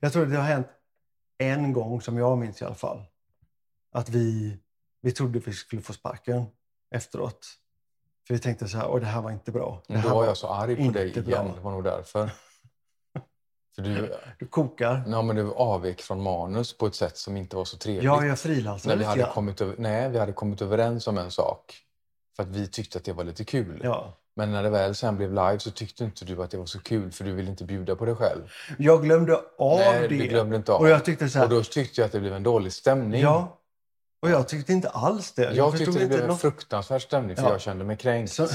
Jag 0.00 0.12
tror 0.12 0.26
det 0.26 0.36
har 0.36 0.44
hänt 0.44 0.66
en 1.38 1.72
gång, 1.72 2.00
som 2.00 2.18
jag 2.18 2.38
minns 2.38 2.62
i 2.62 2.64
alla 2.64 2.74
fall. 2.74 3.04
Att 3.92 4.08
vi, 4.08 4.56
vi 5.02 5.12
trodde 5.12 5.38
vi 5.38 5.52
skulle 5.52 5.82
få 5.82 5.92
sparken 5.92 6.44
efteråt. 6.94 7.46
För 8.26 8.34
vi 8.34 8.40
tänkte 8.40 8.68
så 8.68 8.76
här, 8.78 8.94
oj 8.94 9.00
det 9.00 9.06
här 9.06 9.22
var 9.22 9.30
inte 9.30 9.52
bra. 9.52 9.82
Det 9.86 9.92
Men 9.92 10.02
då 10.02 10.08
här 10.08 10.14
var 10.16 10.24
jag 10.24 10.36
så 10.36 10.48
arg 10.48 10.76
på 10.76 10.92
dig 10.92 11.12
bra. 11.12 11.22
igen. 11.22 11.52
Det 11.54 11.60
var 11.60 11.70
nog 11.70 11.84
därför. 11.84 12.30
För 13.74 13.82
du, 13.82 14.14
Du 14.38 14.46
kokar. 14.46 15.02
ja, 15.08 15.22
men 15.22 15.36
du 15.36 15.52
avvek 15.52 16.00
från 16.00 16.22
manus 16.22 16.78
på 16.78 16.86
ett 16.86 16.94
sätt 16.94 17.16
som 17.16 17.36
inte 17.36 17.56
var 17.56 17.64
så 17.64 17.76
trevligt. 17.76 18.04
Ja, 18.04 18.24
jag 18.26 18.38
frilansade 18.38 18.96
vi 18.96 19.04
hade, 19.04 19.30
kommit 19.34 19.60
över, 19.60 19.74
nej, 19.78 20.08
vi 20.10 20.18
hade 20.18 20.32
kommit 20.32 20.62
överens 20.62 21.06
om 21.06 21.18
en 21.18 21.30
sak. 21.30 21.74
För 22.36 22.42
att 22.42 22.48
vi 22.48 22.66
tyckte 22.66 22.98
att 22.98 23.04
det 23.04 23.12
var 23.12 23.24
lite 23.24 23.44
kul. 23.44 23.80
Ja. 23.84 24.16
Men 24.36 24.52
när 24.52 24.62
det 24.62 24.70
väl 24.70 24.94
sen 24.94 25.16
blev 25.16 25.30
live 25.30 25.58
så 25.58 25.70
tyckte 25.70 26.04
inte 26.04 26.24
du 26.24 26.42
att 26.42 26.50
det 26.50 26.56
var 26.58 26.66
så 26.66 26.80
kul 26.80 27.12
för 27.12 27.24
du 27.24 27.32
ville 27.32 27.50
inte 27.50 27.64
bjuda 27.64 27.96
på 27.96 28.04
dig 28.04 28.14
själv. 28.14 28.50
Jag 28.78 29.02
glömde 29.04 29.36
av 29.58 29.78
nej, 29.78 30.00
det. 30.08 30.08
du 30.08 30.26
glömde 30.26 30.56
inte 30.56 30.72
av. 30.72 30.80
Och 30.80 30.88
jag 30.88 31.04
tyckte 31.04 31.28
så 31.28 31.38
här, 31.38 31.44
Och 31.46 31.50
då 31.50 31.62
tyckte 31.62 32.00
jag 32.00 32.06
att 32.06 32.12
det 32.12 32.20
blev 32.20 32.34
en 32.34 32.42
dålig 32.42 32.72
stämning. 32.72 33.20
ja, 33.20 33.59
Och 34.22 34.30
jag 34.30 34.48
tyckte 34.48 34.72
inte 34.72 34.88
alls 34.90 35.32
det. 35.32 35.52
Jag, 35.54 35.70
förstod 35.70 35.86
tyckte 35.94 36.00
det 36.00 36.08
blev 36.08 36.20
en 36.22 36.28
något. 36.28 36.40
fruktansvärd 36.40 37.02
stämning 37.02 37.36
för 37.36 37.42
Ja. 37.42 37.50
jag 37.50 37.60
kände 37.60 37.84
mig 37.84 37.96
kränkt. 37.96 38.32
Så, 38.32 38.48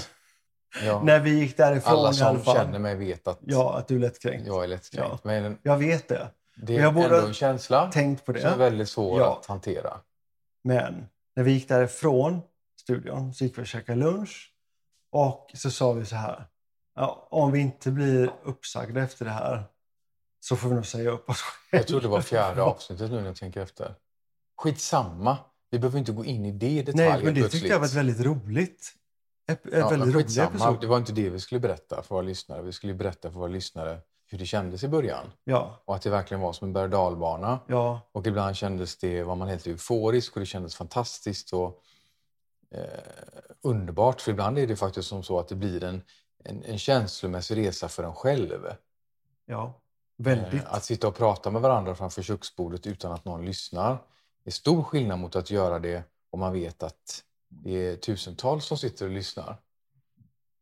Ja. 0.85 1.01
När 1.03 1.19
vi 1.19 1.39
gick 1.39 1.57
därifrån 1.57 1.93
Alla 1.93 2.01
alla 2.01 2.13
som 2.13 2.41
fall. 2.43 2.55
känner 2.55 2.79
mig 2.79 2.95
vet 2.95 3.27
att 3.27 3.39
Ja, 3.41 3.77
att 3.77 3.87
du 3.87 3.95
är 3.95 3.99
lättkränkt. 3.99 4.47
jag 4.47 4.63
är 4.63 4.67
lättkränkt. 4.67 5.23
Men 5.23 5.57
Jag 5.63 5.77
vet 5.77 6.07
det. 6.07 6.29
det 6.55 6.73
jag 6.73 6.83
är 6.83 6.91
borde 6.91 7.15
ändå 7.15 7.27
en 7.27 7.33
känsla 7.33 7.91
Tänkt 7.91 8.25
på 8.25 8.33
som 8.33 8.41
är 8.45 8.49
det. 8.51 8.55
väldigt 8.57 8.89
svår 8.89 9.19
Ja. 9.21 9.37
att 9.39 9.45
hantera. 9.45 9.99
Men 10.63 11.05
när 11.35 11.43
vi 11.43 11.51
gick 11.51 11.67
därifrån 11.67 12.41
studion 12.81 13.33
så 13.33 13.43
gick 13.43 13.57
vi 13.57 13.61
och 13.61 13.67
käkade 13.67 13.97
lunch. 13.99 14.51
Och 15.11 15.51
så 15.53 15.71
sa 15.71 15.91
vi 15.93 16.05
så 16.05 16.15
här. 16.15 16.45
Ja, 16.95 17.27
om 17.31 17.51
vi 17.51 17.59
inte 17.59 17.91
blir 17.91 18.31
uppsagda 18.43 19.01
efter 19.01 19.25
det 19.25 19.31
här 19.31 19.63
så 20.39 20.55
får 20.55 20.69
vi 20.69 20.75
nog 20.75 20.85
säga 20.85 21.09
upp 21.09 21.29
oss 21.29 21.43
Jag 21.71 21.87
tror 21.87 22.01
det 22.01 22.07
var 22.07 22.21
fjärde 22.21 22.61
avsnittet 22.61 23.11
nu 23.11 23.17
när 23.19 23.25
jag 23.25 23.35
tänker 23.35 23.61
efter. 23.61 23.95
Skitsamma. 24.57 25.37
Vi 25.69 25.79
behöver 25.79 25.99
inte 25.99 26.11
gå 26.11 26.25
in 26.25 26.45
i 26.45 26.51
det 26.51 26.67
i 26.69 26.81
detalj 26.81 27.05
Nej, 27.07 27.23
men 27.23 27.33
det 27.33 27.39
plötsligt. 27.41 27.51
tyckte 27.51 27.67
jag 27.67 27.79
var 27.79 27.85
ett 27.85 27.93
väldigt 27.93 28.19
roligt. 28.19 28.93
Ett, 29.47 29.61
Ja, 29.71 29.89
väldigt 29.89 30.15
rolig 30.15 30.25
skitsamma. 30.25 30.49
episod. 30.49 30.81
Det 30.81 30.87
var 30.87 30.97
inte 30.97 31.11
det 31.11 31.29
vi 31.29 31.39
skulle 31.39 31.59
berätta 31.59 32.01
för 32.03 32.15
våra 32.15 32.21
lyssnare. 32.21 32.61
Vi 32.61 32.71
skulle 32.71 32.93
berätta 32.93 33.31
för 33.31 33.39
våra 33.39 33.49
lyssnare 33.49 33.99
hur 34.27 34.37
det 34.37 34.45
kändes 34.45 34.83
i 34.83 34.87
början. 34.87 35.25
Ja, 35.43 35.81
Och 35.85 35.95
att 35.95 36.01
det 36.01 36.09
verkligen 36.09 36.41
var 36.41 36.53
som 36.53 36.67
en 36.67 36.73
berg 36.73 36.95
och 36.95 37.63
ja, 37.67 38.09
Och 38.11 38.27
ibland 38.27 38.55
kändes 38.55 38.97
det, 38.97 39.23
var 39.23 39.35
man 39.35 39.47
helt 39.47 39.67
euforisk 39.67 40.33
och 40.35 40.39
det 40.39 40.45
kändes 40.45 40.75
fantastiskt 40.75 41.53
och 41.53 41.81
eh, 42.71 42.81
underbart. 43.61 44.21
För 44.21 44.31
ibland 44.31 44.57
är 44.59 44.67
det 44.67 44.75
faktiskt 44.75 45.07
som 45.09 45.23
så 45.23 45.39
att 45.39 45.47
det 45.47 45.55
blir 45.55 45.83
en, 45.83 46.01
en, 46.43 46.63
en 46.63 46.77
känslomässig 46.77 47.57
resa 47.57 47.87
för 47.87 48.03
en 48.03 48.13
själv. 48.15 48.67
ja. 49.45 49.81
Väldigt. 50.17 50.63
Eh, 50.63 50.73
Att 50.73 50.83
sitta 50.83 51.07
och 51.07 51.15
prata 51.15 51.51
med 51.51 51.61
varandra 51.61 51.95
framför 51.95 52.21
köksbordet 52.21 52.87
utan 52.87 53.11
att 53.11 53.25
någon 53.25 53.45
lyssnar 53.45 53.97
är 54.49 54.51
stor 54.51 54.83
skillnad 54.83 55.19
mot 55.19 55.35
att 55.35 55.51
göra 55.51 55.79
det 55.79 56.03
om 56.29 56.39
man 56.39 56.53
vet 56.53 56.83
att 56.83 57.23
det 57.49 57.71
är 57.71 57.95
tusentals 57.95 58.65
som 58.65 58.77
sitter 58.77 59.05
och 59.05 59.11
lyssnar. 59.11 59.57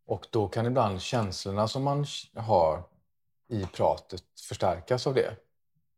Och 0.06 0.28
då 0.32 0.48
kan 0.48 0.66
ibland 0.66 1.02
känslorna 1.02 1.68
som 1.68 1.84
man 1.84 2.06
har 2.36 2.84
i 3.48 3.66
pratet 3.66 4.24
förstärkas 4.50 5.08
av 5.08 5.14
det. 5.14 5.36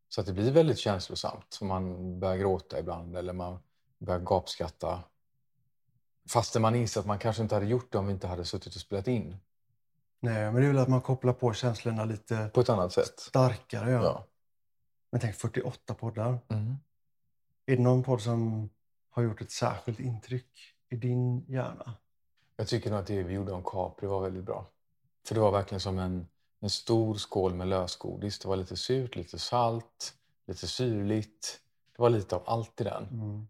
Så 0.09 0.21
att 0.21 0.27
det 0.27 0.33
blir 0.33 0.51
väldigt 0.51 0.77
känslosamt. 0.79 1.45
Så 1.49 1.65
man 1.65 2.19
börjar 2.19 2.37
gråta 2.37 2.79
ibland 2.79 3.17
eller 3.17 3.33
man 3.33 3.59
börjar 3.97 4.19
gapskratta. 4.19 5.03
Fastän 6.29 6.61
man 6.61 6.75
inser 6.75 6.99
att 6.99 7.05
man 7.07 7.19
kanske 7.19 7.41
inte 7.43 7.55
hade 7.55 7.67
gjort 7.67 7.91
det 7.91 7.97
om 7.97 8.07
vi 8.07 8.13
inte 8.13 8.27
hade 8.27 8.45
suttit 8.45 8.75
och 8.75 8.81
spelat 8.81 9.07
in. 9.07 9.37
Nej, 10.19 10.51
men 10.51 10.55
det 10.55 10.63
är 10.63 10.67
väl 10.67 10.77
att 10.77 10.89
man 10.89 11.01
kopplar 11.01 11.33
på 11.33 11.53
känslorna 11.53 12.05
lite 12.05 12.49
På 12.53 12.61
ett 12.61 12.69
annat 12.69 12.93
sätt. 12.93 13.19
starkare. 13.19 13.91
Ja. 13.91 14.03
Ja. 14.03 14.25
Men 15.11 15.21
tänk 15.21 15.35
48 15.35 15.93
poddar. 15.93 16.39
Mm. 16.49 16.75
Är 17.65 17.75
det 17.75 17.83
någon 17.83 18.03
podd 18.03 18.21
som 18.21 18.69
har 19.09 19.23
gjort 19.23 19.41
ett 19.41 19.51
särskilt 19.51 19.99
intryck 19.99 20.75
i 20.89 20.95
din 20.95 21.45
hjärna? 21.47 21.93
Jag 22.55 22.67
tycker 22.67 22.89
nog 22.89 22.99
att 22.99 23.07
det 23.07 23.23
vi 23.23 23.33
gjorde 23.33 23.51
om 23.51 23.63
Capri 23.63 24.07
var 24.07 24.21
väldigt 24.21 24.43
bra. 24.43 24.69
För 25.27 25.35
det 25.35 25.41
var 25.41 25.51
verkligen 25.51 25.79
som 25.79 25.99
en, 25.99 26.27
en 26.59 26.69
stor 26.69 27.15
skål 27.15 27.53
med 27.53 27.67
lösgodis. 27.67 28.39
Det 28.39 28.47
var 28.47 28.55
lite 28.55 28.77
surt, 28.77 29.15
lite 29.15 29.39
salt, 29.39 30.13
lite 30.47 30.67
syrligt. 30.67 31.61
Det 31.95 32.01
var 32.01 32.09
lite 32.09 32.35
av 32.35 32.43
allt 32.45 32.81
i 32.81 32.83
den. 32.83 33.03
Mm. 33.03 33.47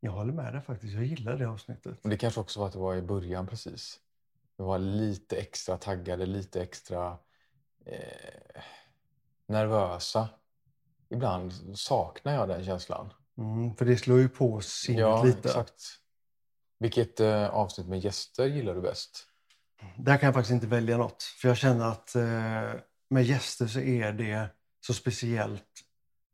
Jag 0.00 0.12
håller 0.12 0.32
med 0.32 0.52
dig 0.54 0.62
faktiskt. 0.62 0.94
Jag 0.94 1.04
gillar 1.04 1.36
det 1.36 1.48
avsnittet. 1.48 1.98
Och 2.02 2.10
det 2.10 2.16
kanske 2.16 2.40
också 2.40 2.60
var 2.60 2.66
att 2.66 2.72
det 2.72 2.78
var 2.78 2.94
i 2.94 3.02
början 3.02 3.46
precis. 3.46 4.00
Vi 4.56 4.64
var 4.64 4.78
lite 4.78 5.36
extra 5.36 5.76
taggade, 5.76 6.26
lite 6.26 6.62
extra 6.62 7.18
eh, 7.84 8.62
nervösa. 9.46 10.28
Ibland 11.10 11.52
saknar 11.74 12.34
jag 12.34 12.48
den 12.48 12.64
känslan. 12.64 13.12
Mm, 13.38 13.76
för 13.76 13.84
det 13.84 13.96
slår 13.96 14.18
ju 14.18 14.28
på 14.28 14.60
sinnet 14.60 15.00
ja, 15.00 15.22
lite. 15.24 15.48
exakt. 15.48 15.82
Vilket 16.78 17.20
eh, 17.20 17.48
avsnitt 17.48 17.86
med 17.86 17.98
gäster 17.98 18.46
gillar 18.46 18.74
du 18.74 18.80
bäst? 18.80 19.26
Där 19.96 20.16
kan 20.16 20.26
jag 20.26 20.34
faktiskt 20.34 20.52
inte 20.52 20.66
välja 20.66 20.96
något. 20.96 21.22
För 21.22 21.48
jag 21.48 21.56
känner 21.56 21.84
att 21.84 22.14
eh, 22.14 22.80
med 23.10 23.24
gäster 23.24 23.66
så 23.66 23.80
är 23.80 24.12
det 24.12 24.48
så 24.86 24.94
speciellt 24.94 25.64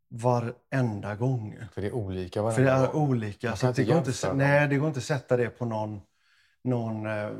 varenda 0.09 1.17
gång. 1.17 1.59
För 1.73 1.81
det 1.81 1.87
är 1.87 1.93
olika 1.93 2.43
varenda 2.43 2.57
För 2.57 2.63
det 2.63 2.89
är 2.89 2.93
gång. 2.93 3.09
olika. 3.09 3.57
Så 3.57 3.73
det, 3.73 3.85
går 3.85 3.99
inte, 3.99 4.33
nej, 4.33 4.69
det 4.69 4.77
går 4.77 4.89
inte 4.89 4.99
att 4.99 5.05
sätta 5.05 5.37
det 5.37 5.49
på 5.49 5.65
någon, 5.65 6.01
någon 6.65 7.07
eh, 7.07 7.31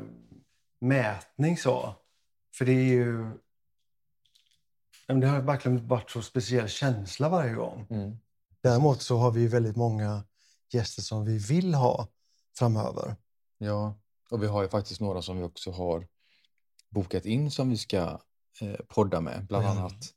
mätning 0.81 1.57
så. 1.57 1.95
För 2.55 2.65
det 2.65 2.71
är 2.71 2.83
ju... 2.83 3.31
Det 5.07 5.27
har 5.27 5.41
verkligen 5.41 5.87
varit 5.87 6.09
så 6.09 6.21
speciell 6.21 6.67
känsla 6.67 7.29
varje 7.29 7.53
gång. 7.53 7.87
Mm. 7.89 8.17
Däremot 8.61 9.01
så 9.01 9.17
har 9.17 9.31
vi 9.31 9.47
väldigt 9.47 9.75
många 9.75 10.23
gäster 10.73 11.01
som 11.01 11.25
vi 11.25 11.37
vill 11.37 11.73
ha 11.73 12.07
framöver. 12.57 13.15
Ja, 13.57 13.95
och 14.29 14.43
vi 14.43 14.47
har 14.47 14.63
ju 14.63 14.69
faktiskt 14.69 15.01
några 15.01 15.21
som 15.21 15.37
vi 15.37 15.43
också 15.43 15.71
har 15.71 16.07
bokat 16.89 17.25
in 17.25 17.51
som 17.51 17.69
vi 17.69 17.77
ska 17.77 18.19
eh, 18.61 18.75
podda 18.87 19.21
med. 19.21 19.45
Bland 19.45 19.65
Ja. 19.65 19.69
annat 19.69 20.13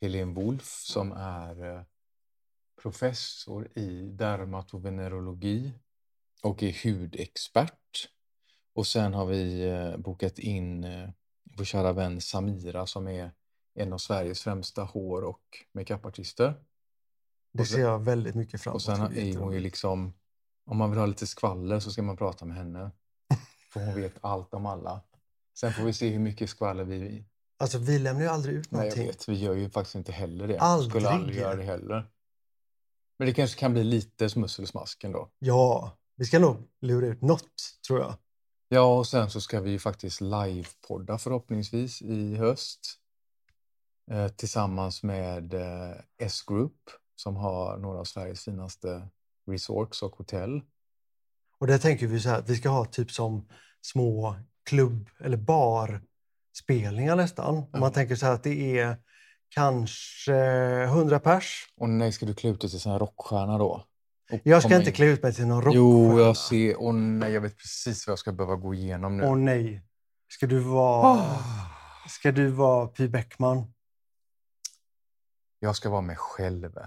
Helene 0.00 0.34
Wolf 0.34 0.72
som 0.84 1.12
är 1.12 1.76
eh, 1.76 1.82
professor 2.82 3.68
i 3.78 4.08
dermatovenerologi 4.08 5.72
och 6.42 6.62
är 6.62 6.84
hudexpert. 6.84 8.08
Och 8.74 8.86
sen 8.86 9.14
har 9.14 9.26
vi 9.26 9.62
eh, 9.68 9.96
bokat 9.96 10.38
in 10.38 10.84
eh, 10.84 11.08
vår 11.56 11.64
kära 11.64 11.92
vän 11.92 12.20
Samira 12.20 12.86
som 12.86 13.08
är 13.08 13.32
en 13.76 13.92
av 13.92 13.98
Sveriges 13.98 14.40
främsta 14.42 14.82
hår 14.84 15.22
och 15.22 15.42
makeupartister. 15.72 16.54
Det 17.52 17.62
Och 17.62 17.66
sen- 17.68 17.76
ser 17.76 17.82
jag 17.82 17.98
väldigt 17.98 18.34
mycket 18.34 18.60
fram 18.60 18.74
Och 18.74 18.88
emot. 18.88 18.98
sen 18.98 19.00
Det 19.04 19.08
blir 19.10 19.36
är 19.36 19.40
hon 19.40 19.52
ju 19.52 19.60
liksom, 19.60 20.12
om 20.66 20.76
man 20.76 20.90
vill 20.90 20.98
ha 20.98 21.06
lite 21.06 21.26
skvaller 21.26 21.80
så 21.80 21.90
ska 21.90 22.02
man 22.02 22.16
prata 22.16 22.44
med 22.44 22.56
henne. 22.56 22.90
För 23.72 23.80
hon 23.86 23.94
vet 23.94 24.14
allt 24.20 24.54
om 24.54 24.66
alla. 24.66 25.00
Sen 25.58 25.72
får 25.72 25.82
vi 25.84 25.92
se 25.92 26.08
hur 26.08 26.18
mycket 26.18 26.50
skvaller 26.50 26.84
vi... 26.84 27.24
Alltså 27.58 27.78
vi 27.78 27.98
lämnar 27.98 28.22
ju 28.22 28.28
aldrig 28.28 28.54
ut 28.56 28.70
Nej, 28.70 28.78
jag 28.78 28.84
någonting. 28.84 29.06
vet. 29.06 29.28
Vi 29.28 29.34
gör 29.34 29.54
ju 29.54 29.70
faktiskt 29.70 29.94
inte 29.94 30.12
heller 30.12 30.48
det. 30.48 30.58
Aldrig. 30.58 30.90
Skulle 30.92 31.08
aldrig 31.08 31.36
göra 31.38 31.56
det 31.56 31.62
heller. 31.64 32.10
Men 33.18 33.26
det 33.28 33.34
kanske 33.34 33.60
kan 33.60 33.72
bli 33.72 33.84
lite 33.84 34.30
smussel 34.30 34.62
och 34.62 34.68
smask 34.68 35.04
ändå. 35.04 35.30
Ja, 35.38 35.96
vi 36.16 36.24
ska 36.24 36.38
nog 36.38 36.56
lura 36.80 37.06
ut 37.06 37.22
något 37.22 37.78
tror 37.86 38.00
jag. 38.00 38.14
Ja, 38.68 38.98
och 38.98 39.06
sen 39.06 39.30
så 39.30 39.40
ska 39.40 39.60
vi 39.60 39.70
ju 39.70 39.78
faktiskt 39.78 40.20
livepodda 40.20 41.18
förhoppningsvis 41.18 42.02
i 42.02 42.36
höst. 42.36 42.80
Eh, 44.10 44.28
tillsammans 44.28 45.02
med 45.02 45.54
eh, 45.54 45.94
S-Group 46.18 46.72
som 47.16 47.36
har 47.36 47.76
några 47.78 47.98
av 47.98 48.04
Sveriges 48.04 48.44
finaste 48.44 49.08
resorts 49.50 50.02
och 50.02 50.16
hotell. 50.16 50.60
Och 51.58 51.66
där 51.66 51.78
tänker 51.78 52.06
vi 52.06 52.20
så 52.20 52.28
här 52.28 52.38
att 52.38 52.48
vi 52.50 52.56
ska 52.56 52.68
ha 52.68 52.84
typ 52.84 53.10
som 53.10 53.48
små 53.80 54.36
klubb 54.70 55.08
eller 55.20 55.36
barspelningar 55.36 57.16
nästan. 57.16 57.56
Om 57.56 57.66
Ja. 57.72 57.78
man 57.78 57.92
tänker 57.92 58.16
så 58.16 58.26
här 58.26 58.32
att 58.32 58.42
det 58.42 58.78
är 58.78 58.96
kanske 59.48 60.34
100 60.84 61.20
pers. 61.20 61.66
Och 61.76 61.88
nej, 61.88 62.12
ska 62.12 62.26
du 62.26 62.34
klä 62.34 62.50
ut 62.50 62.60
dig 62.60 62.70
till 62.70 62.90
här 62.90 62.98
rockstjärna 62.98 63.58
då? 63.58 63.84
Jag 64.42 64.62
ska 64.62 64.76
inte 64.76 64.88
in- 64.90 64.94
klä 64.96 65.06
ut 65.06 65.22
mig 65.22 65.34
till 65.34 65.46
någon 65.46 65.62
rockstjärna. 65.62 66.14
Jo, 66.14 66.20
jag 66.20 66.36
ser. 66.36 66.76
Åh 66.82 66.94
nej, 66.94 67.32
jag 67.32 67.40
vet 67.40 67.56
precis 67.58 68.06
vad 68.06 68.12
jag 68.12 68.18
ska 68.18 68.32
behöva 68.32 68.56
gå 68.56 68.74
igenom 68.74 69.16
nu. 69.16 69.24
Åh 69.26 69.36
nej. 69.36 69.82
Ska 70.28 70.46
du 70.46 70.58
vara, 70.58 71.06
Ah. 71.20 71.40
ska 72.08 72.32
du 72.32 72.48
vara 72.48 72.86
Py 72.88 73.08
Bäckman? 73.08 73.72
Jag 75.58 75.76
ska 75.76 75.90
vara 75.90 76.00
mig 76.00 76.16
själv. 76.16 76.78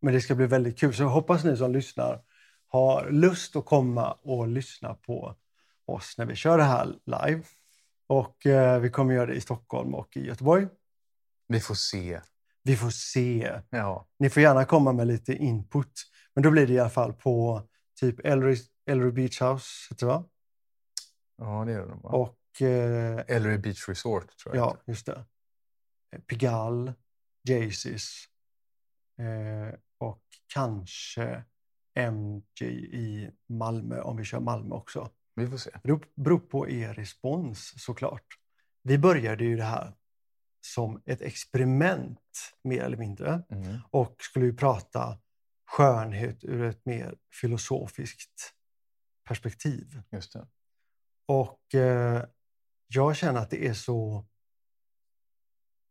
Men 0.00 0.14
det 0.14 0.20
ska 0.20 0.34
bli 0.34 0.46
väldigt 0.46 0.78
kul. 0.78 0.94
Så 0.94 1.02
jag 1.02 1.08
hoppas 1.08 1.44
ni 1.44 1.56
som 1.56 1.72
lyssnar 1.72 2.22
har 2.68 3.10
lust 3.10 3.56
att 3.56 3.64
komma 3.64 4.12
och 4.12 4.48
lyssna 4.48 4.94
på 4.94 5.36
oss 5.86 6.18
när 6.18 6.26
vi 6.26 6.34
kör 6.34 6.58
det 6.58 6.64
här 6.64 6.86
live. 7.04 7.42
Och 8.06 8.46
eh, 8.46 8.80
vi 8.80 8.90
kommer 8.90 9.14
göra 9.14 9.26
det 9.26 9.34
i 9.34 9.40
Stockholm 9.40 9.94
och 9.94 10.16
i 10.16 10.26
Göteborg. 10.26 10.68
Vi 11.48 11.60
får 11.60 11.74
se. 11.74 12.20
Vi 12.62 12.76
får 12.76 12.90
se. 12.90 13.60
Ja, 13.70 14.08
Ni 14.18 14.30
får 14.30 14.42
gärna 14.42 14.64
komma 14.64 14.92
med 14.92 15.06
lite 15.06 15.34
input. 15.34 15.92
Men 16.34 16.42
då 16.42 16.50
blir 16.50 16.66
det 16.66 16.72
i 16.72 16.78
alla 16.78 16.90
fall 16.90 17.12
på 17.12 17.62
typ 18.00 18.26
Ellery, 18.26 18.56
Ellery 18.86 19.10
Beach 19.10 19.42
House, 19.42 19.66
heter 19.90 20.06
det 20.06 20.12
va? 20.12 20.24
ja 21.38 21.64
det 21.64 21.72
är 21.72 21.80
det 21.80 21.86
nog. 21.86 22.02
va? 22.02 22.10
Och 22.10 22.62
eh, 22.62 23.24
Ellery 23.26 23.58
Beach 23.58 23.88
Resort 23.88 24.38
tror 24.38 24.56
jag. 24.56 24.66
ja, 24.66 24.76
just 24.86 25.06
det. 25.06 25.24
Pigalle, 26.26 26.94
Jaycees 27.48 28.24
eh, 29.18 29.78
och 29.98 30.22
kanske 30.46 31.44
MJ 31.94 32.64
i 32.92 33.30
Malmö 33.46 34.00
om 34.00 34.16
vi 34.16 34.24
kör 34.24 34.40
Malmö 34.40 34.74
också. 34.74 35.10
Vi 35.34 35.46
får 35.46 35.56
se. 35.56 35.70
Det 35.84 36.00
beror 36.14 36.38
på 36.38 36.68
er 36.68 36.94
respons 36.94 37.74
såklart. 37.84 38.26
Vi 38.82 38.98
började 38.98 39.44
ju 39.44 39.56
det 39.56 39.64
här 39.64 39.94
som 40.60 41.02
ett 41.06 41.20
experiment 41.20 42.20
mer 42.62 42.82
eller 42.82 42.96
mindre 42.96 43.42
Mm. 43.50 43.78
och 43.90 44.16
skulle 44.18 44.46
ju 44.46 44.56
prata 44.56 45.18
skönhet 45.66 46.44
ur 46.44 46.62
ett 46.62 46.84
mer 46.86 47.16
filosofiskt 47.40 48.54
perspektiv. 49.24 50.02
Just 50.10 50.32
det. 50.32 50.46
Och 51.26 51.74
eh, 51.74 52.24
jag 52.86 53.16
känner 53.16 53.40
att 53.40 53.50
det 53.50 53.66
är 53.66 53.74
så 53.74 54.26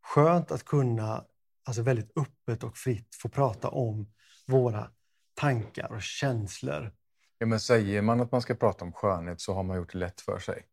skönt 0.02 0.52
att 0.52 0.64
kunna 0.66 1.26
alltså 1.68 1.82
väldigt 1.82 2.18
öppet 2.18 2.64
och 2.64 2.78
fritt 2.78 3.16
få 3.22 3.30
prata 3.30 3.70
om 3.70 4.14
våra 4.48 4.92
tankar 5.34 5.92
och 5.92 6.02
känslor. 6.02 6.94
Ja, 7.38 7.46
men 7.46 7.60
säger 7.60 8.02
man 8.02 8.22
att 8.22 8.32
man 8.32 8.42
ska 8.42 8.56
prata 8.56 8.86
om 8.86 8.94
skönhet 8.94 9.42
så 9.42 9.54
har 9.54 9.64
man 9.64 9.78
gjort 9.78 9.92
det 9.92 9.98
lätt 9.98 10.22
för 10.22 10.40
sig. 10.40 10.66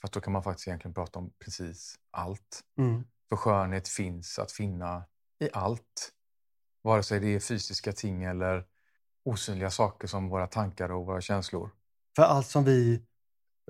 För 0.00 0.08
då 0.12 0.20
kan 0.20 0.32
man 0.32 0.42
faktiskt 0.42 0.68
egentligen 0.68 0.94
prata 0.94 1.18
om 1.18 1.32
precis 1.44 1.94
allt. 2.10 2.60
Mm. 2.78 3.04
För 3.28 3.36
skönhet 3.36 3.88
finns 3.88 4.38
att 4.38 4.52
finna 4.52 5.04
i 5.40 5.48
allt. 5.52 6.12
Vare 6.82 7.02
sig 7.02 7.20
det 7.20 7.34
är 7.34 7.40
fysiska 7.40 7.92
ting 7.92 8.24
eller 8.24 8.64
osynliga 9.24 9.70
saker 9.70 10.08
som 10.08 10.28
våra 10.28 10.46
tankar 10.46 10.90
och 10.90 11.06
våra 11.06 11.20
känslor. 11.20 11.70
För 12.16 12.22
allt 12.22 12.46
som 12.46 12.64
vi 12.64 13.02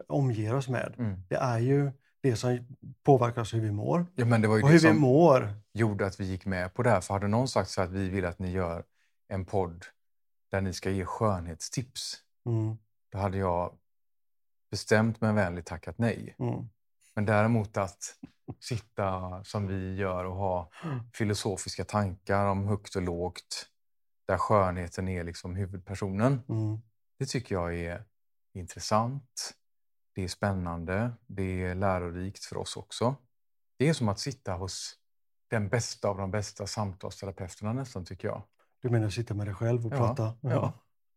omger 0.08 0.54
oss 0.54 0.68
med, 0.68 0.94
Mm. 0.98 1.22
det 1.28 1.36
är 1.36 1.58
ju 1.58 1.92
det 2.22 2.36
som 2.36 2.58
påverkar 3.02 3.40
oss 3.42 3.54
hur 3.54 3.60
vi 3.60 3.70
mår. 3.72 4.06
Ja, 4.14 4.24
men 4.24 4.42
det 4.42 4.48
var 4.48 4.56
ju 4.56 4.62
Och 4.62 4.68
det 4.68 4.72
hur 4.72 4.80
vi 4.80 4.88
som 4.88 4.98
mår. 5.00 5.54
gjorde 5.72 6.06
att 6.06 6.20
vi 6.20 6.24
gick 6.24 6.46
med 6.46 6.74
på 6.74 6.82
det 6.82 6.90
här. 6.90 7.00
För 7.00 7.14
hade 7.14 7.28
någon 7.28 7.48
sagt 7.48 7.70
så 7.70 7.82
att 7.82 7.90
vi 7.90 8.08
vill 8.08 8.24
att 8.26 8.38
ni 8.38 8.50
gör 8.50 8.84
en 9.28 9.44
podd 9.44 9.84
där 10.50 10.60
ni 10.60 10.72
ska 10.72 10.90
ge 10.90 11.04
skönhetstips, 11.04 12.16
Mm. 12.46 12.76
då 13.12 13.18
hade 13.18 13.38
jag 13.38 13.74
bestämt 14.70 15.20
men 15.20 15.34
vänligt 15.34 15.66
tackat 15.66 15.98
nej. 15.98 16.34
Mm. 16.38 16.68
Men 17.14 17.24
däremot 17.24 17.76
att 17.76 18.16
sitta 18.60 19.44
som 19.44 19.66
vi 19.66 19.94
gör 19.94 20.24
och 20.24 20.36
ha 20.36 20.70
filosofiska 21.14 21.84
tankar 21.84 22.46
om 22.46 22.64
högt 22.68 22.96
och 22.96 23.02
lågt, 23.02 23.66
där 24.26 24.38
skönheten 24.38 25.08
är 25.08 25.24
liksom 25.24 25.56
huvudpersonen. 25.56 26.42
Mm. 26.48 26.78
Det 27.18 27.26
tycker 27.26 27.54
jag 27.54 27.74
är 27.74 28.04
intressant. 28.54 29.54
Det 30.12 30.24
är 30.24 30.28
spännande. 30.28 31.12
Det 31.26 31.62
är 31.64 31.74
lärorikt 31.74 32.44
för 32.44 32.56
oss 32.56 32.76
också. 32.76 33.14
Det 33.76 33.88
är 33.88 33.92
som 33.92 34.08
att 34.08 34.18
sitta 34.18 34.52
hos 34.52 34.96
den 35.48 35.68
bästa 35.68 36.08
av 36.08 36.16
de 36.18 36.30
bästa 36.30 36.66
samtalsterapeuterna 36.66 37.72
nästan, 37.72 38.04
tycker 38.04 38.28
jag. 38.28 38.42
Du 38.82 38.90
menar 38.90 39.06
att 39.06 39.12
sitta 39.12 39.34
med 39.34 39.46
dig 39.46 39.54
själv 39.54 39.86
och 39.86 39.92
Ja, 39.92 39.96
prata? 39.96 40.34
ja. 40.40 40.72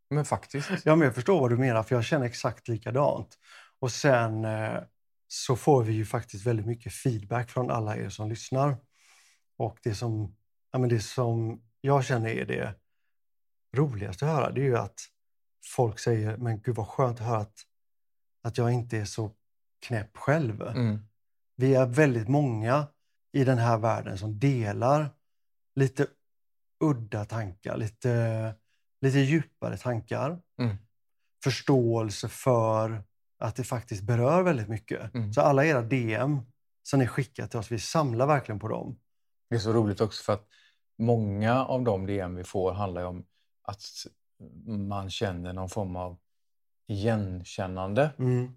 Men 0.10 0.26
faktiskt. 0.26 0.70
Ja, 0.86 0.96
men 0.96 1.06
jag 1.06 1.16
förstår 1.16 1.42
vad 1.42 1.50
du 1.50 1.58
menar, 1.58 1.84
för 1.84 1.96
jag 1.96 2.04
känner 2.06 2.26
exakt 2.26 2.68
likadant. 2.68 3.38
Och 3.80 3.92
sen 3.92 4.46
eh, 4.46 4.80
så 5.28 5.56
får 5.56 5.84
vi 5.84 5.94
ju 5.94 6.06
faktiskt 6.06 6.46
väldigt 6.46 6.66
mycket 6.66 6.94
feedback 6.94 7.50
från 7.50 7.72
alla 7.72 7.98
er 7.98 8.10
som 8.10 8.30
lyssnar. 8.30 8.78
Och 9.58 9.80
det 9.84 9.96
som, 9.96 10.36
ja, 10.72 10.80
men 10.80 10.90
det 10.90 11.00
som 11.00 11.62
jag 11.82 12.06
känner 12.06 12.30
är 12.30 12.46
det 12.46 12.76
roligaste 13.76 14.26
att 14.26 14.32
höra, 14.32 14.52
det 14.52 14.62
är 14.62 14.66
ju 14.66 14.78
att 14.78 15.00
folk 15.66 16.00
säger, 16.00 16.38
men 16.38 16.62
gud 16.62 16.76
vad 16.76 16.88
skönt 16.88 17.20
att 17.22 17.28
höra 17.28 17.40
att, 17.40 17.62
att 18.44 18.58
jag 18.58 18.72
inte 18.72 18.98
är 18.98 19.06
så 19.06 19.32
knäpp 19.82 20.18
själv. 20.18 20.62
Mm. 20.62 21.00
Vi 21.56 21.76
är 21.76 21.86
väldigt 21.86 22.28
många 22.28 22.88
i 23.32 23.44
den 23.44 23.58
här 23.58 23.78
världen 23.78 24.18
som 24.18 24.40
delar 24.40 25.10
lite 25.76 26.08
udda 26.80 27.26
tankar, 27.26 27.78
lite, 27.78 28.56
lite 29.02 29.20
djupare 29.20 29.78
tankar. 29.78 30.42
Mm. 30.60 30.78
Förståelse 31.44 32.30
för 32.30 33.04
att 33.40 33.56
det 33.56 33.64
faktiskt 33.64 34.04
berör 34.04 34.44
väldigt 34.44 34.70
mycket. 34.70 35.14
Mm. 35.14 35.34
Så 35.34 35.42
alla 35.42 35.66
era 35.66 35.82
DM 35.82 36.42
som 36.84 37.00
ni 37.00 37.08
skickar 37.08 37.48
till 37.48 37.60
oss, 37.60 37.72
vi 37.72 37.80
samlar 37.80 38.28
verkligen 38.28 38.60
på 38.60 38.68
dem. 38.68 39.00
Det 39.50 39.56
är 39.56 39.60
så 39.60 39.74
roligt 39.74 40.02
också 40.02 40.24
för 40.24 40.34
att 40.34 40.48
många 40.98 41.66
av 41.66 41.84
de 41.84 42.06
DM 42.06 42.36
vi 42.36 42.44
får 42.44 42.74
handlar 42.74 43.06
om 43.06 43.26
att 43.64 43.84
man 44.66 45.10
känner 45.10 45.54
någon 45.54 45.70
form 45.70 45.96
av 45.96 46.18
igenkännande. 46.88 48.10
Mm. 48.20 48.56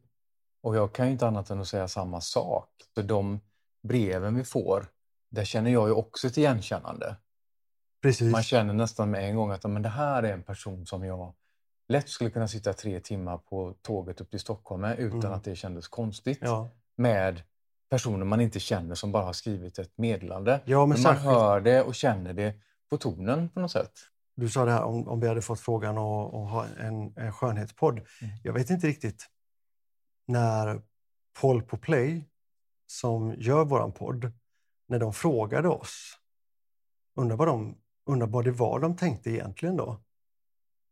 Och 0.63 0.77
jag 0.77 0.93
kan 0.93 1.07
ju 1.07 1.13
inte 1.13 1.27
annat 1.27 1.51
än 1.51 1.61
att 1.61 1.69
säga 1.69 1.89
samma 1.89 2.21
sak. 2.21 2.69
För 2.95 3.03
de 3.03 3.41
breven 3.83 4.35
vi 4.35 4.45
får, 4.45 4.87
där 5.31 5.45
känner 5.45 5.71
jag 5.71 5.89
ju 5.89 5.95
också 5.95 6.27
ett 6.27 6.39
igenkännande. 6.39 7.17
Precis. 8.03 8.33
Man 8.33 8.43
känner 8.43 8.75
nästan 8.75 9.11
med 9.11 9.29
en 9.31 9.37
gång 9.37 9.51
att 9.51 9.65
men 9.65 9.83
det 9.83 9.89
här 9.89 10.23
är 10.23 10.33
en 10.33 10.43
person 10.43 10.87
som 10.87 11.05
jag 11.05 11.35
lätt 11.89 12.09
skulle 12.09 12.31
kunna 12.31 12.49
sitta 12.49 12.73
tre 12.73 13.01
timmar 13.01 13.39
på 13.39 13.75
tåget 13.83 14.21
upp 14.21 14.31
till 14.31 14.41
Stockholm 14.41 14.81
med 14.81 14.99
utan 14.99 15.19
Mm. 15.21 15.33
att 15.33 15.45
det 15.45 15.57
kändes 15.57 15.89
konstigt. 15.89 16.39
Ja. 16.43 16.69
Med 16.97 17.43
personer 17.91 18.25
man 18.25 18.41
inte 18.41 18.61
känner 18.61 18.95
som 18.95 19.13
bara 19.13 19.25
har 19.25 19.33
skrivit 19.33 19.79
ett 19.79 19.99
meddelande. 19.99 20.61
ja, 20.65 20.79
men 20.79 20.89
Men 20.89 21.03
man 21.03 21.15
särskilt, 21.15 21.25
hör 21.25 21.61
det 21.61 21.83
och 21.83 21.95
känner 21.95 22.33
det 22.33 22.55
på 22.91 22.97
tonen 22.99 23.49
på 23.49 23.61
något 23.61 23.71
sätt. 23.71 23.93
Du 24.37 24.49
sa 24.49 24.65
det 24.65 24.73
här 24.73 24.83
om, 24.83 25.09
om 25.09 25.21
vi 25.21 25.29
hade 25.29 25.43
fått 25.43 25.61
frågan 25.61 25.99
att, 25.99 26.35
att 26.35 26.51
ha 26.51 26.67
en, 26.67 27.13
en 27.17 27.33
skönhetspodd. 27.33 27.99
Mm. 27.99 28.35
Jag 28.43 28.53
vet 28.53 28.71
inte 28.71 28.87
riktigt 28.87 29.27
när 30.27 30.83
Paul 31.41 31.63
på 31.63 31.77
Play, 31.77 32.25
som 32.87 33.35
gör 33.39 33.65
våran 33.65 33.93
podd, 33.93 34.33
när 34.89 34.99
de 34.99 35.13
frågade 35.13 35.69
oss, 35.69 36.19
undrar 37.15 37.37
vad, 37.37 37.49
de, 37.49 37.79
undrar 38.07 38.27
vad 38.27 38.45
det 38.45 38.51
var 38.51 38.81
de 38.81 38.97
tänkte 38.97 39.31
egentligen 39.31 39.77
då? 39.77 40.01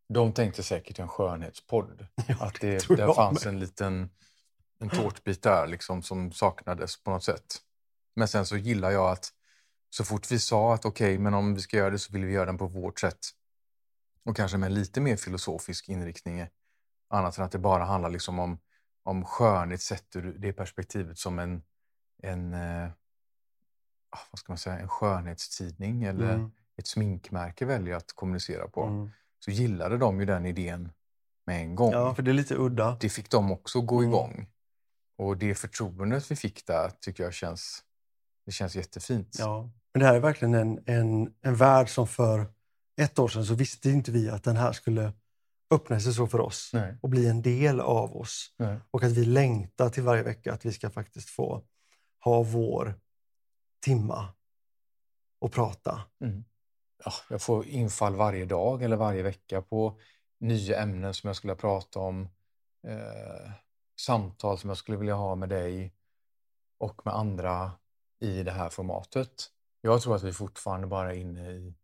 De 0.08 0.32
tänkte 0.32 0.62
säkert 0.62 0.98
en 0.98 1.08
skönhetspodd. 1.08 2.06
Ja, 2.28 2.36
Att 2.40 2.60
det, 2.60 2.80
tror 2.80 2.96
där 2.96 3.12
fanns 3.12 3.46
en 3.46 3.58
liten 3.58 4.10
en 4.78 4.90
tårtbit 4.90 5.42
där 5.42 5.66
liksom, 5.66 6.02
som 6.02 6.32
saknades 6.32 7.02
på 7.02 7.10
något 7.10 7.24
sätt. 7.24 7.60
Men 8.14 8.28
sen 8.28 8.46
så 8.46 8.56
gillar 8.56 8.90
jag 8.90 9.10
att 9.10 9.32
så 9.96 10.04
fort 10.04 10.32
vi 10.32 10.38
sa 10.38 10.74
att 10.74 10.84
okej, 10.84 11.18
men 11.18 11.34
om 11.34 11.54
vi 11.54 11.60
ska 11.60 11.76
göra 11.76 11.90
det 11.90 11.98
så 11.98 12.12
vill 12.12 12.24
vi 12.24 12.32
göra 12.32 12.46
den 12.46 12.58
på 12.58 12.66
vårt 12.66 13.00
sätt. 13.00 13.18
Och 14.24 14.36
kanske 14.36 14.58
med 14.58 14.72
lite 14.72 15.00
mer 15.00 15.16
filosofisk 15.16 15.88
inriktning. 15.88 16.46
Annat 17.08 17.38
än 17.38 17.44
att 17.44 17.52
det 17.52 17.58
bara 17.58 17.84
handlar 17.84 18.10
liksom 18.10 18.38
om, 18.38 18.58
om 19.02 19.24
skönhet 19.24 19.80
sett 19.82 20.16
ur 20.16 20.34
det 20.38 20.52
perspektivet 20.52 21.18
som 21.18 21.38
en, 21.38 21.62
en, 22.22 22.54
eh, 22.54 22.88
vad 24.30 24.38
ska 24.38 24.52
man 24.52 24.58
säga, 24.58 24.78
en 24.78 24.88
skönhetstidning 24.88 26.02
eller 26.04 26.34
Mm, 26.34 26.50
ett 26.76 26.86
sminkmärke 26.86 27.64
väljer 27.64 27.96
att 27.96 28.12
kommunicera 28.12 28.68
på. 28.68 28.82
mm. 28.84 29.10
Så 29.38 29.50
gillade 29.50 29.98
de 29.98 30.20
ju 30.20 30.26
den 30.26 30.46
idén 30.46 30.92
med 31.46 31.60
en 31.60 31.74
gång. 31.74 31.92
Ja, 31.92 32.14
för 32.14 32.22
det 32.22 32.30
är 32.30 32.32
lite 32.34 32.54
udda. 32.54 32.96
Det 33.00 33.08
fick 33.08 33.30
de 33.30 33.52
också 33.52 33.80
gå 33.80 33.98
Mm. 33.98 34.08
igång. 34.10 34.50
Och 35.16 35.36
det 35.36 35.54
förtroendet 35.54 36.30
vi 36.30 36.36
fick 36.36 36.66
där 36.66 36.90
tycker 37.00 37.24
jag 37.24 37.34
känns, 37.34 37.84
det 38.46 38.52
känns 38.52 38.76
jättefint. 38.76 39.36
Ja. 39.38 39.70
Men 39.94 40.00
det 40.00 40.06
här 40.06 40.14
är 40.14 40.20
verkligen 40.20 40.54
en, 40.54 40.82
en, 40.86 41.34
en 41.40 41.56
värld 41.56 41.88
som 41.88 42.06
för 42.06 42.46
ett 43.00 43.18
år 43.18 43.28
sedan 43.28 43.44
så 43.44 43.54
visste 43.54 43.90
inte 43.90 44.10
vi 44.10 44.30
att 44.30 44.44
den 44.44 44.56
här 44.56 44.72
skulle 44.72 45.12
öppna 45.70 46.00
sig 46.00 46.12
så 46.12 46.26
för 46.26 46.40
oss 46.40 46.70
Nej, 46.72 46.96
och 47.00 47.08
bli 47.08 47.26
en 47.26 47.42
del 47.42 47.80
av 47.80 48.16
oss. 48.16 48.54
nej. 48.56 48.78
Och 48.90 49.02
att 49.02 49.12
vi 49.12 49.24
längtar 49.24 49.88
till 49.90 50.02
varje 50.02 50.22
vecka 50.22 50.52
att 50.52 50.64
vi 50.64 50.72
ska 50.72 50.90
faktiskt 50.90 51.30
få 51.30 51.62
ha 52.20 52.42
vår 52.42 53.00
timma 53.84 54.28
och 55.38 55.52
prata. 55.52 56.02
Mm. 56.20 56.44
Ja, 57.04 57.12
jag 57.30 57.42
får 57.42 57.66
infall 57.66 58.14
varje 58.14 58.44
dag 58.44 58.82
eller 58.82 58.96
varje 58.96 59.22
vecka 59.22 59.62
på 59.62 59.98
nya 60.40 60.82
ämnen 60.82 61.14
som 61.14 61.28
jag 61.28 61.36
skulle 61.36 61.54
prata 61.54 61.98
om. 61.98 62.28
Eh, 62.86 63.50
samtal 64.00 64.58
som 64.58 64.70
jag 64.70 64.76
skulle 64.76 64.98
vilja 64.98 65.14
ha 65.14 65.34
med 65.34 65.48
dig 65.48 65.94
och 66.78 67.06
med 67.06 67.14
andra 67.14 67.72
i 68.20 68.42
det 68.42 68.52
här 68.52 68.68
formatet. 68.68 69.50
Jag 69.86 70.02
tror 70.02 70.16
att 70.16 70.22
vi 70.22 70.32
fortfarande 70.32 70.86
bara 70.86 71.14
är 71.14 71.18
inne, 71.18 71.50
i, 71.50 71.74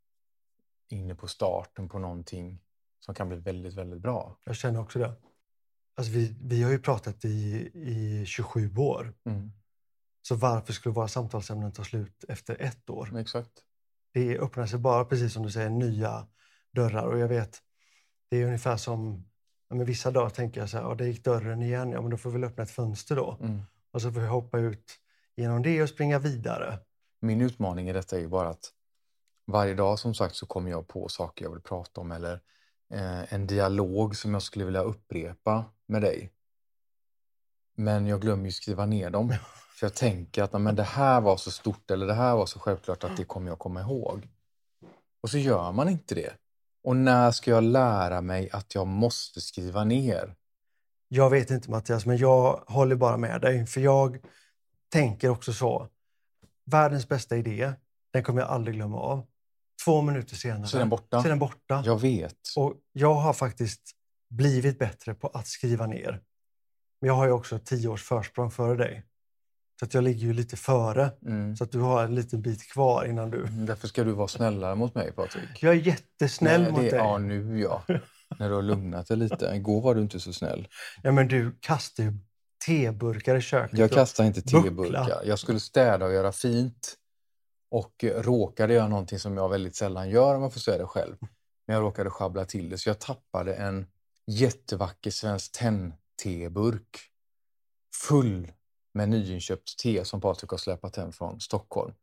inne 0.89 1.15
på 1.15 1.29
starten 1.29 1.89
på 1.89 1.99
någonting 1.99 2.61
som 3.01 3.15
kan 3.15 3.29
bli 3.29 3.37
väldigt, 3.37 3.75
väldigt 3.75 4.01
bra. 4.01 4.39
Jag 4.45 4.57
känner 4.57 4.81
också 4.81 4.99
det. 4.99 5.13
Alltså 5.95 6.13
vi, 6.13 6.37
vi 6.41 6.63
har 6.63 6.71
ju 6.71 6.79
pratat 6.79 7.25
i, 7.25 7.71
i 7.75 8.25
27 8.27 8.77
år. 8.77 9.15
Mm. 9.25 9.53
Så 10.23 10.35
varför 10.35 10.73
skulle 10.73 10.93
våra 10.93 11.09
samtalsämnen 11.09 11.73
ta 11.73 11.85
slut 11.85 12.25
efter 12.29 12.57
ett 12.61 12.91
år? 12.91 13.19
Exakt. 13.19 13.53
Det 14.13 14.39
öppnar 14.39 14.67
sig 14.67 14.79
bara, 14.79 15.05
precis 15.05 15.33
som 15.33 15.43
du 15.43 15.51
säger, 15.51 15.71
nya 15.71 16.27
dörrar. 16.73 17.07
Och 17.07 17.19
jag 17.19 17.29
vet, 17.29 17.59
det 18.31 18.37
är 18.37 18.47
ungefär 18.47 18.77
som, 18.77 19.29
ja, 19.69 19.77
men 19.77 19.87
vissa 19.87 20.11
dagar 20.11 20.31
tänker 20.31 20.61
jag 20.61 20.71
så 20.71 20.77
här, 20.77 20.85
ja, 20.85 20.95
där 20.95 21.05
gick 21.05 21.25
dörren 21.25 21.63
igen, 21.63 21.93
ja 21.93 22.01
men 22.01 22.11
då 22.11 22.17
får 22.17 22.31
vi 22.31 22.39
väl 22.39 22.45
öppna 22.45 22.63
ett 22.63 22.71
fönster 22.71 23.17
då. 23.17 23.39
Mm. 23.41 23.63
Och 23.91 24.03
så 24.03 24.13
får 24.13 24.21
vi 24.21 24.27
hoppa 24.27 24.59
ut 24.59 24.99
genom 25.37 25.63
det 25.63 25.83
och 25.83 25.89
springa 25.89 26.19
vidare. 26.19 26.79
Min 27.21 27.41
utmaning 27.41 27.89
i 27.89 27.93
detta 27.93 28.21
är 28.21 28.27
bara 28.27 28.49
att 28.49 28.73
varje 29.47 29.75
dag 29.75 29.99
som 29.99 30.15
sagt 30.15 30.35
så 30.37 30.47
kommer 30.47 30.71
jag 30.71 30.89
på 30.89 31.09
saker 31.09 31.45
jag 31.45 31.53
vill 31.53 31.61
prata 31.61 32.01
om 32.01 32.13
eller 32.13 32.41
eh, 32.91 33.35
en 33.35 33.47
dialog 33.47 34.17
som 34.17 34.33
jag 34.33 34.43
skulle 34.43 34.65
vilja 34.65 34.83
upprepa 34.83 35.65
med 35.87 36.03
dig. 36.03 36.33
Men 37.77 38.07
jag 38.07 38.21
glömmer 38.21 38.45
ju 38.45 38.53
skriva 38.53 38.87
ner 38.87 39.11
dem. 39.11 39.35
För 39.79 39.87
jag 39.87 39.95
tänker 39.95 40.43
att 40.43 40.53
"Nej, 40.53 40.63
men 40.63 40.77
det 40.77 40.83
här 40.83 41.21
var 41.21 41.37
så 41.37 41.51
stort 41.51 41.91
eller 41.91 42.07
det 42.07 42.15
här 42.15 42.37
var 42.37 42.47
så 42.47 42.59
självklart 42.59 43.05
att 43.05 43.17
det 43.17 43.25
kommer 43.25 43.49
jag 43.51 43.59
komma 43.59 43.81
ihåg. 43.81 44.29
Och 45.21 45.31
så 45.31 45.39
gör 45.39 45.73
man 45.73 45.89
inte 45.89 46.15
det. 46.15 46.33
Och 46.85 46.97
när 46.97 47.31
ska 47.31 47.51
jag 47.51 47.63
lära 47.65 48.21
mig 48.21 48.51
att 48.51 48.75
jag 48.75 48.87
måste 48.87 49.41
skriva 49.41 49.85
ner? 49.85 50.37
Jag 51.09 51.31
vet 51.31 51.51
inte 51.51 51.71
Mattias, 51.71 52.07
men 52.07 52.17
jag 52.17 52.65
håller 52.67 52.97
bara 52.97 53.17
med 53.17 53.41
dig. 53.41 53.67
För 53.67 53.81
jag 53.81 54.19
tänker 54.89 55.29
också 55.29 55.53
så. 55.53 55.89
Världens 56.71 57.09
bästa 57.09 57.37
idé, 57.37 57.73
den 58.13 58.23
kommer 58.23 58.41
jag 58.41 58.51
aldrig 58.51 58.77
glömma 58.77 59.01
av. 59.01 59.27
Två 59.85 60.03
minuter 60.03 60.37
senare 60.37 60.67
Så 60.67 60.77
är 60.77 60.79
den 60.79 60.89
borta? 60.89 61.23
så 61.23 61.29
den 61.29 61.39
borta. 61.39 61.83
Jag 61.87 62.01
vet. 62.01 62.37
Och 62.57 62.75
jag 62.93 63.15
har 63.15 63.33
faktiskt 63.33 63.81
blivit 64.31 64.79
bättre 64.79 65.15
på 65.15 65.29
att 65.29 65.47
skriva 65.47 65.87
ner. 65.87 66.21
Men 67.01 67.09
jag 67.09 67.15
har 67.15 67.27
ju 67.27 67.33
också 67.33 67.59
tio 67.59 67.89
års 67.89 68.03
försprång 68.03 68.51
före 68.51 68.77
dig. 68.77 69.07
Så 69.79 69.85
att 69.85 69.95
jag 69.95 70.05
ligger 70.05 70.27
ju 70.27 70.33
lite 70.33 70.57
före. 70.57 71.11
Mm. 71.27 71.57
Så 71.57 71.65
att 71.65 71.73
du 71.73 71.79
har 71.81 72.05
en 72.05 72.15
liten 72.15 72.43
bit 72.43 72.73
kvar 72.73 73.05
innan 73.05 73.31
du... 73.31 73.47
Därför 73.47 73.89
ska 73.89 74.05
du 74.05 74.13
vara 74.13 74.29
snällare 74.29 74.75
mot 74.75 74.95
mig, 74.95 75.13
Patrik. 75.13 75.63
Jag 75.63 75.75
är 75.75 75.79
jättesnäll 75.79 76.63
Nej, 76.63 76.73
mot 76.73 76.81
dig. 76.81 76.95
Ja, 76.95 77.19
nu 77.19 77.61
ja. 77.61 77.83
När 78.39 78.49
du 78.49 78.55
har 78.55 78.63
lugnat 78.63 79.07
dig 79.09 79.17
lite. 79.17 79.53
Igår 79.55 79.81
var 79.81 79.95
du 79.95 80.01
inte 80.01 80.21
så 80.21 80.33
snäll. 80.33 80.69
Ja, 81.03 81.13
men 81.13 81.29
du 81.29 81.57
kastar 81.61 82.05
ju 82.05 82.13
teburkar 82.67 83.37
i 83.37 83.41
köket. 83.41 83.79
Jag 83.79 83.91
kastar 83.91 84.25
inte 84.25 84.43
teburkar. 84.43 85.23
Jag 85.25 85.39
skulle 85.39 85.61
städa 85.61 86.07
och 86.07 86.13
göra 86.13 86.33
fint. 86.33 86.97
Och 87.71 88.05
råkade 88.05 88.75
göra 88.75 88.89
någonting 88.89 89.19
som 89.19 89.37
jag 89.37 89.49
väldigt 89.49 89.77
sällan 89.77 90.11
gör 90.11 90.35
om 90.35 90.43
jag 90.43 90.53
får 90.53 90.61
säga 90.61 90.79
det 90.79 90.87
själv. 90.87 91.17
Men 91.67 91.75
jag 91.77 91.83
råkade 91.83 92.11
sjabbla 92.11 92.45
till 92.45 92.71
det. 92.71 92.79
Så 92.79 92.89
jag 92.89 92.99
tappade 92.99 93.55
en 93.55 93.87
jättevacker 94.27 95.11
svensk 95.11 95.53
tenn-teburk. 95.53 96.99
Full 98.09 98.53
med 98.95 99.09
nyinköpt 99.09 99.79
te 99.79 100.05
som 100.05 100.21
Patrik 100.21 100.51
har 100.51 100.59
släpat 100.59 100.97
hem 100.97 101.13
från 101.13 101.41
Stockholm. 101.41 101.95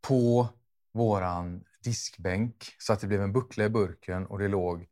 På 0.00 0.48
våran 0.92 1.64
diskbänk. 1.84 2.76
Så 2.78 2.92
att 2.92 3.00
det 3.00 3.06
blev 3.06 3.22
en 3.22 3.32
buckla 3.32 3.64
i 3.64 3.68
burken 3.68 4.26
och 4.26 4.38
det 4.38 4.48
låg 4.48 4.86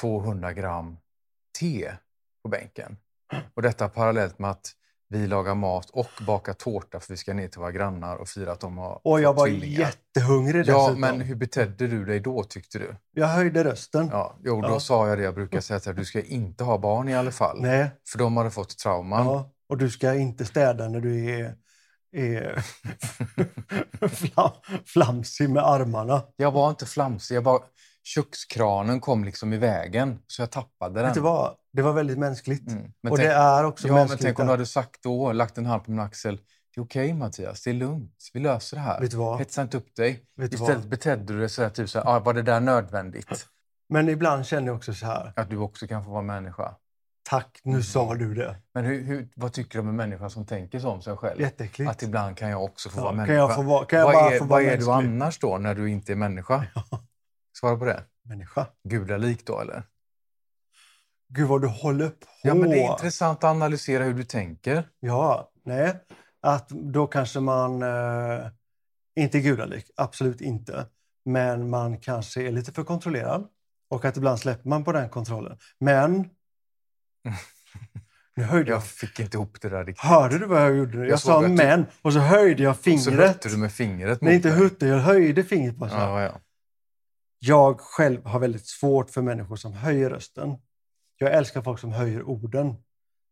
200 0.00 0.52
gram 0.52 0.96
te 1.58 1.92
på 2.42 2.48
bänken. 2.48 2.96
Och 3.54 3.62
detta 3.62 3.88
parallellt 3.88 4.38
med 4.38 4.50
att 4.50 4.72
vi 5.10 5.26
lagar 5.26 5.54
mat 5.54 5.90
och 5.90 6.06
bakar 6.26 6.52
tårta 6.52 7.00
för 7.00 7.12
vi 7.12 7.16
ska 7.16 7.34
ner 7.34 7.48
till 7.48 7.60
våra 7.60 7.72
grannar 7.72 8.16
och 8.16 8.28
fira 8.28 8.52
att 8.52 8.60
de 8.60 8.78
har 8.78 9.00
Och 9.04 9.20
jag 9.20 9.34
var 9.34 9.46
tvillingar. 9.46 9.78
jättehungrig 9.80 10.66
Ja, 10.66 10.78
dessutom. 10.78 11.00
men 11.00 11.20
hur 11.20 11.34
betedde 11.34 11.86
du 11.86 12.04
dig 12.04 12.20
då 12.20 12.44
tyckte 12.44 12.78
du? 12.78 12.96
Jag 13.12 13.26
höjde 13.26 13.64
rösten. 13.64 14.08
Ja, 14.12 14.36
jo, 14.44 14.60
då 14.60 14.68
Ja. 14.68 14.80
sa 14.80 15.08
jag 15.08 15.18
det 15.18 15.24
jag 15.24 15.34
brukar 15.34 15.60
säga 15.60 15.80
till 15.80 15.94
du 15.96 16.04
ska 16.04 16.22
inte 16.22 16.64
ha 16.64 16.78
barn 16.78 17.08
i 17.08 17.16
alla 17.16 17.30
fall. 17.30 17.60
Nej. 17.60 17.90
För 18.10 18.18
de 18.18 18.36
hade 18.36 18.50
fått 18.50 18.78
trauman. 18.78 19.26
Ja. 19.26 19.50
Och 19.68 19.78
du 19.78 19.90
ska 19.90 20.14
inte 20.14 20.44
städa 20.44 20.88
när 20.88 21.00
du 21.00 21.30
är, 21.30 21.54
är 22.16 22.64
flam, 24.08 24.50
flamsig 24.86 25.50
med 25.50 25.62
armarna. 25.66 26.22
Jag 26.36 26.50
var 26.52 26.70
inte 26.70 26.86
flamsig, 26.86 27.36
jag 27.36 27.42
var... 27.42 27.62
kökskranen 28.04 29.00
kom 29.00 29.24
liksom 29.24 29.52
i 29.52 29.56
vägen 29.56 30.18
så 30.26 30.42
jag 30.42 30.50
tappade 30.50 31.02
den. 31.02 31.22
vad? 31.22 31.54
Det 31.72 31.82
var 31.82 31.92
väldigt 31.92 32.18
mänskligt. 32.18 32.68
Mm. 32.68 32.92
Men 33.02 33.12
och 33.12 33.18
tänk, 33.18 33.28
det 33.28 33.34
är 33.34 33.64
också 33.64 33.86
ja, 33.88 33.92
men 33.94 34.00
mänskligt. 34.00 34.22
tänk 34.22 34.38
om 34.38 34.46
du 34.46 34.50
hade 34.52 34.66
sagt 34.66 35.02
då, 35.02 35.32
lagt 35.32 35.58
en 35.58 35.66
hand 35.66 35.84
på 35.84 35.90
min 35.90 36.00
axel, 36.00 36.36
det 36.74 36.80
är 36.80 36.84
okej 36.84 37.14
Mattias, 37.14 37.62
det 37.62 37.70
är 37.70 37.74
lugnt, 37.74 38.14
vi 38.32 38.40
löser 38.40 38.76
det 38.76 38.82
här. 38.82 39.00
Vet 39.00 39.10
du 39.10 39.16
vad? 39.16 39.38
Hetsa 39.38 39.62
inte 39.62 39.76
upp 39.76 39.94
dig. 39.96 40.22
Vet 40.36 40.54
Istället 40.54 40.76
vad? 40.76 40.88
betedde 40.88 41.32
du 41.32 41.38
dig 41.40 41.48
sådär, 41.48 41.70
typ 41.70 41.88
såhär, 41.90 42.06
ah, 42.16 42.18
var 42.20 42.34
det 42.34 42.42
där 42.42 42.60
nödvändigt? 42.60 43.46
Men 43.88 44.08
ibland 44.08 44.46
känner 44.46 44.66
jag 44.66 44.76
också 44.76 44.94
så 44.94 45.06
här. 45.06 45.32
Att 45.36 45.50
du 45.50 45.56
också 45.56 45.86
kan 45.86 46.04
få 46.04 46.10
vara 46.10 46.22
människa. 46.22 46.74
Tack, 47.30 47.60
nu 47.64 47.82
sa 47.82 48.14
du 48.14 48.34
det. 48.34 48.56
Men 48.74 48.84
hur, 48.84 49.02
hur, 49.04 49.28
vad 49.36 49.52
tycker 49.52 49.72
du 49.72 49.80
om 49.80 49.88
en 49.88 49.96
människa 49.96 50.30
som 50.30 50.46
tänker 50.46 50.80
så 50.80 50.88
om 50.88 51.02
sig 51.02 51.16
själv? 51.16 51.40
Jätteäckligt. 51.40 51.90
Att 51.90 52.02
ibland 52.02 52.36
kan 52.36 52.50
jag 52.50 52.64
också 52.64 52.88
få 52.88 52.98
Ja, 52.98 53.02
vara 53.02 53.10
kan 53.10 53.16
människa. 53.16 53.34
jag 53.34 53.54
få 53.54 53.62
vara- 53.62 53.84
kan 53.84 53.98
jag 53.98 54.06
vad 54.06 54.14
bara 54.14 54.30
är, 54.34 54.38
få 54.38 54.44
vad 54.44 54.62
vara 54.64 54.72
är 54.72 54.76
du 54.78 54.90
annars 54.92 55.38
då 55.38 55.58
när 55.58 55.74
du 55.74 55.90
inte 55.90 56.12
är 56.12 56.16
människa? 56.16 56.64
Svara 57.60 57.76
på 57.76 57.84
det. 57.84 58.04
Människa. 58.24 58.66
Gudalik 58.88 59.46
då 59.46 59.60
eller? 59.60 59.82
Gud 61.28 61.48
vad 61.48 61.62
du 61.62 61.68
håller 61.68 62.08
på. 62.08 62.26
Ja, 62.42 62.54
men 62.54 62.70
det 62.70 62.82
är 62.82 62.90
intressant 62.92 63.38
att 63.38 63.50
analysera 63.50 64.04
hur 64.04 64.14
du 64.14 64.24
tänker. 64.24 64.88
Ja, 65.00 65.50
nej. 65.64 65.94
Att 66.42 66.68
då 66.68 67.06
kanske 67.06 67.40
man 67.40 67.82
eh, 67.82 68.46
inte 69.16 69.40
gudalik, 69.40 69.90
absolut 69.96 70.40
inte. 70.40 70.86
Men 71.24 71.70
man 71.70 72.00
kanske 72.00 72.42
är 72.42 72.52
lite 72.52 72.72
för 72.72 72.84
kontrollerad 72.84 73.46
och 73.90 74.04
att 74.04 74.16
ibland 74.16 74.38
släpper 74.40 74.68
man 74.68 74.84
på 74.84 74.92
den 74.92 75.08
kontrollen. 75.08 75.58
Men... 75.80 76.28
Nu 78.36 78.44
höjde 78.44 78.70
jag... 78.70 78.76
Jag 78.76 78.84
fick 78.84 79.20
inte 79.20 79.36
ihop 79.36 79.60
det 79.60 79.68
där 79.68 79.84
riktigt. 79.84 80.04
Hörde 80.04 80.38
du 80.38 80.46
vad 80.46 80.62
jag 80.62 80.76
gjorde? 80.76 80.98
Jag, 80.98 81.08
Jag 81.08 81.20
sa 81.20 81.40
du- 81.42 81.48
men 81.48 81.86
och 82.02 82.12
så 82.12 82.18
höjde 82.18 82.62
jag 82.62 82.76
Så 82.76 82.82
fingret. 82.82 83.14
hötte 83.28 83.48
du 83.48 83.56
med 83.56 83.72
fingret 83.72 84.10
mot 84.10 84.20
Nej, 84.22 84.34
inte 84.36 84.50
hutte, 84.50 84.86
jag 84.86 84.98
höjde 84.98 85.44
fingret 85.44 85.76
bara 85.76 85.90
så. 85.90 85.96
Ja, 85.96 86.22
ja. 86.22 86.40
Jag 87.38 87.80
själv 87.80 88.24
har 88.26 88.38
väldigt 88.40 88.66
svårt 88.66 89.10
för 89.10 89.22
människor 89.22 89.56
som 89.56 89.72
höjer 89.72 90.10
rösten. 90.10 90.56
Jag 91.18 91.34
älskar 91.34 91.62
folk 91.62 91.78
som 91.80 91.92
höjer 91.92 92.22
orden. 92.22 92.74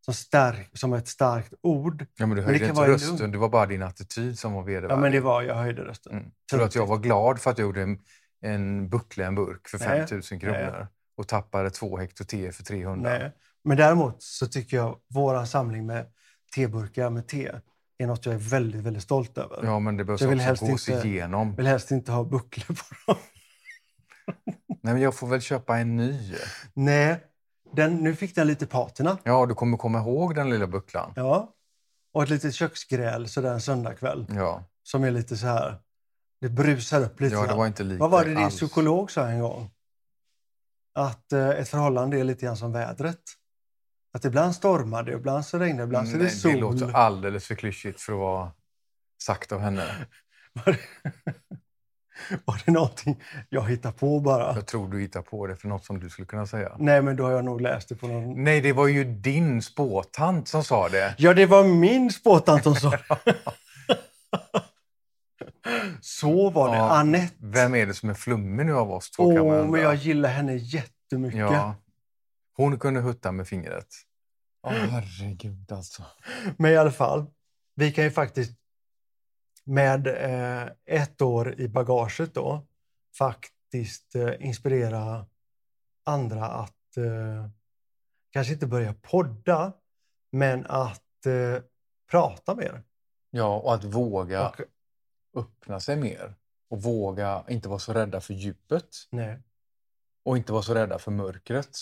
Som, 0.05 0.15
stark, 0.15 0.71
som 0.79 0.93
ett 0.93 1.09
starkt 1.09 1.55
ord. 1.63 2.07
ja, 2.17 2.27
men 2.27 2.31
du 2.31 2.35
Men 2.37 2.45
höjde 2.45 2.59
kan 2.59 2.69
inte 2.69 2.89
rösten, 2.93 3.17
lugnt. 3.17 3.33
det 3.33 3.39
var 3.39 3.49
bara 3.49 3.67
din 3.67 3.83
attityd 3.83 4.39
som 4.39 4.53
var 4.53 4.63
vedervärdig. 4.63 4.93
Ja, 4.93 4.97
men 5.01 5.13
det 5.13 5.21
var, 5.21 5.43
jag 5.43 5.55
höjde 5.55 5.83
rösten. 5.85 6.13
Mm. 6.13 6.31
Tror 6.51 6.61
du 6.61 6.67
att 6.67 6.75
jag 6.75 6.87
var 6.87 6.99
glad 6.99 7.41
för 7.41 7.51
att 7.51 7.59
jag 7.59 7.67
gjorde 7.67 7.83
en, 7.83 7.99
en 8.43 8.89
buckla 8.89 9.27
en 9.27 9.35
burk 9.35 9.69
för 9.69 9.79
Nej. 9.79 10.07
5 10.07 10.23
000 10.33 10.41
kronor 10.41 10.87
och 11.17 11.29
tappade 11.29 11.71
två 11.71 11.99
hektar 11.99 12.25
te 12.25 12.53
för 12.53 12.63
300? 12.65 13.11
Nej. 13.19 13.33
Men 13.65 13.77
däremot 13.77 14.23
så 14.23 14.47
tycker 14.47 14.77
jag 14.77 14.97
våran 15.15 15.47
samling 15.47 15.87
med 15.87 16.07
teburkar 16.55 17.11
med 17.11 17.27
te 17.29 17.53
är 17.99 18.07
något 18.07 18.27
jag 18.27 18.35
är 18.35 18.39
väldigt, 18.39 18.83
väldigt 18.83 19.03
stolt 19.03 19.39
över. 19.39 19.61
Ja, 19.65 19.79
men 19.79 19.97
det 19.97 20.05
behövs 20.05 20.21
Jag 20.21 20.51
också 20.53 20.67
gås 20.67 20.89
inte- 20.89 21.09
igenom. 21.09 21.57
vill 21.57 21.67
helst 21.67 21.91
inte 21.91 22.13
ha 22.13 22.25
bucklor 22.25 22.77
på 22.77 23.13
dem. 23.13 23.21
Nej, 24.83 24.95
men 24.95 25.01
jag 25.01 25.15
får 25.15 25.27
väl 25.27 25.41
köpa 25.41 25.79
en 25.79 25.97
ny. 25.97 26.35
Nej, 26.75 27.25
den, 27.73 27.97
nu 27.97 28.15
fick 28.15 28.35
den 28.35 28.47
lite 28.47 28.67
patina. 28.67 29.19
Ja, 29.25 29.47
du 29.47 29.55
kommer 29.55 29.77
komma 29.77 29.99
ihåg 29.99 30.35
den 30.35 30.51
lilla 30.51 30.67
bucklan. 30.67 31.13
Ja. 31.17 31.53
Och 32.13 32.23
ett 32.23 32.31
litet 32.31 32.55
köksgräl 32.55 33.29
sådär 33.29 33.53
en 33.53 33.61
söndagkväll. 33.61 34.27
Ja, 34.35 34.65
Som 34.83 35.05
är 35.05 35.11
lite 35.11 35.37
så 35.37 35.47
här... 35.47 35.79
Det 36.41 36.49
brusar 36.49 37.01
upp 37.01 37.21
lite. 37.21 37.35
ja 37.35 37.47
det 37.47 37.55
var 37.55 37.67
inte 37.67 37.83
lika 37.85 38.01
Vad 38.01 38.11
var 38.11 38.25
det 38.25 38.35
din 38.35 38.49
psykolog 38.49 39.11
sa 39.11 39.27
en 39.29 39.41
gång? 39.41 39.71
Att 40.95 41.33
eh, 41.33 41.49
ett 41.49 41.69
förhållande 41.69 42.21
är 42.21 42.25
lite 42.25 42.47
grann 42.47 42.57
som 42.57 42.73
vädret. 42.73 43.21
Att 44.13 44.25
ibland 44.25 44.55
stormar 44.55 45.03
det, 45.03 45.13
ibland 45.13 45.47
så 45.47 45.59
regnar 45.59 45.79
det, 45.79 45.85
ibland 45.85 46.09
så 46.09 46.15
är 46.15 46.19
det 46.19 46.31
sol. 46.31 46.53
det 46.53 46.61
låter 46.61 46.93
alldeles 46.93 47.47
för 47.47 47.55
klyschigt 47.55 48.01
för 48.01 48.13
att 48.13 48.19
vara 48.19 48.53
sagt 49.23 49.53
av 49.53 49.61
henne. 49.61 50.07
Var 52.45 52.55
det, 52.55 52.63
det 52.67 52.73
någonting 52.73 53.23
jag 53.49 53.69
hittar 53.69 53.93
på 53.93 54.21
bara? 54.21 54.55
Jag 54.55 54.67
tror 54.67 54.89
du 54.89 55.01
hittar 55.01 55.23
på 55.23 55.47
det 55.47 55.57
för 55.57 55.69
något 55.69 55.85
som 55.85 56.01
du 56.01 56.11
skulle 56.11 56.27
kunna 56.27 56.47
säga. 56.47 56.77
Nej, 56.79 57.03
men 57.03 57.17
då 57.17 57.25
har 57.25 57.31
jag 57.31 57.45
nog 57.45 57.61
läst 57.61 57.89
det 57.89 57.95
på 57.95 58.07
någon... 58.07 58.45
Nej, 58.45 58.61
det 58.61 58.73
var 58.73 58.87
ju 58.87 59.05
din 59.05 59.63
spåtant 59.63 60.49
som 60.49 60.65
sa 60.65 60.89
det. 60.89 61.15
Ja, 61.19 61.35
det 61.35 61.47
var 61.47 61.65
min 61.65 62.11
spåtant 62.11 62.63
som 62.63 62.75
sa 62.75 62.93
Så 66.01 66.51
var 66.51 66.71
det. 66.71 66.77
Ja, 66.77 66.99
Anette. 66.99 67.35
Vem 67.39 67.75
är 67.75 67.87
det 67.87 67.95
som 67.95 68.11
är 68.11 68.15
flummig 68.15 68.67
nu 68.67 68.75
av 68.75 68.93
oss 68.93 69.11
två? 69.11 69.25
Åh, 69.25 69.71
men 69.71 69.81
jag 69.81 69.95
gillar 69.95 70.29
henne 70.29 70.55
jättemycket. 70.57 71.41
Ja. 71.41 71.75
Hon 72.57 72.79
kunde 72.79 73.01
hutta 73.01 73.33
med 73.33 73.49
fingret. 73.49 73.87
Åh, 74.63 74.73
herregud 74.73 75.73
alltså. 75.73 76.03
Men 76.57 76.73
i 76.73 76.77
alla 76.77 76.91
fall, 76.91 77.27
vi 77.75 77.93
kan 77.93 78.05
ju 78.05 78.11
faktiskt 78.11 78.53
med 79.67 80.07
eh, 80.07 80.69
ett 80.85 81.23
år 81.23 81.61
i 81.61 81.69
bagaget 81.69 82.35
då 82.35 82.67
faktiskt 83.19 84.15
eh, 84.15 84.47
inspirera 84.47 85.27
andra 86.05 86.47
att 86.47 86.97
eh, 86.97 87.49
kanske 88.31 88.53
inte 88.53 88.67
börja 88.67 88.95
podda, 88.95 89.73
men 90.33 90.67
att 90.67 91.27
eh, 91.27 91.63
prata 92.11 92.55
mer. 92.55 92.83
Ja, 93.31 93.57
och 93.59 93.75
att 93.75 93.85
våga 93.85 94.49
Och, 94.49 94.61
öppna 95.41 95.81
sig 95.81 95.97
mer. 95.97 96.35
Och 96.69 96.83
våga 96.83 97.45
inte 97.49 97.69
vara 97.69 97.79
så 97.79 97.93
rädda 97.93 98.21
för 98.21 98.35
djupet. 98.35 98.89
nej. 99.11 99.43
Och 100.25 100.37
inte 100.37 100.53
vara 100.53 100.63
så 100.63 100.75
rädda 100.75 100.99
för 100.99 101.11
mörkret. 101.11 101.79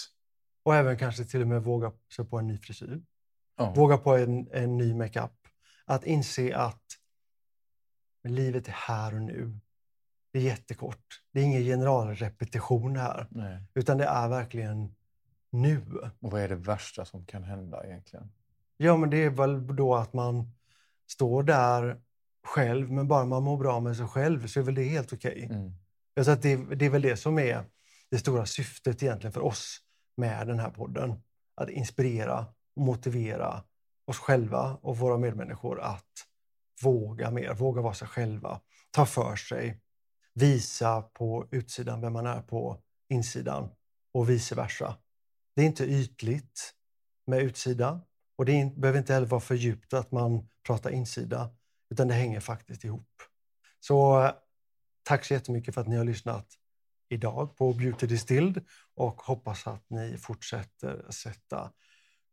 och 0.62 0.74
även 0.74 0.98
kanske 0.98 1.24
till 1.24 1.40
och 1.40 1.46
med 1.48 1.62
våga 1.62 1.92
sig 2.16 2.24
på 2.24 2.38
en 2.38 2.46
ny 2.46 2.58
frisyr. 2.58 3.02
Ja. 3.56 3.72
Våga 3.76 3.98
på 3.98 4.16
en, 4.16 4.48
en 4.52 4.76
ny 4.76 4.94
makeup. 4.94 5.30
Att 5.84 6.04
inse 6.04 6.56
att 6.56 6.82
livet 8.28 8.68
är 8.68 8.72
här 8.72 9.14
och 9.14 9.22
nu. 9.22 9.58
Det 10.32 10.38
är 10.38 10.42
jättekort. 10.42 11.22
Det 11.32 11.40
är 11.40 11.44
ingen 11.44 11.62
generalrepetition 11.62 12.96
här. 12.96 13.26
Nej. 13.30 13.62
Utan 13.74 13.98
det 13.98 14.04
är 14.04 14.28
verkligen 14.28 14.94
nu. 15.50 15.82
Och 16.20 16.30
vad 16.30 16.40
är 16.40 16.48
det 16.48 16.54
värsta 16.54 17.04
som 17.04 17.26
kan 17.26 17.44
hända 17.44 17.86
egentligen? 17.86 18.32
Ja, 18.76 18.96
men 18.96 19.10
det 19.10 19.24
är 19.24 19.30
väl 19.30 19.76
då 19.76 19.94
att 19.94 20.12
man 20.12 20.52
står 21.06 21.42
där 21.42 22.00
själv, 22.44 22.92
men 22.92 23.08
bara 23.08 23.24
man 23.24 23.42
mår 23.42 23.56
bra 23.56 23.80
med 23.80 23.96
sig 23.96 24.06
själv 24.06 24.46
så 24.46 24.60
är 24.60 24.64
väl 24.64 24.74
det 24.74 24.84
helt 24.84 25.12
okej. 25.12 25.48
Mm. 25.50 25.72
Tror 26.14 26.28
att 26.30 26.42
det, 26.42 26.56
det 26.56 26.86
är 26.86 26.90
väl 26.90 27.02
det 27.02 27.16
som 27.16 27.38
är 27.38 27.64
det 28.10 28.18
stora 28.18 28.46
syftet 28.46 29.02
egentligen 29.02 29.32
för 29.32 29.44
oss 29.44 29.78
med 30.16 30.46
den 30.46 30.58
här 30.58 30.70
podden. 30.70 31.22
Att 31.54 31.70
inspirera 31.70 32.46
och 32.76 32.82
motivera 32.82 33.62
oss 34.04 34.18
själva 34.18 34.78
och 34.82 34.98
våra 34.98 35.18
medmänniskor 35.18 35.80
att 35.80 36.26
våga 36.84 37.30
mer, 37.30 37.54
våga 37.54 37.82
vara 37.82 37.94
sig 37.94 38.08
själva, 38.08 38.60
ta 38.90 39.06
för 39.06 39.36
sig, 39.36 39.80
visa 40.34 41.02
på 41.02 41.48
utsidan 41.50 42.00
vem 42.00 42.12
man 42.12 42.26
är 42.26 42.42
på 42.42 42.82
insidan 43.08 43.70
och 44.12 44.30
vice 44.30 44.54
versa. 44.54 44.96
Det 45.56 45.62
är 45.62 45.66
inte 45.66 45.84
ytligt 45.84 46.74
med 47.26 47.42
utsida 47.42 48.00
och 48.36 48.44
det 48.44 48.60
är 48.60 48.70
behöver 48.76 48.98
inte 48.98 49.14
heller 49.14 49.26
vara 49.26 49.40
för 49.40 49.54
djupt 49.54 49.94
att 49.94 50.12
man 50.12 50.48
pratar 50.66 50.90
insida, 50.90 51.50
utan 51.90 52.08
det 52.08 52.14
hänger 52.14 52.40
faktiskt 52.40 52.84
ihop. 52.84 53.22
Så 53.80 54.22
eh, 54.22 54.32
tack 55.02 55.24
så 55.24 55.34
jättemycket 55.34 55.74
för 55.74 55.80
att 55.80 55.88
ni 55.88 55.96
har 55.96 56.04
lyssnat 56.04 56.46
idag 57.08 57.56
på 57.56 57.72
Beauty 57.72 58.06
Distilled 58.06 58.64
och 58.94 59.22
hoppas 59.22 59.66
att 59.66 59.90
ni 59.90 60.18
fortsätter 60.18 61.10
sätta 61.10 61.72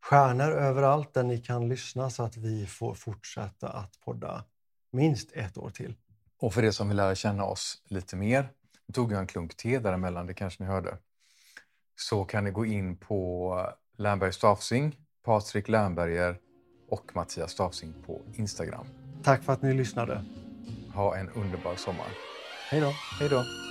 stjärnor 0.02 0.52
överallt 0.52 1.14
där 1.14 1.24
ni 1.24 1.38
kan 1.38 1.70
lyssna 1.70 2.10
så 2.10 2.24
att 2.24 2.38
vi 2.38 2.66
får 2.66 2.94
fortsätta 2.94 3.70
att 3.70 4.00
podda 4.06 4.44
minst 4.92 5.32
ett 5.32 5.58
år 5.58 5.70
till. 5.70 5.96
Och 6.40 6.54
för 6.54 6.64
er 6.64 6.72
som 6.72 6.88
vill 6.88 6.98
lära 6.98 7.16
känna 7.16 7.44
oss 7.44 7.82
lite 7.86 8.16
mer, 8.16 8.50
nu 8.88 8.94
tog 8.94 9.12
jag 9.12 9.20
en 9.20 9.28
klunk 9.28 9.58
te 9.58 9.80
däremellan, 9.80 10.28
det 10.28 10.34
kanske 10.34 10.64
ni 10.64 10.70
hörde, 10.70 10.98
så 11.96 12.24
kan 12.26 12.44
ni 12.44 12.52
gå 12.52 12.66
in 12.66 12.98
på 12.98 13.56
Lernberg 13.98 14.34
Stafsing, 14.34 14.96
Patrik 15.26 15.68
Lernberger 15.68 16.38
och 16.90 17.16
Mattias 17.16 17.52
Stafsing 17.52 17.94
på 18.06 18.22
Instagram. 18.34 18.86
Tack 19.24 19.44
för 19.44 19.54
att 19.54 19.62
ni 19.62 19.74
lyssnade. 19.74 20.26
Ha 20.94 21.18
en 21.18 21.30
underbar 21.30 21.76
sommar. 21.76 22.08
Hej 22.70 22.82
då. 22.82 22.92
Hej 23.20 23.30
då. 23.30 23.71